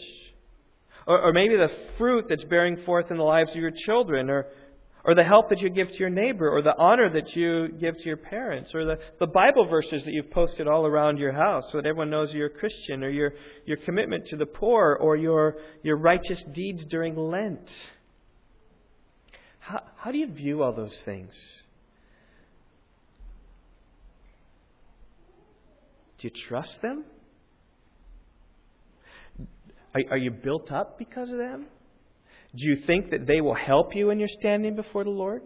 Or, 1.07 1.21
or 1.21 1.33
maybe 1.33 1.57
the 1.57 1.69
fruit 1.99 2.27
that's 2.29 2.45
bearing 2.45 2.79
forth 2.85 3.11
in 3.11 3.17
the 3.17 3.23
lives 3.23 3.51
of 3.51 3.57
your 3.57 3.73
children, 3.87 4.29
or, 4.29 4.47
or 5.05 5.15
the 5.15 5.23
help 5.23 5.51
that 5.51 5.61
you 5.61 5.71
give 5.71 5.89
to 5.89 5.97
your 5.97 6.11
neighbor, 6.11 6.51
or 6.51 6.63
the 6.63 6.77
honor 6.77 7.09
that 7.13 7.35
you 7.37 7.69
give 7.81 7.97
to 7.97 8.05
your 8.05 8.17
parents, 8.17 8.71
or 8.75 8.85
the, 8.85 8.99
the 9.21 9.27
Bible 9.27 9.67
verses 9.67 10.03
that 10.05 10.13
you've 10.13 10.31
posted 10.33 10.67
all 10.67 10.85
around 10.85 11.19
your 11.19 11.33
house 11.33 11.65
so 11.71 11.79
that 11.79 11.87
everyone 11.87 12.11
knows 12.11 12.31
you're 12.33 12.49
a 12.49 12.51
Christian, 12.51 13.05
or 13.05 13.09
your, 13.09 13.33
your 13.67 13.77
commitment 13.79 14.27
to 14.29 14.37
the 14.37 14.47
poor, 14.47 14.99
or 15.01 15.17
your, 15.17 15.57
your 15.83 15.97
righteous 15.97 16.39
deeds 16.53 16.85
during 16.91 17.17
Lent. 17.17 17.69
How, 19.61 19.81
how 19.97 20.11
do 20.13 20.19
you 20.19 20.27
view 20.33 20.63
all 20.63 20.73
those 20.73 20.97
things? 21.05 21.33
Do 26.19 26.29
you 26.29 26.49
trust 26.49 26.71
them? 26.83 27.05
Are, 29.97 30.13
are 30.13 30.19
you 30.19 30.31
built 30.31 30.71
up 30.71 30.99
because 30.99 31.31
of 31.31 31.39
them? 31.39 31.67
Do 32.55 32.67
you 32.67 32.77
think 32.87 33.11
that 33.11 33.27
they 33.27 33.41
will 33.41 33.55
help 33.55 33.95
you 33.95 34.09
when 34.09 34.19
you're 34.19 34.29
standing 34.41 34.77
before 34.77 35.05
the 35.05 35.11
Lord? 35.11 35.43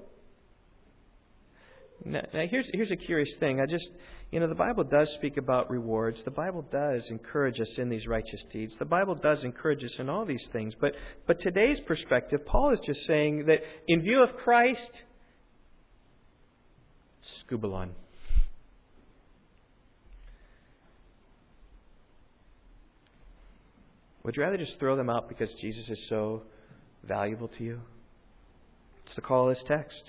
Now, 2.04 2.22
here's 2.32 2.66
here's 2.72 2.90
a 2.90 2.96
curious 2.96 3.28
thing. 3.40 3.60
I 3.60 3.66
just 3.66 3.86
you 4.30 4.40
know 4.40 4.48
the 4.48 4.54
Bible 4.54 4.84
does 4.84 5.10
speak 5.18 5.36
about 5.36 5.70
rewards. 5.70 6.18
The 6.24 6.30
Bible 6.30 6.64
does 6.72 7.02
encourage 7.10 7.60
us 7.60 7.68
in 7.76 7.90
these 7.90 8.06
righteous 8.06 8.42
deeds. 8.50 8.72
The 8.78 8.86
Bible 8.86 9.14
does 9.16 9.44
encourage 9.44 9.84
us 9.84 9.94
in 9.98 10.08
all 10.08 10.24
these 10.24 10.44
things. 10.52 10.72
But 10.80 10.92
but 11.26 11.40
today's 11.40 11.78
perspective, 11.86 12.46
Paul 12.46 12.72
is 12.72 12.80
just 12.86 13.00
saying 13.06 13.44
that 13.46 13.58
in 13.86 14.00
view 14.00 14.22
of 14.22 14.34
Christ, 14.36 14.90
skubalon. 17.44 17.90
Would 24.22 24.36
you 24.36 24.42
rather 24.42 24.56
just 24.56 24.78
throw 24.78 24.96
them 24.96 25.08
out 25.08 25.28
because 25.28 25.52
Jesus 25.54 25.88
is 25.88 26.06
so 26.08 26.42
valuable 27.04 27.48
to 27.48 27.64
you? 27.64 27.80
It's 29.06 29.14
the 29.14 29.22
call 29.22 29.48
of 29.48 29.56
this 29.56 29.64
text. 29.66 30.02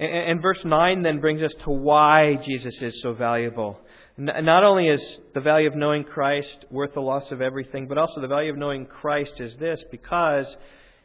And, 0.00 0.40
verse 0.40 0.64
9 0.64 1.02
then 1.02 1.18
brings 1.18 1.42
us 1.42 1.52
to 1.64 1.70
why 1.70 2.36
Jesus 2.44 2.80
is 2.80 3.00
so 3.02 3.14
valuable. 3.14 3.80
Not 4.16 4.62
only 4.62 4.88
is 4.88 5.02
the 5.34 5.40
value 5.40 5.66
of 5.66 5.74
knowing 5.74 6.04
Christ 6.04 6.66
worth 6.70 6.94
the 6.94 7.00
loss 7.00 7.32
of 7.32 7.40
everything, 7.40 7.88
but 7.88 7.98
also 7.98 8.20
the 8.20 8.28
value 8.28 8.52
of 8.52 8.58
knowing 8.58 8.86
Christ 8.86 9.40
is 9.40 9.56
this 9.56 9.82
because 9.90 10.46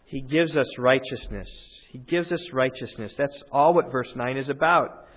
he 0.06 0.22
gives 0.22 0.56
us 0.56 0.68
righteousness. 0.78 1.50
He 1.90 1.98
gives 1.98 2.32
us 2.32 2.42
righteousness. 2.52 3.14
That's 3.18 3.42
all 3.52 3.74
what 3.74 3.92
verse 3.92 4.12
9 4.16 4.38
is 4.38 4.50
about. 4.50 5.08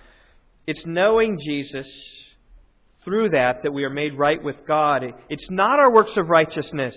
It's 0.65 0.85
knowing 0.85 1.37
Jesus 1.39 1.87
through 3.07 3.29
that 3.29 3.63
that 3.63 3.71
we 3.71 3.85
are 3.85 3.89
made 3.89 4.17
right 4.17 4.43
with 4.43 4.57
God. 4.67 5.01
It's 5.29 5.49
not 5.49 5.79
our 5.79 5.89
works 5.89 6.11
of 6.17 6.27
righteousness 6.27 6.93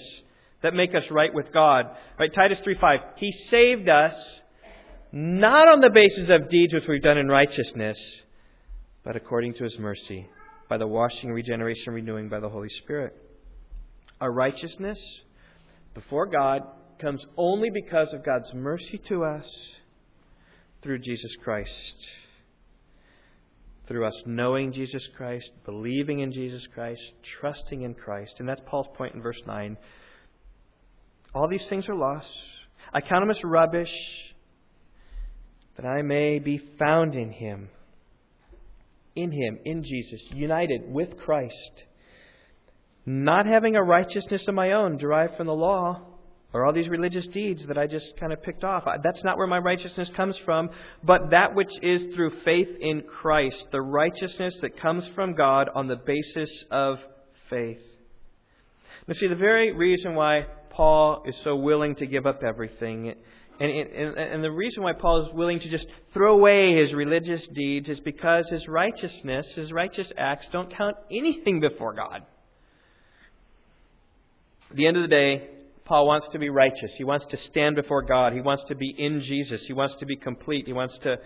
that 0.60 0.74
make 0.74 0.92
us 0.92 1.04
right 1.08 1.32
with 1.32 1.52
God. 1.52 1.86
Right, 2.18 2.34
Titus 2.34 2.58
3:5. 2.64 2.98
He 3.14 3.30
saved 3.48 3.88
us 3.88 4.12
not 5.12 5.68
on 5.68 5.80
the 5.80 5.90
basis 5.90 6.28
of 6.28 6.48
deeds 6.48 6.74
which 6.74 6.88
we've 6.88 7.00
done 7.00 7.16
in 7.16 7.28
righteousness, 7.28 7.96
but 9.04 9.14
according 9.14 9.54
to 9.54 9.64
his 9.64 9.78
mercy, 9.78 10.28
by 10.68 10.78
the 10.78 10.86
washing, 10.86 11.30
regeneration, 11.30 11.94
renewing 11.94 12.28
by 12.28 12.40
the 12.40 12.48
Holy 12.48 12.68
Spirit. 12.82 13.14
Our 14.20 14.32
righteousness 14.32 14.98
before 15.94 16.26
God 16.26 16.62
comes 16.98 17.24
only 17.36 17.70
because 17.70 18.12
of 18.12 18.24
God's 18.24 18.52
mercy 18.52 18.98
to 19.08 19.24
us 19.24 19.46
through 20.82 20.98
Jesus 20.98 21.36
Christ 21.36 21.94
through 23.90 24.06
us 24.06 24.14
knowing 24.24 24.72
Jesus 24.72 25.02
Christ, 25.16 25.50
believing 25.64 26.20
in 26.20 26.32
Jesus 26.32 26.62
Christ, 26.72 27.00
trusting 27.40 27.82
in 27.82 27.92
Christ. 27.94 28.34
And 28.38 28.48
that's 28.48 28.60
Paul's 28.64 28.86
point 28.96 29.16
in 29.16 29.20
verse 29.20 29.40
9. 29.48 29.76
All 31.34 31.48
these 31.48 31.66
things 31.68 31.88
are 31.88 31.96
lost. 31.96 32.28
I 32.94 33.00
count 33.00 33.22
them 33.22 33.32
as 33.32 33.42
rubbish, 33.42 33.90
that 35.76 35.84
I 35.84 36.02
may 36.02 36.38
be 36.38 36.62
found 36.78 37.16
in 37.16 37.32
Him. 37.32 37.68
In 39.16 39.32
Him, 39.32 39.58
in 39.64 39.82
Jesus, 39.82 40.20
united 40.34 40.82
with 40.86 41.16
Christ. 41.16 41.82
Not 43.04 43.44
having 43.44 43.74
a 43.74 43.82
righteousness 43.82 44.42
of 44.46 44.54
my 44.54 44.70
own 44.70 44.98
derived 44.98 45.36
from 45.36 45.48
the 45.48 45.52
law 45.52 46.09
or 46.52 46.66
all 46.66 46.72
these 46.72 46.88
religious 46.88 47.26
deeds 47.28 47.62
that 47.68 47.78
I 47.78 47.86
just 47.86 48.16
kind 48.18 48.32
of 48.32 48.42
picked 48.42 48.64
off. 48.64 48.84
That's 49.04 49.22
not 49.22 49.36
where 49.36 49.46
my 49.46 49.58
righteousness 49.58 50.10
comes 50.16 50.36
from, 50.44 50.70
but 51.04 51.30
that 51.30 51.54
which 51.54 51.70
is 51.82 52.14
through 52.14 52.32
faith 52.44 52.68
in 52.80 53.02
Christ, 53.02 53.66
the 53.70 53.80
righteousness 53.80 54.54
that 54.60 54.80
comes 54.80 55.04
from 55.14 55.34
God 55.34 55.68
on 55.74 55.86
the 55.86 55.96
basis 55.96 56.50
of 56.70 56.98
faith. 57.48 57.78
Now, 59.06 59.14
see, 59.14 59.28
the 59.28 59.36
very 59.36 59.72
reason 59.72 60.14
why 60.14 60.46
Paul 60.70 61.22
is 61.26 61.36
so 61.44 61.56
willing 61.56 61.94
to 61.96 62.06
give 62.06 62.26
up 62.26 62.42
everything, 62.42 63.14
and, 63.60 63.70
and, 63.70 64.18
and 64.18 64.42
the 64.42 64.50
reason 64.50 64.82
why 64.82 64.94
Paul 64.94 65.26
is 65.26 65.34
willing 65.34 65.60
to 65.60 65.68
just 65.68 65.86
throw 66.14 66.34
away 66.34 66.76
his 66.76 66.94
religious 66.94 67.46
deeds 67.54 67.88
is 67.88 68.00
because 68.00 68.48
his 68.48 68.66
righteousness, 68.66 69.46
his 69.54 69.70
righteous 69.70 70.08
acts, 70.16 70.46
don't 70.50 70.74
count 70.74 70.96
anything 71.10 71.60
before 71.60 71.92
God. 71.94 72.22
At 74.70 74.76
the 74.76 74.86
end 74.86 74.96
of 74.96 75.02
the 75.02 75.08
day, 75.08 75.48
Paul 75.90 76.06
wants 76.06 76.28
to 76.30 76.38
be 76.38 76.50
righteous. 76.50 76.92
He 76.96 77.02
wants 77.02 77.26
to 77.32 77.36
stand 77.50 77.74
before 77.74 78.02
God. 78.02 78.32
He 78.32 78.40
wants 78.40 78.62
to 78.68 78.76
be 78.76 78.94
in 78.96 79.22
Jesus. 79.22 79.60
He 79.66 79.72
wants 79.72 79.96
to 79.98 80.06
be 80.06 80.14
complete. 80.14 80.64
He 80.64 80.72
wants 80.72 80.96
to 81.02 81.16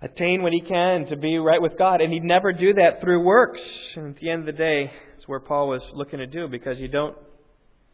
attain 0.00 0.40
what 0.40 0.52
he 0.52 0.60
can 0.60 1.06
to 1.06 1.16
be 1.16 1.36
right 1.38 1.60
with 1.60 1.76
God. 1.76 2.00
And 2.00 2.12
he'd 2.12 2.22
never 2.22 2.52
do 2.52 2.74
that 2.74 3.00
through 3.00 3.24
works. 3.24 3.60
And 3.96 4.14
at 4.14 4.20
the 4.20 4.30
end 4.30 4.42
of 4.42 4.46
the 4.46 4.52
day, 4.52 4.88
it's 5.16 5.26
where 5.26 5.40
Paul 5.40 5.66
was 5.66 5.82
looking 5.94 6.20
to 6.20 6.28
do 6.28 6.46
because 6.46 6.78
you 6.78 6.86
don't 6.86 7.16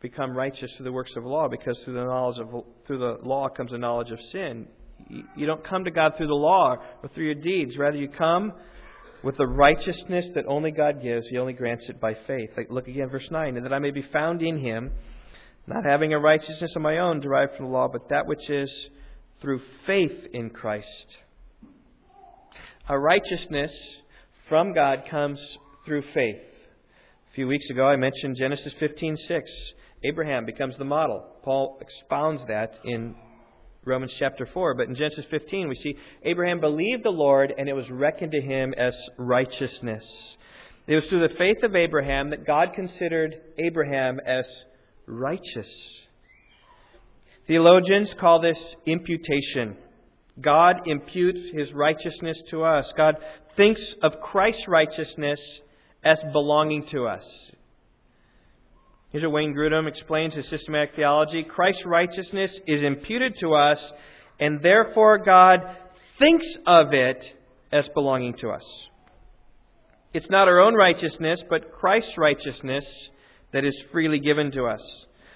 become 0.03 0.36
righteous 0.36 0.70
through 0.76 0.84
the 0.84 0.93
works 0.93 1.12
of 1.16 1.24
law 1.24 1.49
because 1.49 1.78
through 1.86 1.95
the 1.95 2.05
knowledge 2.05 2.38
of 2.38 2.64
through 2.86 2.99
the 2.99 3.26
law 3.26 3.49
comes 3.49 3.72
a 3.72 3.78
knowledge 3.78 4.11
of 4.11 4.18
sin. 4.32 4.66
You 5.09 5.47
don't 5.47 5.64
come 5.64 5.84
to 5.84 5.91
God 5.91 6.18
through 6.18 6.26
the 6.26 6.34
law 6.34 6.76
or 7.03 7.09
through 7.14 7.24
your 7.24 7.34
deeds. 7.34 7.78
Rather, 7.78 7.97
you 7.97 8.09
come 8.09 8.53
with 9.24 9.38
the 9.38 9.47
righteousness 9.47 10.26
that 10.34 10.45
only 10.47 10.70
God 10.70 11.03
gives. 11.03 11.26
He 11.30 11.38
only 11.38 11.55
grants 11.55 11.86
it 11.88 11.99
by 11.99 12.12
faith. 12.26 12.51
Look 12.68 12.88
again, 12.88 13.09
verse 13.09 13.26
9. 13.30 13.57
And 13.57 13.64
that 13.64 13.72
I 13.72 13.78
may 13.78 13.91
be 13.91 14.05
found 14.12 14.43
in 14.43 14.59
him 14.59 14.91
not 15.66 15.84
having 15.84 16.12
a 16.12 16.18
righteousness 16.18 16.72
of 16.74 16.82
my 16.82 16.98
own 16.98 17.20
derived 17.20 17.56
from 17.56 17.66
the 17.66 17.72
law, 17.72 17.88
but 17.88 18.08
that 18.08 18.26
which 18.26 18.48
is 18.48 18.70
through 19.40 19.61
faith 19.86 20.26
in 20.32 20.50
Christ. 20.50 21.16
A 22.88 22.98
righteousness 22.98 23.72
from 24.48 24.74
God 24.74 25.04
comes 25.08 25.40
through 25.86 26.02
faith. 26.12 26.42
A 27.30 27.34
few 27.34 27.46
weeks 27.46 27.70
ago, 27.70 27.86
I 27.86 27.96
mentioned 27.96 28.36
Genesis 28.36 28.72
15:6. 28.80 29.50
Abraham 30.02 30.44
becomes 30.44 30.76
the 30.76 30.84
model. 30.84 31.24
Paul 31.42 31.78
expounds 31.80 32.42
that 32.48 32.78
in 32.84 33.14
Romans 33.84 34.12
chapter 34.18 34.46
4. 34.46 34.74
But 34.74 34.88
in 34.88 34.94
Genesis 34.94 35.24
15, 35.26 35.68
we 35.68 35.74
see 35.76 35.96
Abraham 36.24 36.61
believed 36.61 37.04
the 37.04 37.11
Lord, 37.11 37.54
and 37.56 37.68
it 37.68 37.74
was 37.74 37.88
reckoned 37.90 38.32
to 38.32 38.40
him 38.40 38.74
as 38.76 38.94
righteousness. 39.16 40.04
It 40.86 40.96
was 40.96 41.06
through 41.06 41.28
the 41.28 41.34
faith 41.34 41.62
of 41.62 41.76
Abraham 41.76 42.30
that 42.30 42.46
God 42.46 42.72
considered 42.74 43.36
Abraham 43.58 44.18
as 44.26 44.44
righteous. 45.11 45.68
Theologians 47.46 48.14
call 48.18 48.40
this 48.40 48.58
imputation. 48.86 49.76
God 50.40 50.86
imputes 50.86 51.40
his 51.52 51.72
righteousness 51.72 52.38
to 52.50 52.62
us. 52.64 52.90
God 52.96 53.16
thinks 53.56 53.82
of 54.02 54.20
Christ's 54.20 54.68
righteousness 54.68 55.40
as 56.04 56.18
belonging 56.32 56.86
to 56.92 57.06
us. 57.06 57.24
Here's 59.11 59.24
what 59.24 59.32
Wayne 59.32 59.54
Grudem 59.54 59.88
explains 59.88 60.34
his 60.34 60.48
systematic 60.48 60.94
theology 60.94 61.42
Christ's 61.42 61.84
righteousness 61.84 62.52
is 62.66 62.82
imputed 62.82 63.34
to 63.40 63.54
us, 63.54 63.78
and 64.38 64.62
therefore 64.62 65.18
God 65.18 65.61
thinks 66.18 66.46
of 66.66 66.92
it 66.92 67.22
as 67.72 67.88
belonging 67.94 68.34
to 68.34 68.50
us. 68.50 68.64
It's 70.14 70.30
not 70.30 70.48
our 70.48 70.61
own 70.61 70.74
righteousness, 70.74 71.40
but 71.48 71.72
Christ's 71.72 72.16
righteousness 72.16 72.84
that 73.53 73.64
is 73.64 73.76
freely 73.92 74.20
given 74.20 74.51
to 74.53 74.66
us. 74.66 74.80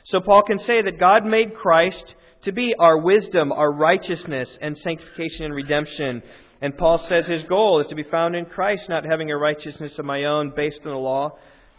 So 0.06 0.20
Paul 0.20 0.42
can 0.42 0.58
say 0.60 0.82
that 0.82 1.00
God 1.00 1.24
made 1.24 1.54
Christ 1.54 2.14
to 2.44 2.52
be 2.52 2.74
our 2.78 2.98
wisdom, 2.98 3.52
our 3.52 3.72
righteousness, 3.72 4.48
and 4.60 4.76
sanctification 4.78 5.46
and 5.46 5.54
redemption. 5.54 6.22
And 6.60 6.76
Paul 6.76 7.04
says 7.08 7.26
his 7.26 7.44
goal 7.44 7.80
is 7.80 7.86
to 7.88 7.94
be 7.94 8.02
found 8.04 8.36
in 8.36 8.44
Christ, 8.44 8.82
not 8.88 9.04
having 9.04 9.30
a 9.30 9.36
righteousness 9.36 9.92
of 9.98 10.04
my 10.04 10.24
own 10.24 10.52
based 10.54 10.80
on 10.84 10.92
the 10.92 10.98
law, 10.98 11.36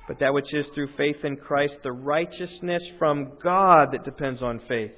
but 0.08 0.20
that 0.20 0.34
which 0.34 0.54
is 0.54 0.66
through 0.74 0.90
faith 0.98 1.24
in 1.24 1.38
Christ, 1.38 1.76
the 1.84 1.92
righteousness 1.92 2.84
from 3.00 3.34
God 3.44 3.92
that 3.92 4.04
depends 4.04 4.42
on 4.42 4.62
faith. 4.68 4.92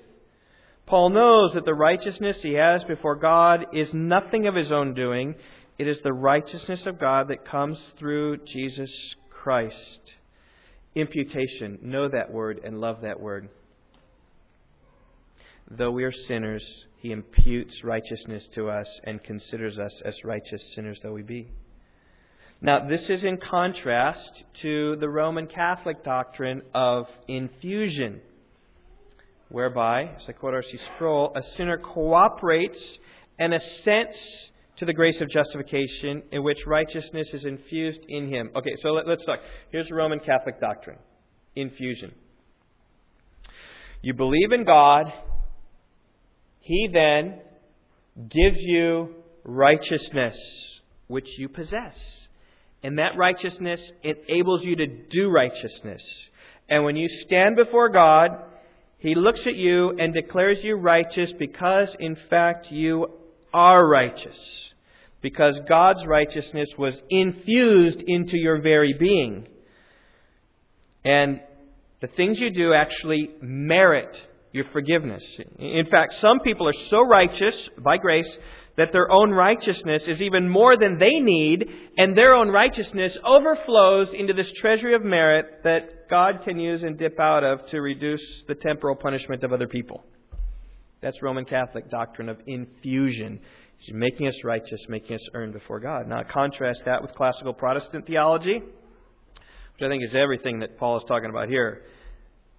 Paul 0.85 1.09
knows 1.09 1.53
that 1.53 1.65
the 1.65 1.73
righteousness 1.73 2.37
he 2.41 2.53
has 2.53 2.83
before 2.85 3.15
God 3.15 3.65
is 3.73 3.89
nothing 3.93 4.47
of 4.47 4.55
his 4.55 4.71
own 4.71 4.93
doing. 4.93 5.35
It 5.77 5.87
is 5.87 5.97
the 6.01 6.13
righteousness 6.13 6.85
of 6.85 6.99
God 6.99 7.27
that 7.27 7.49
comes 7.49 7.77
through 7.99 8.37
Jesus 8.45 8.89
Christ. 9.29 10.16
Imputation. 10.97 11.77
Know 11.83 12.09
that 12.09 12.33
word 12.33 12.59
and 12.63 12.81
love 12.81 13.01
that 13.01 13.19
word. 13.19 13.49
Though 15.69 15.91
we 15.91 16.03
are 16.03 16.13
sinners, 16.27 16.63
he 16.97 17.11
imputes 17.11 17.83
righteousness 17.83 18.43
to 18.55 18.69
us 18.69 18.87
and 19.03 19.23
considers 19.23 19.77
us 19.77 19.91
as 20.03 20.15
righteous 20.23 20.61
sinners 20.73 20.99
though 21.03 21.13
we 21.13 21.21
be. 21.21 21.51
Now, 22.61 22.87
this 22.87 23.03
is 23.09 23.23
in 23.23 23.37
contrast 23.37 24.43
to 24.63 24.95
the 24.95 25.07
Roman 25.07 25.45
Catholic 25.45 26.03
doctrine 26.03 26.63
of 26.73 27.05
infusion, 27.27 28.19
whereby, 29.49 30.15
as 30.15 30.23
I 30.27 30.31
quote 30.31 30.55
R.C. 30.55 30.79
Sproul, 30.95 31.31
a 31.35 31.43
sinner 31.57 31.77
cooperates 31.77 32.79
and 33.37 33.53
assents 33.53 34.17
to 34.77 34.85
the 34.85 34.93
grace 34.93 35.19
of 35.21 35.29
justification 35.29 36.23
in 36.31 36.43
which 36.43 36.59
righteousness 36.65 37.27
is 37.33 37.45
infused 37.45 38.01
in 38.07 38.29
him. 38.29 38.51
Okay, 38.55 38.75
so 38.81 38.89
let, 38.89 39.07
us 39.07 39.25
talk. 39.25 39.39
Here's 39.71 39.89
Roman 39.91 40.19
Catholic 40.19 40.59
doctrine 40.59 40.97
infusion. 41.55 42.13
You 44.01 44.13
believe 44.13 44.51
in 44.51 44.63
God, 44.63 45.11
He 46.59 46.87
then 46.91 47.39
gives 48.17 48.57
you 48.59 49.15
righteousness, 49.43 50.37
which 51.07 51.27
you 51.37 51.49
possess. 51.49 51.95
And 52.83 52.99
that 52.99 53.17
righteousness 53.17 53.81
enables 54.03 54.63
you 54.63 54.75
to 54.75 54.85
do 55.09 55.29
righteousness. 55.29 56.01
And 56.69 56.85
when 56.85 56.95
you 56.95 57.09
stand 57.25 57.55
before 57.55 57.89
God, 57.89 58.29
He 58.99 59.15
looks 59.15 59.41
at 59.47 59.55
you 59.55 59.97
and 59.97 60.13
declares 60.13 60.59
you 60.61 60.75
righteous 60.75 61.31
because, 61.39 61.89
in 61.99 62.15
fact, 62.29 62.67
you 62.69 63.07
are 63.53 63.87
righteous. 63.87 64.37
Because 65.21 65.59
God's 65.67 66.05
righteousness 66.05 66.69
was 66.77 66.93
infused 67.09 68.01
into 68.05 68.37
your 68.37 68.61
very 68.61 68.93
being. 68.93 69.47
And 71.03 71.41
the 72.01 72.07
things 72.07 72.39
you 72.39 72.51
do 72.51 72.73
actually 72.73 73.31
merit 73.41 74.15
your 74.51 74.65
forgiveness. 74.71 75.23
In 75.59 75.85
fact, 75.85 76.15
some 76.21 76.39
people 76.39 76.67
are 76.67 76.87
so 76.89 77.01
righteous 77.05 77.55
by 77.79 77.97
grace 77.97 78.29
that 78.77 78.91
their 78.91 79.11
own 79.11 79.31
righteousness 79.31 80.03
is 80.07 80.21
even 80.21 80.47
more 80.47 80.77
than 80.77 80.99
they 80.99 81.19
need, 81.19 81.65
and 81.97 82.15
their 82.15 82.35
own 82.35 82.49
righteousness 82.49 83.17
overflows 83.25 84.09
into 84.13 84.33
this 84.33 84.51
treasury 84.61 84.93
of 84.93 85.03
merit 85.03 85.45
that 85.63 86.07
God 86.09 86.41
can 86.45 86.59
use 86.59 86.83
and 86.83 86.97
dip 86.97 87.19
out 87.19 87.43
of 87.43 87.67
to 87.71 87.81
reduce 87.81 88.21
the 88.47 88.53
temporal 88.53 88.95
punishment 88.95 89.43
of 89.43 89.51
other 89.51 89.67
people. 89.67 90.05
That's 91.01 91.21
Roman 91.21 91.45
Catholic 91.45 91.89
doctrine 91.89 92.29
of 92.29 92.37
infusion. 92.47 93.39
He's 93.77 93.93
making 93.93 94.27
us 94.27 94.35
righteous, 94.43 94.81
making 94.89 95.15
us 95.15 95.21
earn 95.33 95.51
before 95.51 95.79
God. 95.79 96.07
Now, 96.07 96.23
contrast 96.23 96.81
that 96.85 97.01
with 97.01 97.13
classical 97.13 97.53
Protestant 97.53 98.07
theology, 98.07 98.59
which 98.59 99.85
I 99.85 99.89
think 99.89 100.03
is 100.03 100.15
everything 100.15 100.59
that 100.59 100.77
Paul 100.79 100.97
is 100.97 101.03
talking 101.07 101.29
about 101.29 101.49
here. 101.49 101.83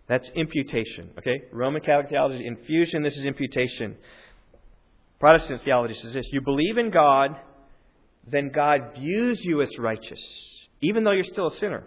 That's 0.08 0.26
imputation. 0.36 1.10
Okay? 1.18 1.42
Roman 1.52 1.82
Catholic 1.82 2.08
theology 2.08 2.38
is 2.38 2.46
infusion, 2.46 3.02
this 3.02 3.16
is 3.16 3.24
imputation. 3.24 3.96
Protestant 5.18 5.62
theology 5.64 5.94
says 6.00 6.12
this 6.12 6.26
you 6.30 6.40
believe 6.40 6.78
in 6.78 6.90
God, 6.90 7.36
then 8.30 8.50
God 8.54 8.92
views 8.94 9.40
you 9.42 9.60
as 9.62 9.68
righteous, 9.78 10.20
even 10.80 11.02
though 11.02 11.10
you're 11.10 11.24
still 11.24 11.48
a 11.48 11.58
sinner. 11.58 11.84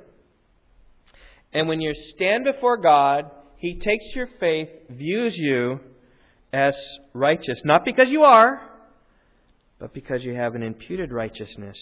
And 1.54 1.68
when 1.68 1.80
you 1.80 1.94
stand 2.16 2.44
before 2.44 2.78
God, 2.78 3.32
He 3.58 3.76
takes 3.76 4.06
your 4.16 4.28
faith, 4.40 4.70
views 4.90 5.34
you 5.36 5.80
as 6.54 6.74
righteous, 7.14 7.60
not 7.64 7.86
because 7.86 8.10
you 8.10 8.24
are, 8.24 8.62
but 9.80 9.94
because 9.94 10.24
you 10.24 10.34
have 10.36 10.56
an 10.56 10.64
imputed 10.64 11.12
righteousness. 11.12 11.78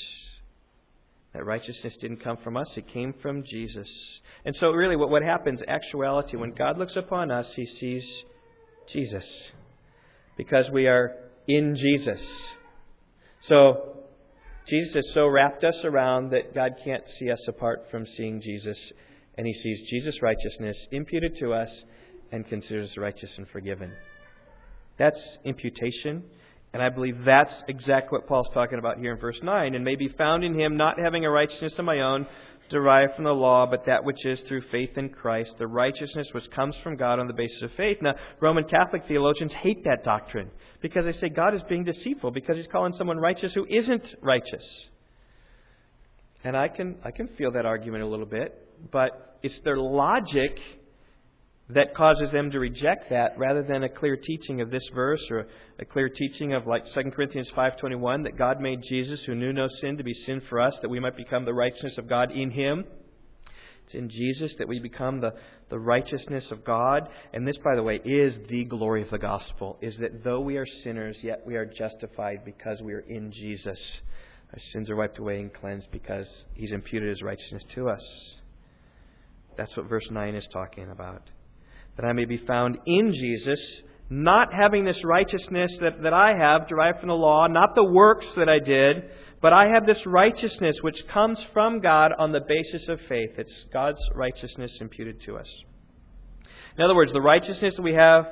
That 1.33 1.45
righteousness 1.45 1.93
didn't 2.01 2.23
come 2.23 2.37
from 2.43 2.57
us, 2.57 2.67
it 2.75 2.87
came 2.91 3.13
from 3.21 3.43
Jesus. 3.43 3.87
And 4.45 4.55
so, 4.59 4.71
really, 4.71 4.95
what, 4.95 5.09
what 5.09 5.21
happens, 5.21 5.59
actuality, 5.67 6.37
when 6.37 6.53
God 6.53 6.77
looks 6.77 6.95
upon 6.95 7.29
us, 7.29 7.45
He 7.55 7.65
sees 7.79 8.03
Jesus. 8.91 9.25
Because 10.37 10.69
we 10.71 10.87
are 10.87 11.15
in 11.47 11.75
Jesus. 11.75 12.21
So, 13.47 13.97
Jesus 14.67 14.95
has 14.95 15.05
so 15.13 15.27
wrapped 15.27 15.63
us 15.63 15.75
around 15.83 16.31
that 16.31 16.53
God 16.55 16.73
can't 16.83 17.03
see 17.19 17.29
us 17.31 17.41
apart 17.47 17.87
from 17.91 18.05
seeing 18.17 18.41
Jesus. 18.41 18.77
And 19.37 19.45
He 19.45 19.53
sees 19.53 19.89
Jesus' 19.89 20.21
righteousness 20.21 20.77
imputed 20.91 21.37
to 21.39 21.53
us 21.53 21.69
and 22.31 22.47
considers 22.47 22.91
us 22.91 22.97
righteous 22.97 23.31
and 23.37 23.47
forgiven. 23.49 23.91
That's 24.99 25.19
imputation. 25.45 26.23
And 26.71 26.83
I 26.83 26.89
believe 26.89 27.17
that's 27.25 27.53
exactly 27.67 28.19
what 28.19 28.27
Paul's 28.27 28.49
talking 28.53 28.77
about 28.77 28.99
here 28.99 29.13
in 29.13 29.19
verse 29.19 29.39
9. 29.41 29.73
And 29.73 29.83
may 29.83 29.95
be 29.95 30.09
found 30.09 30.43
in 30.43 30.59
him, 30.59 30.77
not 30.77 30.99
having 31.03 31.25
a 31.25 31.31
righteousness 31.31 31.73
of 31.79 31.85
my 31.85 32.01
own, 32.01 32.27
derived 32.69 33.15
from 33.15 33.23
the 33.23 33.31
law, 33.31 33.65
but 33.65 33.85
that 33.87 34.03
which 34.03 34.23
is 34.25 34.39
through 34.47 34.61
faith 34.71 34.97
in 34.97 35.09
Christ, 35.09 35.51
the 35.57 35.67
righteousness 35.67 36.27
which 36.33 36.49
comes 36.51 36.75
from 36.83 36.95
God 36.95 37.19
on 37.19 37.25
the 37.25 37.33
basis 37.33 37.63
of 37.63 37.71
faith. 37.75 37.97
Now, 38.01 38.13
Roman 38.39 38.65
Catholic 38.65 39.03
theologians 39.07 39.51
hate 39.53 39.83
that 39.85 40.03
doctrine 40.03 40.51
because 40.81 41.05
they 41.05 41.13
say 41.13 41.29
God 41.29 41.55
is 41.55 41.61
being 41.67 41.83
deceitful 41.83 42.31
because 42.31 42.57
he's 42.57 42.67
calling 42.67 42.93
someone 42.93 43.17
righteous 43.17 43.53
who 43.53 43.65
isn't 43.67 44.03
righteous. 44.21 44.63
And 46.43 46.55
I 46.55 46.67
can, 46.67 46.97
I 47.03 47.11
can 47.11 47.27
feel 47.29 47.51
that 47.53 47.65
argument 47.65 48.03
a 48.03 48.07
little 48.07 48.25
bit, 48.25 48.67
but 48.91 49.39
it's 49.43 49.59
their 49.63 49.77
logic 49.77 50.57
that 51.69 51.95
causes 51.95 52.31
them 52.31 52.49
to 52.49 52.59
reject 52.59 53.11
that 53.11 53.37
rather 53.37 53.61
than 53.61 53.83
a 53.83 53.89
clear 53.89 54.17
teaching 54.17 54.59
of 54.59 54.71
this 54.71 54.87
verse 54.93 55.23
or 55.29 55.47
a 55.77 55.85
clear 55.85 56.09
teaching 56.09 56.53
of 56.53 56.65
like 56.65 56.83
2 56.93 57.11
Corinthians 57.11 57.49
5:21 57.51 58.23
that 58.23 58.37
God 58.37 58.59
made 58.59 58.81
Jesus 58.81 59.23
who 59.23 59.35
knew 59.35 59.53
no 59.53 59.67
sin 59.67 59.97
to 59.97 60.03
be 60.03 60.13
sin 60.13 60.41
for 60.41 60.59
us 60.59 60.75
that 60.81 60.89
we 60.89 60.99
might 60.99 61.15
become 61.15 61.45
the 61.45 61.53
righteousness 61.53 61.97
of 61.99 62.07
God 62.07 62.31
in 62.31 62.49
him. 62.49 62.85
It's 63.85 63.93
in 63.93 64.09
Jesus 64.09 64.53
that 64.57 64.67
we 64.67 64.79
become 64.79 65.19
the, 65.19 65.33
the 65.69 65.79
righteousness 65.79 66.49
of 66.51 66.63
God. 66.63 67.07
And 67.33 67.47
this, 67.47 67.57
by 67.57 67.75
the 67.75 67.83
way, 67.83 67.99
is 68.03 68.35
the 68.47 68.65
glory 68.65 69.01
of 69.01 69.09
the 69.09 69.17
gospel, 69.17 69.77
is 69.81 69.97
that 69.97 70.23
though 70.23 70.41
we 70.41 70.57
are 70.57 70.65
sinners, 70.83 71.17
yet 71.23 71.41
we 71.45 71.55
are 71.55 71.65
justified 71.65 72.45
because 72.45 72.81
we 72.83 72.93
are 72.93 72.99
in 72.99 73.31
Jesus. 73.31 73.79
Our 74.53 74.59
sins 74.73 74.91
are 74.91 74.95
wiped 74.95 75.17
away 75.17 75.39
and 75.39 75.51
cleansed 75.51 75.89
because 75.91 76.27
He's 76.53 76.71
imputed 76.71 77.09
His 77.09 77.23
righteousness 77.23 77.63
to 77.73 77.89
us. 77.89 78.03
That's 79.57 79.75
what 79.75 79.89
verse 79.89 80.07
9 80.11 80.35
is 80.35 80.47
talking 80.51 80.91
about 80.91 81.23
that 81.95 82.05
I 82.05 82.13
may 82.13 82.25
be 82.25 82.37
found 82.37 82.77
in 82.85 83.11
Jesus, 83.13 83.59
not 84.09 84.53
having 84.53 84.85
this 84.85 85.03
righteousness 85.03 85.71
that, 85.81 86.01
that 86.03 86.13
I 86.13 86.35
have 86.37 86.67
derived 86.67 86.99
from 86.99 87.09
the 87.09 87.15
law, 87.15 87.47
not 87.47 87.75
the 87.75 87.83
works 87.83 88.25
that 88.37 88.49
I 88.49 88.59
did, 88.59 89.03
but 89.41 89.53
I 89.53 89.67
have 89.67 89.85
this 89.85 90.05
righteousness 90.05 90.77
which 90.81 91.07
comes 91.07 91.39
from 91.53 91.79
God 91.79 92.11
on 92.17 92.31
the 92.31 92.41
basis 92.41 92.87
of 92.89 92.99
faith. 93.07 93.31
It's 93.37 93.65
God's 93.71 94.01
righteousness 94.13 94.71
imputed 94.81 95.21
to 95.25 95.37
us. 95.37 95.47
In 96.77 96.83
other 96.83 96.95
words, 96.95 97.11
the 97.13 97.21
righteousness 97.21 97.75
that 97.75 97.81
we 97.81 97.93
have 97.93 98.25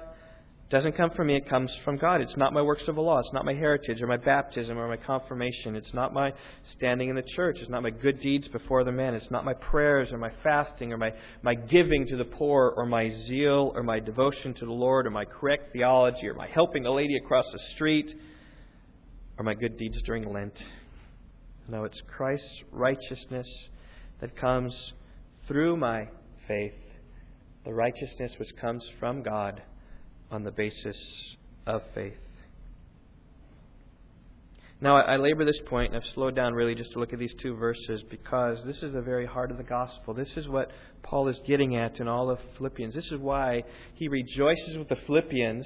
doesn't 0.70 0.98
come 0.98 1.12
from 1.12 1.28
me, 1.28 1.38
it 1.38 1.48
comes 1.48 1.72
from 1.86 1.98
God. 1.98 2.20
It's 2.20 2.36
not 2.36 2.52
my 2.52 2.62
works 2.62 2.84
of 2.90 2.96
the 2.96 3.02
law. 3.02 3.20
It's 3.20 3.32
not 3.32 3.46
my 3.46 3.54
heritage 3.54 4.02
or 4.02 4.08
my 4.08 4.18
baptism 4.18 4.78
or 4.78 4.90
my 4.90 4.98
confirmation. 4.98 5.78
It's 5.78 5.94
not 5.94 6.14
my 6.14 6.34
standing 6.76 7.08
in 7.08 7.16
the 7.16 7.24
church. 7.38 7.58
It's 7.62 7.70
not 7.70 7.84
my 7.84 7.90
good 7.90 8.20
deeds 8.20 8.50
before 8.50 8.84
the 8.84 8.92
men. 8.92 9.14
It's 9.14 9.32
not 9.32 9.46
my 9.46 9.54
prayers 9.54 10.10
or 10.12 10.18
my 10.18 10.32
fasting 10.44 10.92
or 10.92 10.98
my, 10.98 11.14
my 11.42 11.56
giving 11.56 12.06
to 12.08 12.18
the 12.18 12.26
poor 12.26 12.74
or 12.76 12.86
my 12.86 13.10
zeal 13.28 13.72
or 13.76 13.84
my 13.84 14.02
devotion 14.02 14.54
to 14.56 14.66
the 14.66 14.74
Lord 14.74 15.08
or 15.08 15.10
my 15.10 15.24
correct 15.24 15.72
theology 15.72 16.28
or 16.28 16.34
my 16.34 16.48
helping 16.54 16.84
the 16.84 16.92
lady 16.92 17.16
across 17.16 17.46
the 17.54 17.60
street 17.76 18.14
or 19.38 19.46
my 19.46 19.54
good 19.54 19.78
deeds 19.78 20.02
during 20.06 20.30
Lent. 20.34 20.58
No, 21.70 21.86
it's 21.86 22.02
Christ's 22.14 22.64
righteousness 22.74 23.48
that 24.20 24.36
comes 24.36 24.76
through 25.48 25.78
my 25.78 26.10
faith, 26.46 26.74
the 27.64 27.74
righteousness 27.74 28.34
which 28.38 28.50
comes 28.60 28.84
from 29.00 29.24
God 29.24 29.62
on 30.32 30.44
the 30.44 30.52
basis 30.52 30.98
of 31.66 31.82
faith. 31.94 32.14
Now, 34.80 34.98
I 34.98 35.18
labor 35.18 35.44
this 35.44 35.60
point, 35.66 35.92
and 35.92 36.04
I've 36.04 36.14
slowed 36.14 36.36
down 36.36 36.54
really 36.54 36.76
just 36.76 36.92
to 36.92 37.00
look 37.00 37.12
at 37.12 37.18
these 37.18 37.34
two 37.42 37.56
verses 37.56 38.04
because 38.12 38.60
this 38.64 38.76
is 38.84 38.94
the 38.94 39.02
very 39.02 39.26
heart 39.26 39.50
of 39.50 39.58
the 39.58 39.64
gospel. 39.64 40.14
This 40.14 40.30
is 40.36 40.48
what 40.48 40.70
Paul 41.02 41.30
is 41.30 41.40
getting 41.48 41.76
at 41.76 42.00
in 42.00 42.08
all 42.08 42.30
of 42.30 42.38
Philippians. 42.58 42.94
This 42.94 43.12
is 43.12 43.20
why 43.20 43.64
he 43.96 44.08
rejoices 44.08 44.78
with 44.78 44.88
the 44.88 44.98
Philippians 45.08 45.66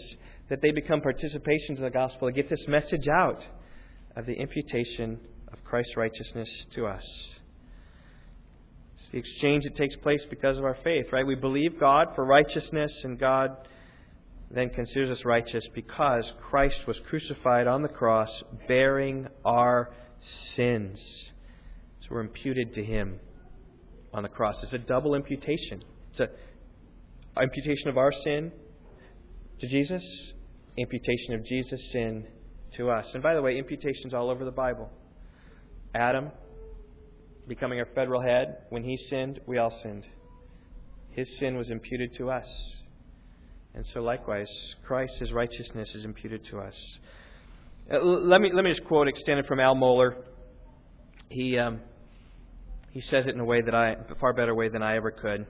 that 0.50 0.62
they 0.62 0.72
become 0.72 1.02
participations 1.02 1.72
of 1.72 1.82
the 1.82 1.90
gospel 1.90 2.30
to 2.30 2.34
get 2.34 2.50
this 2.50 2.66
message 2.70 3.06
out 3.10 3.44
of 4.16 4.26
the 4.26 4.34
imputation 4.34 5.20
of 5.52 5.62
Christ's 5.66 5.98
righteousness 5.98 6.50
to 6.76 6.88
us. 6.88 7.04
It's 8.96 9.12
the 9.12 9.18
exchange 9.18 9.66
that 9.66 9.76
takes 9.76 9.96
place 9.98 10.22
because 10.30 10.58
of 10.58 10.64
our 10.64 10.78
faith, 10.86 11.08
right? 11.12 11.28
We 11.28 11.36
believe 11.36 11.78
God 11.78 12.08
for 12.16 12.26
righteousness, 12.26 12.94
and 13.04 13.20
God 13.20 13.50
then 14.54 14.70
considers 14.70 15.18
us 15.18 15.26
righteous 15.26 15.64
because 15.74 16.24
Christ 16.50 16.80
was 16.88 17.00
crucified 17.10 17.68
on 17.68 17.82
the 17.82 17.90
cross 17.90 18.30
bearing 18.68 19.28
our 19.46 19.92
sins. 20.56 21.00
So 22.02 22.08
we're 22.12 22.22
imputed 22.22 22.74
to 22.76 22.84
him 22.84 23.20
on 24.14 24.24
the 24.24 24.30
cross. 24.30 24.56
It's 24.64 24.74
a 24.74 24.78
double 24.78 25.16
imputation. 25.16 25.84
It's 26.12 26.20
a 26.20 27.42
imputation 27.42 27.88
of 27.88 27.98
our 27.98 28.12
sin 28.24 28.52
to 29.60 29.68
Jesus, 29.68 30.04
imputation 30.78 31.36
of 31.36 31.46
Jesus' 31.46 31.92
sin 31.92 32.28
to 32.76 32.90
us. 32.90 33.06
And 33.14 33.24
by 33.24 33.34
the 33.36 33.42
way, 33.42 33.58
imputations 33.58 34.14
all 34.14 34.30
over 34.30 34.44
the 34.44 34.52
Bible. 34.52 34.90
Adam 35.96 36.32
becoming 37.48 37.80
our 37.80 37.88
federal 37.96 38.22
head, 38.22 38.58
when 38.70 38.84
he 38.84 38.98
sinned, 39.10 39.40
we 39.46 39.58
all 39.58 39.78
sinned. 39.84 40.06
His 41.12 41.28
sin 41.40 41.58
was 41.58 41.70
imputed 41.70 42.16
to 42.18 42.32
us. 42.32 42.48
And 43.74 43.86
so, 43.94 44.02
likewise, 44.02 44.50
Christ, 44.86 45.14
his 45.20 45.32
righteousness, 45.32 45.90
is 45.96 46.04
imputed 46.04 46.46
to 46.52 46.60
us. 46.60 46.76
Uh, 47.92 48.04
let, 48.04 48.42
me, 48.42 48.52
let 48.54 48.64
me 48.64 48.72
just 48.72 48.84
quote 48.86 49.08
extended 49.08 49.46
from 49.46 49.60
Al 49.60 49.76
Mohler. 49.76 50.16
He, 51.30 51.58
um, 51.58 51.80
He 52.92 53.00
says 53.02 53.26
it 53.26 53.34
in 53.34 53.40
a 53.40 53.46
way 53.46 53.62
that 53.62 53.74
I, 53.74 53.92
a 53.92 54.16
far 54.20 54.34
better 54.34 54.54
way 54.54 54.68
than 54.68 54.84
I 54.84 54.98
ever 54.98 55.12
could. 55.12 55.46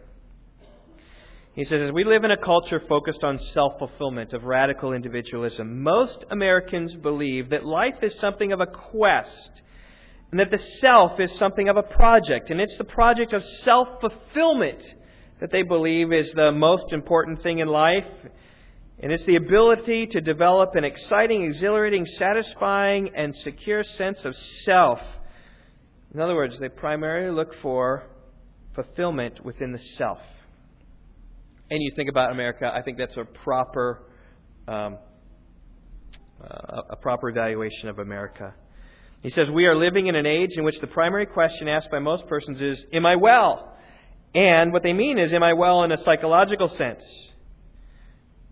He 1.53 1.65
says, 1.65 1.82
as 1.82 1.91
we 1.91 2.03
live 2.05 2.24
in 2.24 2.32
a 2.32 2.38
culture 2.38 2.82
focused 2.88 3.24
on 3.24 3.39
self 3.53 3.80
fulfillment, 3.80 4.32
of 4.34 4.43
radical 4.43 4.93
individualism, 4.93 5.82
most 5.82 6.24
Americans 6.30 6.93
believe 6.95 7.49
that 7.49 7.65
life 7.65 7.97
is 8.03 8.13
something 8.22 8.53
of 8.53 8.61
a 8.61 8.67
quest, 8.67 9.51
and 10.30 10.39
that 10.39 10.51
the 10.51 10.61
self 10.80 11.19
is 11.19 11.32
something 11.39 11.67
of 11.67 11.76
a 11.76 11.84
project, 11.84 12.51
and 12.51 12.61
it's 12.61 12.78
the 12.78 12.86
project 12.86 13.34
of 13.34 13.43
self 13.63 13.99
fulfillment 13.99 14.82
that 15.41 15.51
they 15.51 15.63
believe 15.63 16.13
is 16.13 16.31
the 16.35 16.51
most 16.53 16.93
important 16.93 17.43
thing 17.43 17.59
in 17.59 17.67
life. 17.67 18.05
And 19.03 19.11
it's 19.11 19.25
the 19.25 19.35
ability 19.35 20.07
to 20.11 20.21
develop 20.21 20.75
an 20.75 20.85
exciting, 20.85 21.43
exhilarating, 21.43 22.05
satisfying, 22.17 23.11
and 23.15 23.35
secure 23.43 23.83
sense 23.83 24.19
of 24.23 24.33
self. 24.63 24.99
In 26.13 26.21
other 26.21 26.35
words, 26.35 26.55
they 26.59 26.69
primarily 26.69 27.35
look 27.35 27.53
for 27.61 28.03
fulfillment 28.75 29.43
within 29.43 29.73
the 29.73 29.79
self 29.97 30.19
and 31.71 31.81
you 31.81 31.91
think 31.95 32.09
about 32.09 32.31
America, 32.31 32.69
I 32.71 32.81
think 32.81 32.97
that's 32.97 33.15
a 33.15 33.23
proper 33.23 34.03
um, 34.67 34.97
uh, 36.43 36.81
a 36.89 36.95
proper 36.97 37.29
evaluation 37.29 37.87
of 37.87 37.99
America. 37.99 38.53
He 39.21 39.29
says, 39.29 39.47
We 39.49 39.65
are 39.67 39.75
living 39.75 40.07
in 40.07 40.15
an 40.15 40.25
age 40.25 40.51
in 40.57 40.65
which 40.65 40.75
the 40.81 40.87
primary 40.87 41.25
question 41.25 41.67
asked 41.69 41.89
by 41.89 41.99
most 41.99 42.27
persons 42.27 42.59
is, 42.59 42.83
Am 42.91 43.05
I 43.05 43.15
well? 43.15 43.70
And 44.34 44.71
what 44.71 44.84
they 44.84 44.93
mean 44.93 45.19
is, 45.19 45.34
Am 45.34 45.43
I 45.43 45.53
well 45.53 45.84
in 45.84 45.91
a 45.91 46.03
psychological 46.03 46.69
sense? 46.77 47.03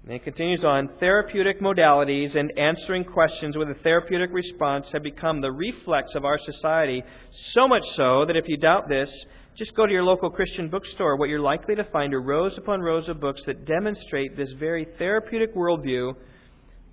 And 0.03 0.13
he 0.13 0.19
continues 0.19 0.63
on, 0.63 0.89
therapeutic 0.99 1.61
modalities 1.61 2.35
and 2.35 2.57
answering 2.57 3.03
questions 3.03 3.55
with 3.55 3.69
a 3.69 3.75
therapeutic 3.83 4.31
response 4.33 4.87
have 4.91 5.03
become 5.03 5.39
the 5.39 5.51
reflex 5.51 6.15
of 6.15 6.25
our 6.25 6.39
society, 6.39 7.03
so 7.53 7.67
much 7.67 7.83
so 7.95 8.25
that 8.25 8.35
if 8.35 8.45
you 8.47 8.57
doubt 8.57 8.89
this, 8.89 9.09
just 9.55 9.75
go 9.75 9.85
to 9.85 9.91
your 9.91 10.03
local 10.03 10.29
Christian 10.29 10.69
bookstore. 10.69 11.17
What 11.17 11.29
you're 11.29 11.39
likely 11.39 11.75
to 11.75 11.83
find 11.91 12.13
are 12.13 12.21
rows 12.21 12.57
upon 12.57 12.81
rows 12.81 13.07
of 13.07 13.19
books 13.19 13.41
that 13.45 13.65
demonstrate 13.65 14.35
this 14.35 14.51
very 14.53 14.87
therapeutic 14.97 15.53
worldview 15.53 16.15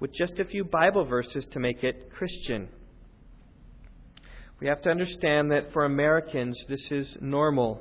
with 0.00 0.12
just 0.12 0.38
a 0.38 0.44
few 0.44 0.64
Bible 0.64 1.04
verses 1.04 1.46
to 1.52 1.58
make 1.58 1.82
it 1.82 2.10
Christian. 2.12 2.68
We 4.60 4.66
have 4.66 4.82
to 4.82 4.90
understand 4.90 5.52
that 5.52 5.72
for 5.72 5.84
Americans, 5.84 6.58
this 6.68 6.84
is 6.90 7.06
normal. 7.20 7.80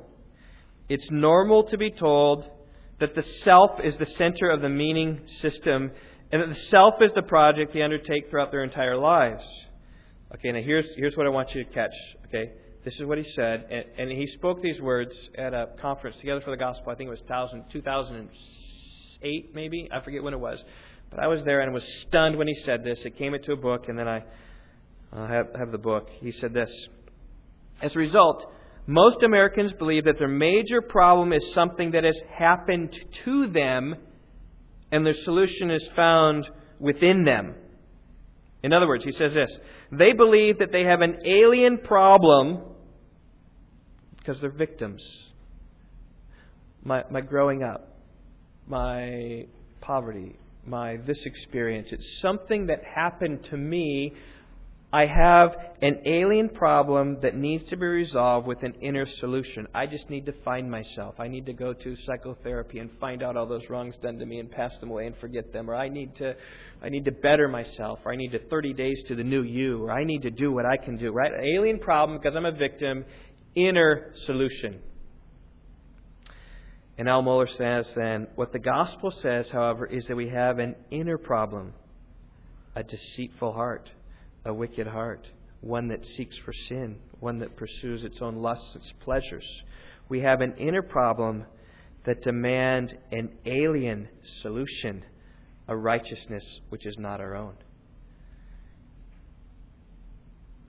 It's 0.87 1.09
normal 1.09 1.63
to 1.65 1.77
be 1.77 1.91
told 1.91 2.45
that 2.99 3.15
the 3.15 3.23
self 3.43 3.79
is 3.83 3.95
the 3.97 4.05
center 4.05 4.49
of 4.49 4.61
the 4.61 4.69
meaning 4.69 5.21
system 5.39 5.91
and 6.31 6.41
that 6.41 6.49
the 6.49 6.61
self 6.69 7.01
is 7.01 7.11
the 7.13 7.23
project 7.23 7.73
they 7.73 7.81
undertake 7.81 8.29
throughout 8.29 8.51
their 8.51 8.63
entire 8.63 8.97
lives. 8.97 9.43
Okay, 10.33 10.51
now 10.51 10.61
here's, 10.61 10.85
here's 10.95 11.15
what 11.15 11.25
I 11.25 11.29
want 11.29 11.53
you 11.55 11.63
to 11.63 11.69
catch. 11.71 11.93
Okay? 12.27 12.51
This 12.83 12.93
is 12.95 13.05
what 13.05 13.17
he 13.17 13.23
said. 13.35 13.65
And, 13.71 13.85
and 13.97 14.11
he 14.11 14.27
spoke 14.27 14.61
these 14.61 14.81
words 14.81 15.15
at 15.37 15.53
a 15.53 15.69
conference, 15.81 16.17
Together 16.17 16.41
for 16.41 16.51
the 16.51 16.57
Gospel. 16.57 16.91
I 16.91 16.95
think 16.95 17.07
it 17.07 17.11
was 17.11 17.21
2008, 17.71 19.55
maybe. 19.55 19.89
I 19.91 20.01
forget 20.01 20.21
when 20.23 20.33
it 20.33 20.39
was. 20.39 20.63
But 21.09 21.19
I 21.19 21.27
was 21.27 21.43
there 21.45 21.61
and 21.61 21.73
was 21.73 21.83
stunned 22.07 22.37
when 22.37 22.47
he 22.47 22.55
said 22.65 22.83
this. 22.83 22.99
It 23.05 23.17
came 23.17 23.33
into 23.33 23.53
a 23.53 23.55
book, 23.55 23.87
and 23.87 23.97
then 23.97 24.07
I 24.07 24.23
uh, 25.13 25.27
have, 25.27 25.47
have 25.57 25.71
the 25.71 25.77
book. 25.77 26.09
He 26.19 26.31
said 26.33 26.53
this 26.53 26.69
As 27.81 27.95
a 27.95 27.99
result, 27.99 28.51
most 28.87 29.23
Americans 29.23 29.73
believe 29.73 30.05
that 30.05 30.19
their 30.19 30.27
major 30.27 30.81
problem 30.81 31.33
is 31.33 31.53
something 31.53 31.91
that 31.91 32.03
has 32.03 32.17
happened 32.37 32.95
to 33.25 33.47
them, 33.47 33.95
and 34.91 35.05
their 35.05 35.15
solution 35.23 35.71
is 35.71 35.87
found 35.95 36.47
within 36.79 37.23
them. 37.23 37.55
In 38.61 38.73
other 38.73 38.87
words, 38.87 39.03
he 39.03 39.11
says 39.11 39.33
this 39.33 39.51
they 39.91 40.13
believe 40.13 40.59
that 40.59 40.71
they 40.71 40.83
have 40.83 41.01
an 41.01 41.17
alien 41.25 41.77
problem 41.79 42.61
because 44.17 44.39
they're 44.41 44.49
victims. 44.49 45.03
My, 46.83 47.03
my 47.09 47.21
growing 47.21 47.63
up, 47.63 47.95
my 48.67 49.45
poverty, 49.81 50.35
my 50.65 50.97
this 50.97 51.19
experience, 51.25 51.89
it's 51.91 52.21
something 52.21 52.67
that 52.67 52.83
happened 52.83 53.43
to 53.51 53.57
me 53.57 54.13
I 54.93 55.07
have 55.07 55.55
an 55.81 56.01
alien 56.05 56.49
problem 56.49 57.17
that 57.21 57.35
needs 57.35 57.67
to 57.69 57.75
be 57.75 57.85
resolved 57.85 58.47
with 58.47 58.63
an 58.63 58.75
inner 58.81 59.05
solution. 59.19 59.67
I 59.73 59.87
just 59.87 60.09
need 60.09 60.25
to 60.27 60.33
find 60.43 60.69
myself. 60.71 61.15
I 61.19 61.27
need 61.27 61.45
to 61.47 61.53
go 61.53 61.73
to 61.73 61.95
psychotherapy 62.05 62.79
and 62.79 62.89
find 62.99 63.21
out 63.21 63.35
all 63.35 63.45
those 63.45 63.69
wrongs 63.69 63.95
done 64.01 64.17
to 64.19 64.25
me 64.25 64.39
and 64.39 64.49
pass 64.49 64.71
them 64.79 64.91
away 64.91 65.07
and 65.07 65.17
forget 65.17 65.51
them. 65.51 65.69
Or 65.69 65.75
I 65.75 65.89
need 65.89 66.15
to 66.17 66.35
I 66.81 66.89
need 66.89 67.05
to 67.05 67.11
better 67.11 67.47
myself. 67.47 67.99
Or 68.05 68.13
I 68.13 68.15
need 68.15 68.31
to 68.31 68.39
30 68.47 68.73
days 68.73 68.97
to 69.07 69.15
the 69.15 69.23
new 69.23 69.43
you. 69.43 69.83
Or 69.83 69.91
I 69.91 70.05
need 70.05 70.21
to 70.21 70.31
do 70.31 70.51
what 70.51 70.65
I 70.65 70.77
can 70.77 70.97
do. 70.97 71.11
Right? 71.11 71.31
Alien 71.33 71.79
problem 71.79 72.17
because 72.17 72.35
I'm 72.35 72.45
a 72.45 72.51
victim. 72.51 73.05
Inner 73.55 74.13
solution. 74.25 74.79
And 76.97 77.09
Al 77.09 77.21
Mohler 77.21 77.49
says 77.57 77.85
then, 77.97 78.27
what 78.35 78.53
the 78.53 78.59
gospel 78.59 79.11
says, 79.21 79.47
however, 79.51 79.85
is 79.85 80.05
that 80.07 80.15
we 80.15 80.29
have 80.29 80.59
an 80.59 80.75
inner 80.91 81.17
problem, 81.17 81.73
a 82.73 82.83
deceitful 82.83 83.51
heart 83.51 83.89
a 84.45 84.53
wicked 84.53 84.87
heart, 84.87 85.27
one 85.61 85.87
that 85.87 86.05
seeks 86.15 86.37
for 86.45 86.53
sin, 86.69 86.97
one 87.19 87.39
that 87.39 87.57
pursues 87.57 88.03
its 88.03 88.17
own 88.21 88.37
lusts, 88.37 88.75
its 88.75 88.93
pleasures. 89.03 89.45
We 90.07 90.21
have 90.21 90.41
an 90.41 90.53
inner 90.57 90.83
problem 90.83 91.45
that 92.05 92.21
demands 92.21 92.91
an 93.11 93.31
alien 93.45 94.07
solution, 94.41 95.03
a 95.67 95.75
righteousness 95.75 96.43
which 96.69 96.85
is 96.85 96.95
not 96.97 97.19
our 97.19 97.35
own. 97.35 97.55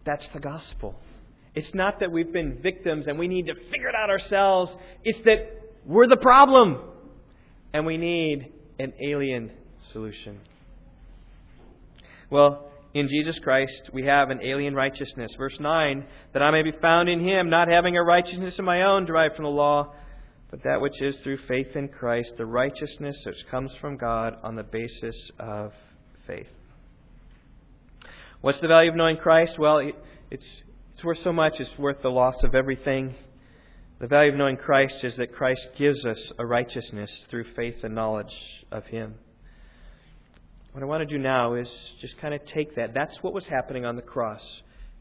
That's 0.05 0.27
the 0.33 0.41
gospel. 0.41 0.95
It's 1.55 1.75
not 1.75 2.01
that 2.01 2.11
we've 2.11 2.33
been 2.33 2.59
victims 2.63 3.07
and 3.09 3.19
we 3.19 3.29
need 3.29 3.47
to 3.47 3.55
figure 3.55 3.89
it 3.89 3.95
out 3.95 4.09
ourselves. 4.09 4.71
It's 5.05 5.19
that 5.25 5.63
we're 5.85 6.07
the 6.07 6.17
problem 6.17 6.81
and 7.73 7.85
we 7.85 7.97
need 7.97 8.53
an 8.79 8.93
alien 9.01 9.51
solution. 9.93 10.41
Well, 12.31 12.71
in 12.99 13.09
Jesus 13.09 13.39
Christ, 13.41 13.91
we 13.93 14.05
have 14.05 14.31
an 14.31 14.41
alien 14.43 14.75
righteousness. 14.75 15.31
Verse 15.37 15.57
9, 15.61 16.07
that 16.33 16.43
I 16.43 16.51
may 16.51 16.63
be 16.63 16.73
found 16.81 17.09
in 17.09 17.21
him, 17.21 17.51
not 17.51 17.69
having 17.69 17.97
a 17.97 18.03
righteousness 18.03 18.59
of 18.59 18.65
my 18.65 18.83
own 18.83 19.05
derived 19.05 19.37
from 19.37 19.45
the 19.45 19.51
law, 19.51 19.93
but 20.51 20.63
that 20.65 20.81
which 20.81 21.03
is 21.03 21.15
through 21.23 21.39
faith 21.49 21.75
in 21.75 21.89
Christ, 21.89 22.33
the 22.39 22.47
righteousness 22.47 23.17
which 23.27 23.47
comes 23.51 23.73
from 23.81 23.99
God 23.99 24.37
on 24.43 24.57
the 24.57 24.63
basis 24.63 25.17
of 25.39 25.73
faith. 26.27 26.47
What's 28.41 28.61
the 28.61 28.69
value 28.69 28.91
of 28.91 28.97
knowing 28.97 29.19
Christ? 29.19 29.59
Well, 29.59 29.79
it's, 30.31 30.63
it's 30.95 31.05
worth 31.05 31.19
so 31.23 31.33
much, 31.33 31.55
it's 31.59 31.79
worth 31.79 32.01
the 32.03 32.09
loss 32.09 32.37
of 32.45 32.55
everything. 32.55 33.15
The 33.99 34.07
value 34.07 34.33
of 34.33 34.39
knowing 34.39 34.57
Christ 34.57 34.97
is 35.03 35.17
that 35.17 35.35
Christ 35.35 35.69
gives 35.77 36.05
us 36.07 36.33
a 36.39 36.47
righteousness 36.47 37.11
through 37.29 37.45
faith 37.55 37.83
and 37.83 37.95
knowledge 37.95 38.33
of 38.71 38.85
Him. 38.87 39.17
What 40.77 40.83
I 40.83 40.87
want 40.89 41.09
to 41.09 41.17
do 41.17 41.17
now 41.17 41.55
is 41.55 41.71
just 42.03 42.19
kind 42.19 42.35
of 42.35 42.41
take 42.55 42.77
that. 42.77 42.93
That's 42.93 43.17
what 43.23 43.33
was 43.33 43.47
happening 43.47 43.87
on 43.87 43.97
the 43.97 44.03
cross. 44.03 44.43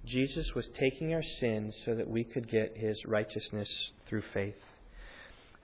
Jesus 0.05 0.47
was 0.55 0.65
taking 0.79 1.13
our 1.13 1.21
sins 1.41 1.75
so 1.83 1.95
that 1.95 2.07
we 2.07 2.23
could 2.23 2.49
get 2.49 2.77
his 2.77 2.97
righteousness 3.05 3.67
through 4.07 4.23
faith. 4.33 4.55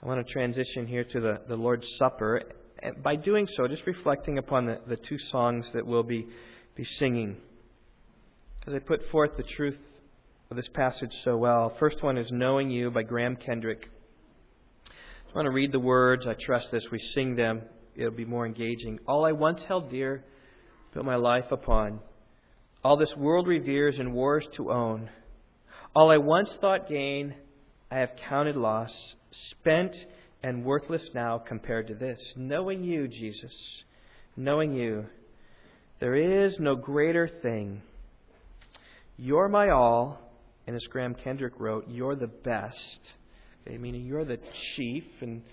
I 0.03 0.05
want 0.05 0.28
to 0.28 0.34
transition 0.34 0.86
here 0.86 1.05
to 1.05 1.22
the, 1.22 1.39
the 1.47 1.55
Lord's 1.55 1.88
Supper. 1.97 2.43
And 2.84 3.01
by 3.01 3.16
doing 3.16 3.47
so, 3.55 3.70
just 3.70 3.88
reflecting 3.88 4.38
upon 4.38 4.66
the, 4.66 4.82
the 4.86 4.97
two 4.97 5.18
songs 5.32 5.66
that 5.74 5.88
we'll 5.88 6.03
be, 6.03 6.28
be 6.76 6.84
singing. 6.99 7.38
Because 8.59 8.74
they 8.74 8.80
put 8.82 9.09
forth 9.12 9.38
the 9.38 9.43
truth 9.55 9.80
of 10.49 10.57
this 10.57 10.68
passage 10.74 11.14
so 11.24 11.38
well. 11.38 11.74
First 11.80 12.03
one 12.03 12.18
is 12.18 12.28
Knowing 12.32 12.70
You 12.70 12.91
by 12.91 13.03
Graham 13.03 13.38
Kendrick. 13.38 13.88
I 14.89 15.38
want 15.38 15.45
to 15.45 15.51
read 15.51 15.72
the 15.72 15.80
words. 15.80 16.28
I 16.28 16.34
trust 16.34 16.68
this. 16.70 16.84
We 16.91 16.99
sing 17.16 17.38
them 17.38 17.62
it'll 17.96 18.12
be 18.12 18.26
more 18.26 18.46
engaging. 18.46 19.00
All 19.08 19.26
I 19.26 19.32
once 19.32 19.60
held 19.68 19.89
dear, 19.89 20.24
built 20.94 21.06
my 21.06 21.16
life 21.16 21.52
upon. 21.52 22.00
All 22.84 22.98
this 22.98 23.14
world 23.16 23.48
reveres 23.48 23.96
and 24.00 24.14
wars 24.14 24.46
to 24.58 24.72
own. 24.72 25.10
All 25.96 26.10
I 26.10 26.18
once 26.18 26.50
thought 26.62 26.89
gain, 26.89 27.36
I 27.92 27.98
have 28.00 28.12
counted 28.30 28.56
loss, 28.56 28.92
spent 29.52 29.94
and 30.44 30.66
worthless 30.66 31.04
now 31.14 31.38
compared 31.38 31.88
to 31.88 31.96
this. 31.96 32.20
Knowing 32.36 32.84
you, 32.84 33.08
Jesus, 33.08 33.52
knowing 34.36 34.74
you, 34.74 35.06
there 36.00 36.16
is 36.16 36.54
no 36.60 36.76
greater 36.76 37.28
thing. 37.28 37.82
You're 39.18 39.50
my 39.50 39.70
all, 39.70 40.20
and 40.66 40.76
as 40.76 40.82
Graham 40.89 41.14
Kendrick 41.14 41.54
wrote, 41.60 41.86
you're 41.88 42.16
the 42.16 42.28
best. 42.28 43.00
Okay, 43.68 43.78
meaning 43.78 44.06
you're 44.06 44.26
the 44.26 44.39
chief, 44.76 45.04
and 45.22 45.44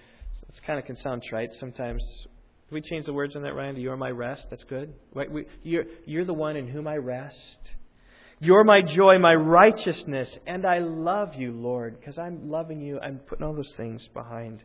it 0.49 0.55
kind 0.66 0.78
of 0.78 0.84
can 0.84 0.96
sound 0.96 1.22
trite. 1.28 1.51
Sometimes 1.61 2.03
can 2.68 2.74
we 2.74 2.82
change 2.82 3.07
the 3.07 3.14
words 3.14 3.34
on 3.34 3.42
that, 3.42 3.55
Ryan? 3.55 3.76
To 3.76 3.80
you're 3.80 3.96
my 3.96 4.11
rest. 4.11 4.44
That's 4.51 4.64
good. 4.64 4.92
Right? 5.14 5.30
We, 5.30 5.46
you're, 5.62 5.84
you're 6.05 6.26
the 6.26 6.34
one 6.34 6.55
in 6.55 6.68
whom 6.68 6.86
I 6.86 6.96
rest. 6.96 7.36
You're 8.40 8.62
my 8.62 8.82
joy, 8.82 9.18
my 9.18 9.34
righteousness, 9.34 10.28
and 10.46 10.66
I 10.66 10.78
love 10.78 11.34
you, 11.34 11.53
Lord, 11.53 11.99
because 11.99 12.18
I'm 12.18 12.51
loving 12.51 12.80
you. 12.80 13.01
I'm 13.01 13.18
putting 13.18 13.44
all 13.44 13.55
those 13.55 13.72
things 13.76 14.01
behind. 14.12 14.62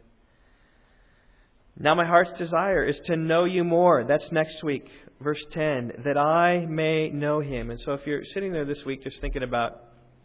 Now, 1.80 1.96
my 1.96 2.06
heart's 2.06 2.38
desire 2.38 2.84
is 2.84 3.00
to 3.06 3.16
know 3.16 3.46
you 3.46 3.64
more. 3.64 4.04
That's 4.04 4.30
next 4.32 4.64
week, 4.64 4.88
verse 5.22 5.44
10, 5.54 6.04
that 6.06 6.18
I 6.18 6.68
may 6.68 7.10
know 7.10 7.40
him. 7.40 7.72
And 7.72 7.80
so, 7.84 7.94
if 7.94 8.06
you're 8.06 8.24
sitting 8.34 8.52
there 8.52 8.66
this 8.66 8.84
week 8.86 9.02
just 9.02 9.20
thinking 9.22 9.44
about 9.44 9.82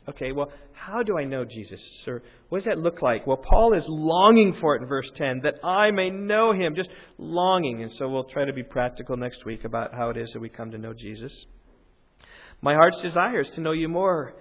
Okay, 0.09 0.33
well, 0.33 0.51
how 0.73 1.03
do 1.03 1.19
I 1.19 1.25
know 1.25 1.45
Jesus? 1.45 1.81
Or 2.07 2.23
what 2.49 2.59
does 2.59 2.65
that 2.65 2.79
look 2.79 3.03
like? 3.03 3.27
Well, 3.27 3.37
Paul 3.37 3.75
is 3.75 3.85
longing 3.87 4.57
for 4.59 4.75
it 4.75 4.83
in 4.83 4.89
verse 4.89 5.11
10, 5.17 5.41
that 5.43 5.63
I 5.63 5.91
may 5.91 6.09
know 6.09 6.53
him, 6.53 6.75
just 6.75 6.89
longing. 7.19 7.83
And 7.83 7.93
so 7.99 8.09
we'll 8.09 8.25
try 8.25 8.47
to 8.47 8.53
be 8.53 8.63
practical 8.63 9.17
next 9.19 9.45
week 9.45 9.65
about 9.65 9.93
how 9.93 10.09
it 10.09 10.17
is 10.17 10.31
that 10.33 10.41
we 10.41 10.49
come 10.49 10.71
to 10.71 10.79
know 10.79 10.95
Jesus. 10.95 11.33
My 12.63 12.75
heart's 12.75 13.03
desire 13.03 13.43
is 13.43 13.51
to 13.55 13.61
know 13.61 13.73
you 13.73 13.89
more 13.89 14.35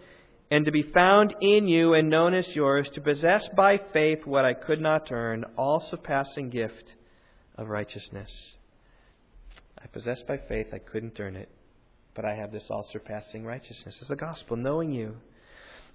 and 0.49 0.63
to 0.63 0.71
be 0.71 0.83
found 0.93 1.35
in 1.41 1.67
you 1.67 1.93
and 1.93 2.09
known 2.09 2.33
as 2.33 2.47
yours, 2.53 2.87
to 2.93 3.01
possess 3.01 3.43
by 3.55 3.77
faith 3.91 4.19
what 4.23 4.45
I 4.45 4.53
could 4.53 4.79
not 4.79 5.11
earn, 5.11 5.43
all 5.57 5.85
surpassing 5.89 6.49
gift 6.49 6.93
of 7.57 7.67
righteousness. 7.67 8.29
I 9.77 9.87
possess 9.87 10.19
by 10.25 10.37
faith, 10.47 10.67
I 10.73 10.79
couldn't 10.79 11.19
earn 11.19 11.35
it, 11.35 11.49
but 12.15 12.23
I 12.23 12.35
have 12.35 12.53
this 12.53 12.63
all 12.69 12.87
surpassing 12.93 13.43
righteousness. 13.43 13.95
It's 13.99 14.07
the 14.09 14.15
gospel, 14.15 14.55
knowing 14.55 14.93
you. 14.93 15.17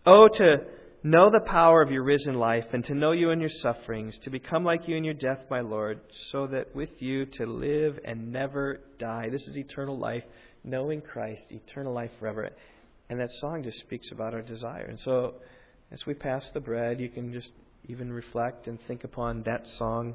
Oh, 0.05 0.28
to 0.28 0.57
know 1.05 1.30
the 1.30 1.40
power 1.40 1.80
of 1.80 1.92
your 1.92 2.03
risen 2.03 2.34
life 2.34 2.64
and 2.72 2.84
to 2.86 2.94
know 2.94 3.12
you 3.12 3.30
in 3.30 3.40
your 3.40 3.50
sufferings, 3.62 4.14
to 4.24 4.30
become 4.30 4.64
like 4.64 4.88
you 4.88 4.96
in 4.96 5.05
your 5.05 5.14
death, 5.14 5.38
my 5.48 5.61
Lord, 5.61 6.00
so 6.32 6.48
that 6.48 6.74
with 6.74 6.90
you 6.98 7.26
to 7.38 7.46
live 7.46 8.00
and 8.05 8.32
never 8.32 8.80
die. 8.98 9.28
This 9.30 9.42
is 9.42 9.57
eternal 9.57 9.96
life, 9.96 10.24
knowing 10.64 11.03
Christ, 11.03 11.42
eternal 11.50 11.92
life 11.92 12.11
forever. 12.18 12.50
And 13.11 13.20
that 13.20 13.30
song 13.40 13.62
just 13.62 13.78
speaks 13.78 14.09
about 14.11 14.34
our 14.34 14.42
desire. 14.42 14.86
And 14.86 14.98
so, 15.05 15.34
as 15.92 16.05
we 16.05 16.14
pass 16.14 16.42
the 16.53 16.61
bread, 16.61 16.98
you 16.98 17.09
can 17.09 17.32
just 17.32 17.50
even 17.88 18.12
reflect 18.12 18.66
and 18.66 18.78
think 18.88 19.05
upon 19.05 19.44
that 19.44 19.64
song. 19.78 20.14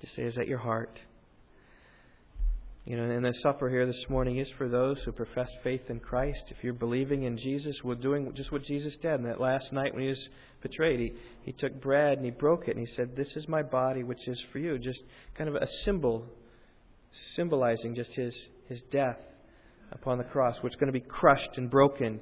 Just 0.00 0.16
say, 0.16 0.22
is 0.22 0.34
that 0.34 0.48
your 0.48 0.58
heart? 0.58 0.98
You 2.86 2.96
know, 2.96 3.02
and 3.10 3.24
the 3.24 3.34
supper 3.42 3.68
here 3.68 3.84
this 3.84 4.04
morning 4.08 4.38
is 4.38 4.46
for 4.56 4.68
those 4.68 4.98
who 5.04 5.10
profess 5.10 5.48
faith 5.64 5.80
in 5.88 5.98
Christ. 5.98 6.38
If 6.50 6.62
you're 6.62 6.72
believing 6.72 7.24
in 7.24 7.36
Jesus, 7.36 7.74
we're 7.82 7.96
doing 7.96 8.32
just 8.36 8.52
what 8.52 8.62
Jesus 8.62 8.94
did. 9.02 9.14
And 9.14 9.24
that 9.24 9.40
last 9.40 9.72
night 9.72 9.92
when 9.92 10.04
he 10.04 10.08
was 10.10 10.28
betrayed, 10.62 11.00
he, 11.00 11.12
he 11.42 11.50
took 11.50 11.82
bread 11.82 12.18
and 12.18 12.24
he 12.24 12.30
broke 12.30 12.68
it 12.68 12.76
and 12.76 12.86
he 12.86 12.94
said, 12.94 13.16
This 13.16 13.26
is 13.34 13.48
my 13.48 13.64
body, 13.64 14.04
which 14.04 14.28
is 14.28 14.40
for 14.52 14.60
you. 14.60 14.78
Just 14.78 15.00
kind 15.36 15.50
of 15.50 15.56
a 15.56 15.66
symbol, 15.84 16.26
symbolizing 17.34 17.96
just 17.96 18.12
his, 18.12 18.32
his 18.68 18.78
death 18.92 19.18
upon 19.90 20.18
the 20.18 20.24
cross, 20.24 20.54
which 20.60 20.74
is 20.74 20.78
going 20.78 20.92
to 20.92 20.92
be 20.92 21.04
crushed 21.04 21.56
and 21.56 21.68
broken. 21.68 22.20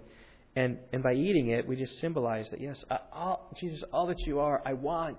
And, 0.56 0.78
and 0.94 1.02
by 1.02 1.12
eating 1.12 1.50
it, 1.50 1.68
we 1.68 1.76
just 1.76 2.00
symbolize 2.00 2.46
that, 2.52 2.62
yes, 2.62 2.82
all, 3.12 3.54
Jesus, 3.60 3.84
all 3.92 4.06
that 4.06 4.20
you 4.20 4.40
are, 4.40 4.62
I 4.64 4.72
want. 4.72 5.18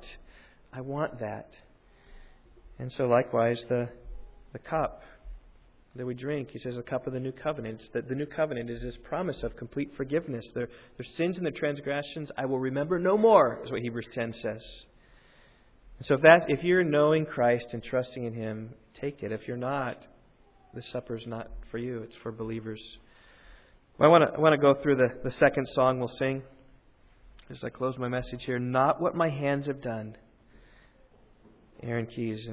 I 0.74 0.82
want 0.82 1.20
that. 1.20 1.52
And 2.80 2.92
so, 2.98 3.06
likewise, 3.06 3.60
the, 3.70 3.90
the 4.52 4.60
cup 4.60 5.04
that 5.96 6.06
we 6.06 6.14
drink, 6.14 6.50
he 6.52 6.60
says, 6.60 6.76
a 6.78 6.82
cup 6.82 7.08
of 7.08 7.14
the 7.14 7.20
new 7.20 7.32
covenant. 7.32 7.82
That 7.94 8.10
the 8.10 8.16
new 8.16 8.26
covenant 8.26 8.70
is 8.70 8.82
this 8.82 8.98
promise 9.04 9.38
of 9.44 9.56
complete 9.56 9.92
forgiveness. 9.96 10.46
Their, 10.54 10.68
their 10.98 11.08
sins 11.18 11.38
and 11.38 11.46
their 11.46 11.54
transgressions 11.54 12.30
I 12.38 12.46
will 12.46 12.60
remember 12.60 13.00
no 13.00 13.18
more, 13.18 13.62
is 13.64 13.72
what 13.72 13.82
Hebrews 13.82 14.08
10 14.14 14.34
says. 14.34 14.62
And 15.98 16.08
so 16.08 16.16
if 16.16 16.22
that 16.22 16.46
if 16.50 16.64
you're 16.64 16.84
knowing 16.84 17.26
Christ 17.26 17.68
and 17.72 17.82
trusting 17.82 18.26
in 18.26 18.34
Him, 18.34 18.74
take 19.00 19.24
it. 19.24 19.32
If 19.32 19.48
you're 19.48 19.56
not, 19.56 19.98
the 20.74 20.84
supper 20.92 21.16
is 21.16 21.26
not 21.26 21.50
for 21.72 21.78
you, 21.78 22.02
it's 22.02 22.16
for 22.22 22.32
believers. 22.34 22.82
Well, 23.98 24.10
I 24.10 24.12
want 24.12 24.30
to, 24.30 24.38
I 24.38 24.42
want 24.42 24.54
to 24.54 24.62
go 24.62 24.76
through 24.84 24.98
the, 24.98 25.08
the 25.24 25.32
second 25.40 25.66
song 25.74 26.00
we'll 26.00 26.12
sing 26.20 26.44
as 27.50 27.58
I 27.64 27.70
close 27.70 27.98
my 27.98 28.10
message 28.10 28.42
here. 28.46 28.60
Not 28.60 29.02
what 29.02 29.16
my 29.16 29.30
hands 29.30 29.68
have 29.68 29.82
done. 29.82 30.18
Aaron 31.82 32.08
Keyes. 32.08 32.46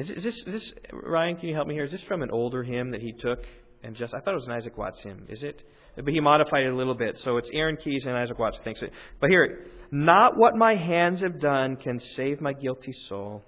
Is, 0.00 0.08
is, 0.08 0.24
this, 0.24 0.34
is 0.46 0.52
this, 0.52 0.72
Ryan, 0.92 1.36
can 1.36 1.50
you 1.50 1.54
help 1.54 1.68
me 1.68 1.74
here? 1.74 1.84
Is 1.84 1.90
this 1.90 2.00
from 2.08 2.22
an 2.22 2.30
older 2.30 2.62
hymn 2.62 2.90
that 2.92 3.02
he 3.02 3.12
took 3.12 3.40
and 3.82 3.94
just, 3.94 4.14
I 4.14 4.20
thought 4.20 4.32
it 4.32 4.36
was 4.36 4.46
an 4.46 4.54
Isaac 4.54 4.78
Watts 4.78 4.98
hymn. 5.02 5.26
Is 5.28 5.42
it? 5.42 5.62
But 5.94 6.08
he 6.08 6.20
modified 6.20 6.62
it 6.62 6.72
a 6.72 6.74
little 6.74 6.94
bit. 6.94 7.20
So 7.22 7.36
it's 7.36 7.48
Aaron 7.52 7.76
Keyes 7.76 8.04
and 8.06 8.16
Isaac 8.16 8.38
Watts 8.38 8.56
thinks 8.64 8.80
it. 8.80 8.92
But 9.20 9.28
here, 9.28 9.66
not 9.90 10.38
what 10.38 10.56
my 10.56 10.74
hands 10.74 11.20
have 11.20 11.38
done 11.38 11.76
can 11.76 12.00
save 12.16 12.40
my 12.40 12.54
guilty 12.54 12.92
soul. 13.10 13.42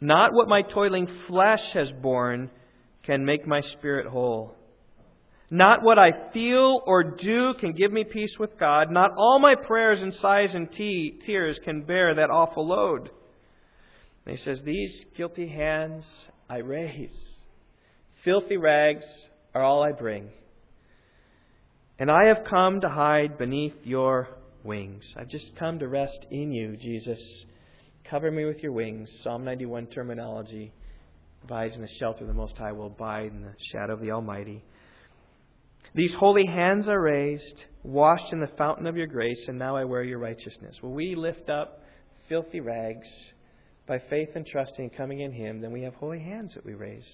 Not 0.00 0.32
what 0.32 0.48
my 0.48 0.62
toiling 0.62 1.08
flesh 1.26 1.62
has 1.74 1.92
borne 2.00 2.50
can 3.02 3.26
make 3.26 3.46
my 3.46 3.60
spirit 3.60 4.06
whole. 4.06 4.54
Not 5.50 5.82
what 5.82 5.98
I 5.98 6.30
feel 6.32 6.80
or 6.86 7.02
do 7.02 7.52
can 7.60 7.72
give 7.72 7.92
me 7.92 8.04
peace 8.04 8.32
with 8.38 8.58
God. 8.58 8.90
Not 8.90 9.10
all 9.18 9.38
my 9.38 9.56
prayers 9.56 10.00
and 10.00 10.14
sighs 10.14 10.50
and 10.54 10.72
te- 10.72 11.18
tears 11.26 11.58
can 11.64 11.82
bear 11.82 12.14
that 12.14 12.30
awful 12.30 12.66
load. 12.66 13.10
And 14.28 14.36
he 14.36 14.44
says, 14.44 14.60
These 14.62 14.92
guilty 15.16 15.48
hands 15.48 16.04
I 16.50 16.58
raise. 16.58 17.08
Filthy 18.26 18.58
rags 18.58 19.04
are 19.54 19.62
all 19.62 19.82
I 19.82 19.92
bring. 19.92 20.28
And 21.98 22.10
I 22.10 22.26
have 22.26 22.44
come 22.48 22.82
to 22.82 22.90
hide 22.90 23.38
beneath 23.38 23.72
your 23.84 24.28
wings. 24.62 25.02
I've 25.16 25.30
just 25.30 25.56
come 25.58 25.78
to 25.78 25.88
rest 25.88 26.26
in 26.30 26.52
you, 26.52 26.76
Jesus. 26.76 27.18
Cover 28.10 28.30
me 28.30 28.44
with 28.44 28.58
your 28.58 28.72
wings. 28.72 29.08
Psalm 29.24 29.46
91 29.46 29.86
terminology. 29.86 30.72
Abides 31.44 31.74
in 31.76 31.80
the 31.80 31.88
shelter 31.98 32.24
of 32.24 32.28
the 32.28 32.34
Most 32.34 32.56
High 32.58 32.72
will 32.72 32.88
abide 32.88 33.32
in 33.32 33.40
the 33.40 33.54
shadow 33.72 33.94
of 33.94 34.00
the 34.00 34.10
Almighty. 34.10 34.62
These 35.94 36.12
holy 36.18 36.44
hands 36.44 36.86
are 36.86 37.00
raised, 37.00 37.64
washed 37.82 38.30
in 38.30 38.40
the 38.40 38.50
fountain 38.58 38.86
of 38.86 38.96
your 38.98 39.06
grace, 39.06 39.42
and 39.48 39.58
now 39.58 39.74
I 39.74 39.84
wear 39.84 40.02
your 40.02 40.18
righteousness. 40.18 40.76
Will 40.82 40.92
we 40.92 41.14
lift 41.14 41.48
up 41.48 41.80
filthy 42.28 42.60
rags 42.60 43.08
by 43.88 43.98
faith 44.10 44.28
and 44.34 44.46
trusting 44.46 44.90
coming 44.90 45.20
in 45.20 45.32
Him, 45.32 45.60
then 45.60 45.72
we 45.72 45.82
have 45.82 45.94
holy 45.94 46.20
hands 46.20 46.52
that 46.54 46.64
we 46.64 46.74
raise. 46.74 47.06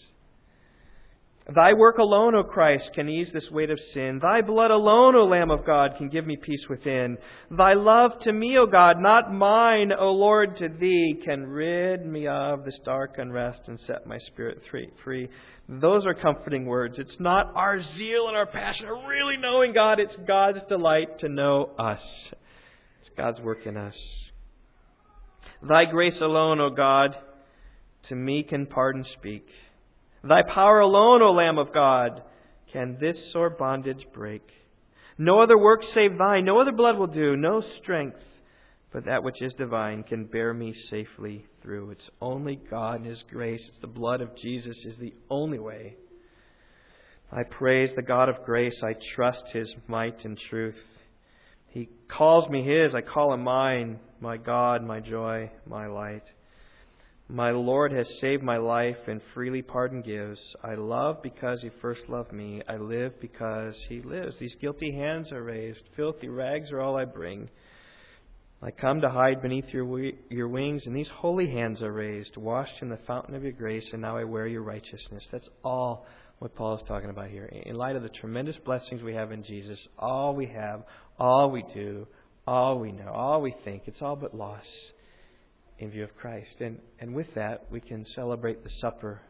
Thy 1.54 1.74
work 1.74 1.98
alone, 1.98 2.34
O 2.34 2.42
Christ, 2.42 2.90
can 2.94 3.06
ease 3.06 3.28
this 3.34 3.50
weight 3.50 3.68
of 3.68 3.78
sin. 3.92 4.18
Thy 4.22 4.40
blood 4.40 4.70
alone, 4.70 5.14
O 5.14 5.26
Lamb 5.26 5.50
of 5.50 5.66
God, 5.66 5.90
can 5.98 6.08
give 6.08 6.26
me 6.26 6.38
peace 6.40 6.64
within. 6.70 7.18
Thy 7.50 7.74
love 7.74 8.12
to 8.22 8.32
me, 8.32 8.56
O 8.56 8.64
God, 8.64 8.96
not 8.98 9.30
mine, 9.30 9.92
O 9.92 10.10
Lord, 10.10 10.56
to 10.56 10.68
thee, 10.68 11.20
can 11.22 11.46
rid 11.46 12.06
me 12.06 12.26
of 12.26 12.64
this 12.64 12.78
dark 12.82 13.16
unrest 13.18 13.60
and 13.66 13.78
set 13.86 14.06
my 14.06 14.16
spirit 14.28 14.62
free. 14.70 15.28
Those 15.68 16.06
are 16.06 16.14
comforting 16.14 16.64
words. 16.64 16.98
It's 16.98 17.20
not 17.20 17.52
our 17.54 17.78
zeal 17.98 18.28
and 18.28 18.36
our 18.36 18.46
passion 18.46 18.86
of 18.86 19.06
really 19.06 19.36
knowing 19.36 19.74
God, 19.74 20.00
it's 20.00 20.16
God's 20.26 20.60
delight 20.66 21.18
to 21.18 21.28
know 21.28 21.72
us. 21.78 22.02
It's 23.02 23.10
God's 23.18 23.42
work 23.42 23.66
in 23.66 23.76
us. 23.76 23.94
Thy 25.66 25.86
grace 25.86 26.20
alone, 26.20 26.60
O 26.60 26.68
God, 26.68 27.16
to 28.08 28.14
me 28.14 28.42
can 28.42 28.66
pardon 28.66 29.04
speak. 29.14 29.46
Thy 30.22 30.42
power 30.42 30.80
alone, 30.80 31.22
O 31.22 31.32
Lamb 31.32 31.58
of 31.58 31.72
God, 31.72 32.22
can 32.70 32.98
this 33.00 33.16
sore 33.32 33.48
bondage 33.50 34.04
break. 34.12 34.42
No 35.16 35.40
other 35.40 35.56
work 35.56 35.82
save 35.94 36.18
thine, 36.18 36.44
no 36.44 36.60
other 36.60 36.72
blood 36.72 36.98
will 36.98 37.06
do, 37.06 37.36
no 37.36 37.62
strength, 37.80 38.18
but 38.92 39.06
that 39.06 39.22
which 39.22 39.40
is 39.40 39.54
divine 39.54 40.02
can 40.02 40.26
bear 40.26 40.52
me 40.52 40.74
safely 40.90 41.46
through. 41.62 41.90
It's 41.92 42.10
only 42.20 42.60
God 42.70 42.96
and 42.96 43.06
His 43.06 43.22
grace, 43.30 43.62
it's 43.68 43.80
the 43.80 43.86
blood 43.86 44.20
of 44.20 44.36
Jesus 44.36 44.76
is 44.84 44.98
the 44.98 45.14
only 45.30 45.58
way. 45.58 45.96
I 47.32 47.42
praise 47.42 47.90
the 47.96 48.02
God 48.02 48.28
of 48.28 48.44
grace, 48.44 48.76
I 48.82 48.96
trust 49.14 49.44
His 49.52 49.72
might 49.88 50.24
and 50.24 50.38
truth. 50.50 50.82
He 51.68 51.88
calls 52.08 52.50
me 52.50 52.64
His, 52.64 52.94
I 52.94 53.00
call 53.00 53.32
Him 53.32 53.44
mine, 53.44 53.98
my 54.24 54.38
God, 54.38 54.82
my 54.82 55.00
joy, 55.00 55.50
my 55.66 55.86
light. 55.86 56.22
My 57.28 57.50
Lord 57.50 57.92
has 57.92 58.06
saved 58.22 58.42
my 58.42 58.56
life 58.56 58.96
and 59.06 59.20
freely 59.34 59.60
pardon 59.60 60.00
gives. 60.00 60.40
I 60.62 60.76
love 60.76 61.22
because 61.22 61.60
He 61.60 61.70
first 61.82 62.00
loved 62.08 62.32
me. 62.32 62.62
I 62.66 62.78
live 62.78 63.20
because 63.20 63.74
He 63.86 64.00
lives. 64.00 64.34
These 64.40 64.56
guilty 64.62 64.92
hands 64.92 65.30
are 65.30 65.42
raised. 65.42 65.80
Filthy 65.94 66.28
rags 66.28 66.72
are 66.72 66.80
all 66.80 66.96
I 66.96 67.04
bring. 67.04 67.50
I 68.62 68.70
come 68.70 69.02
to 69.02 69.10
hide 69.10 69.42
beneath 69.42 69.66
your, 69.68 70.12
your 70.30 70.48
wings, 70.48 70.84
and 70.86 70.96
these 70.96 71.10
holy 71.18 71.50
hands 71.50 71.82
are 71.82 71.92
raised, 71.92 72.38
washed 72.38 72.80
in 72.80 72.88
the 72.88 72.98
fountain 73.06 73.34
of 73.34 73.42
your 73.42 73.52
grace, 73.52 73.84
and 73.92 74.00
now 74.00 74.16
I 74.16 74.24
wear 74.24 74.46
your 74.46 74.62
righteousness. 74.62 75.22
That's 75.30 75.48
all 75.62 76.06
what 76.38 76.54
Paul 76.54 76.78
is 76.78 76.88
talking 76.88 77.10
about 77.10 77.28
here. 77.28 77.44
In 77.44 77.76
light 77.76 77.94
of 77.94 78.02
the 78.02 78.08
tremendous 78.08 78.56
blessings 78.64 79.02
we 79.02 79.12
have 79.12 79.32
in 79.32 79.44
Jesus, 79.44 79.78
all 79.98 80.34
we 80.34 80.46
have, 80.46 80.82
all 81.18 81.50
we 81.50 81.62
do, 81.74 82.06
all 82.46 82.78
we 82.78 82.92
know, 82.92 83.08
all 83.08 83.40
we 83.40 83.54
think, 83.64 83.82
it's 83.86 84.02
all 84.02 84.16
but 84.16 84.34
loss 84.34 84.64
in 85.78 85.90
view 85.90 86.04
of 86.04 86.14
Christ. 86.16 86.56
And, 86.60 86.78
and 87.00 87.14
with 87.14 87.34
that, 87.34 87.66
we 87.70 87.80
can 87.80 88.06
celebrate 88.14 88.62
the 88.62 88.70
supper 88.80 89.20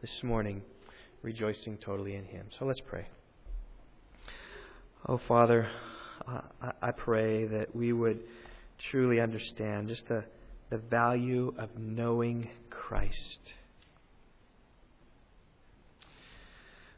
this 0.00 0.22
morning, 0.22 0.62
rejoicing 1.22 1.78
totally 1.78 2.14
in 2.14 2.24
Him. 2.24 2.46
So 2.58 2.64
let's 2.64 2.80
pray. 2.88 3.06
Oh, 5.08 5.20
Father, 5.26 5.68
I, 6.26 6.70
I 6.80 6.90
pray 6.92 7.46
that 7.46 7.74
we 7.74 7.92
would 7.92 8.20
truly 8.90 9.20
understand 9.20 9.88
just 9.88 10.06
the, 10.08 10.24
the 10.70 10.78
value 10.78 11.54
of 11.58 11.70
knowing 11.76 12.48
Christ. 12.70 13.40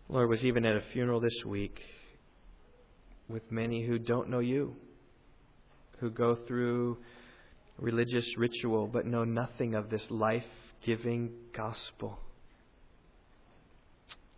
Lord 0.08 0.28
was 0.28 0.40
even 0.42 0.66
at 0.66 0.76
a 0.76 0.82
funeral 0.92 1.20
this 1.20 1.44
week 1.46 1.80
with 3.28 3.50
many 3.50 3.86
who 3.86 3.98
don't 3.98 4.28
know 4.28 4.40
you, 4.40 4.76
who 6.04 6.10
go 6.10 6.36
through 6.46 6.98
religious 7.78 8.26
ritual 8.36 8.86
but 8.86 9.06
know 9.06 9.24
nothing 9.24 9.74
of 9.74 9.88
this 9.88 10.02
life 10.10 10.42
giving 10.84 11.30
gospel. 11.56 12.18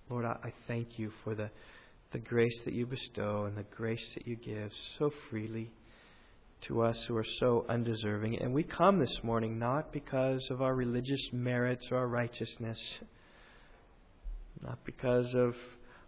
Lord, 0.09 0.25
I, 0.25 0.53
thank 0.69 0.97
you 0.97 1.11
for 1.25 1.35
the, 1.35 1.51
the 2.13 2.21
grace 2.21 2.57
that 2.65 2.73
you 2.73 2.87
bestow 2.87 3.47
and 3.47 3.57
the 3.57 3.65
grace 3.65 4.07
that 4.15 4.29
you 4.29 4.37
give 4.37 4.71
so 4.97 5.11
freely 5.29 5.73
to 6.69 6.83
us 6.83 6.97
who 7.09 7.17
are 7.17 7.27
so 7.41 7.67
undeserving. 7.69 8.39
And 8.41 8.55
we 8.55 8.63
come 8.63 9.01
this 9.01 9.19
morning 9.25 9.59
not 9.59 9.93
because 9.93 10.47
of 10.53 10.63
our 10.63 10.77
religious 10.77 11.21
merits 11.33 11.85
or 11.91 11.99
our 11.99 12.07
righteousness, 12.07 12.79
not 14.63 14.79
because 14.85 15.27
of 15.35 15.55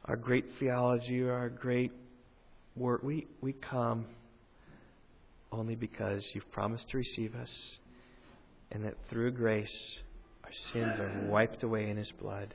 our 0.04 0.16
great 0.16 0.44
theology 0.60 1.20
or 1.20 1.32
our 1.32 1.48
great 1.48 1.90
work. 2.76 3.02
We, 3.02 3.26
we 3.40 3.54
come 3.54 4.06
only 5.52 5.74
because 5.74 6.22
you've 6.34 6.50
promised 6.50 6.88
to 6.90 6.98
receive 6.98 7.34
us 7.34 7.50
and 8.70 8.84
that 8.84 8.94
through 9.08 9.32
grace 9.32 9.68
our 10.44 10.50
sins 10.72 10.98
are 11.00 11.26
wiped 11.30 11.62
away 11.62 11.90
in 11.90 11.96
His 11.96 12.10
blood. 12.20 12.54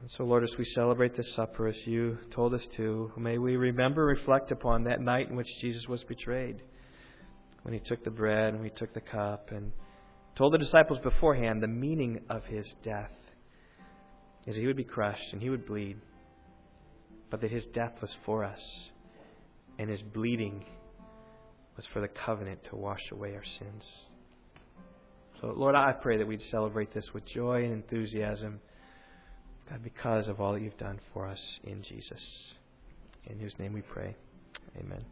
And 0.00 0.10
so, 0.16 0.24
Lord, 0.24 0.44
as 0.44 0.52
we 0.58 0.66
celebrate 0.74 1.16
this 1.16 1.32
supper, 1.34 1.68
as 1.68 1.76
you 1.86 2.18
told 2.34 2.52
us 2.52 2.62
to, 2.76 3.10
may 3.16 3.38
we 3.38 3.56
remember, 3.56 4.04
reflect 4.04 4.50
upon 4.50 4.84
that 4.84 5.00
night 5.00 5.30
in 5.30 5.36
which 5.36 5.48
Jesus 5.60 5.86
was 5.88 6.04
betrayed, 6.04 6.62
when 7.62 7.72
he 7.72 7.80
took 7.80 8.04
the 8.04 8.10
bread 8.10 8.52
and 8.52 8.62
we 8.62 8.70
took 8.70 8.92
the 8.92 9.00
cup, 9.00 9.50
and 9.50 9.72
told 10.36 10.52
the 10.52 10.58
disciples 10.58 10.98
beforehand 11.02 11.62
the 11.62 11.66
meaning 11.66 12.20
of 12.28 12.44
his 12.44 12.66
death, 12.84 13.10
as 14.46 14.54
he 14.54 14.66
would 14.66 14.76
be 14.76 14.84
crushed 14.84 15.32
and 15.32 15.40
he 15.40 15.48
would 15.48 15.66
bleed, 15.66 15.96
but 17.30 17.40
that 17.40 17.50
his 17.50 17.64
death 17.74 17.94
was 18.02 18.10
for 18.26 18.44
us, 18.44 18.60
and 19.78 19.88
his 19.88 20.02
bleeding 20.02 20.64
was 21.76 21.84
for 21.92 22.00
the 22.00 22.08
covenant 22.08 22.60
to 22.70 22.76
wash 22.76 23.02
away 23.12 23.34
our 23.34 23.44
sins. 23.58 23.84
So, 25.40 25.52
Lord, 25.54 25.74
I 25.74 25.92
pray 25.92 26.16
that 26.16 26.26
we'd 26.26 26.40
celebrate 26.50 26.94
this 26.94 27.06
with 27.12 27.26
joy 27.26 27.64
and 27.64 27.72
enthusiasm. 27.72 28.60
God, 29.68 29.82
because 29.82 30.28
of 30.28 30.40
all 30.40 30.54
that 30.54 30.62
you've 30.62 30.78
done 30.78 30.98
for 31.12 31.26
us 31.26 31.40
in 31.64 31.82
Jesus. 31.82 32.22
In 33.26 33.38
whose 33.38 33.54
name 33.58 33.72
we 33.72 33.82
pray. 33.82 34.16
Amen. 34.78 35.04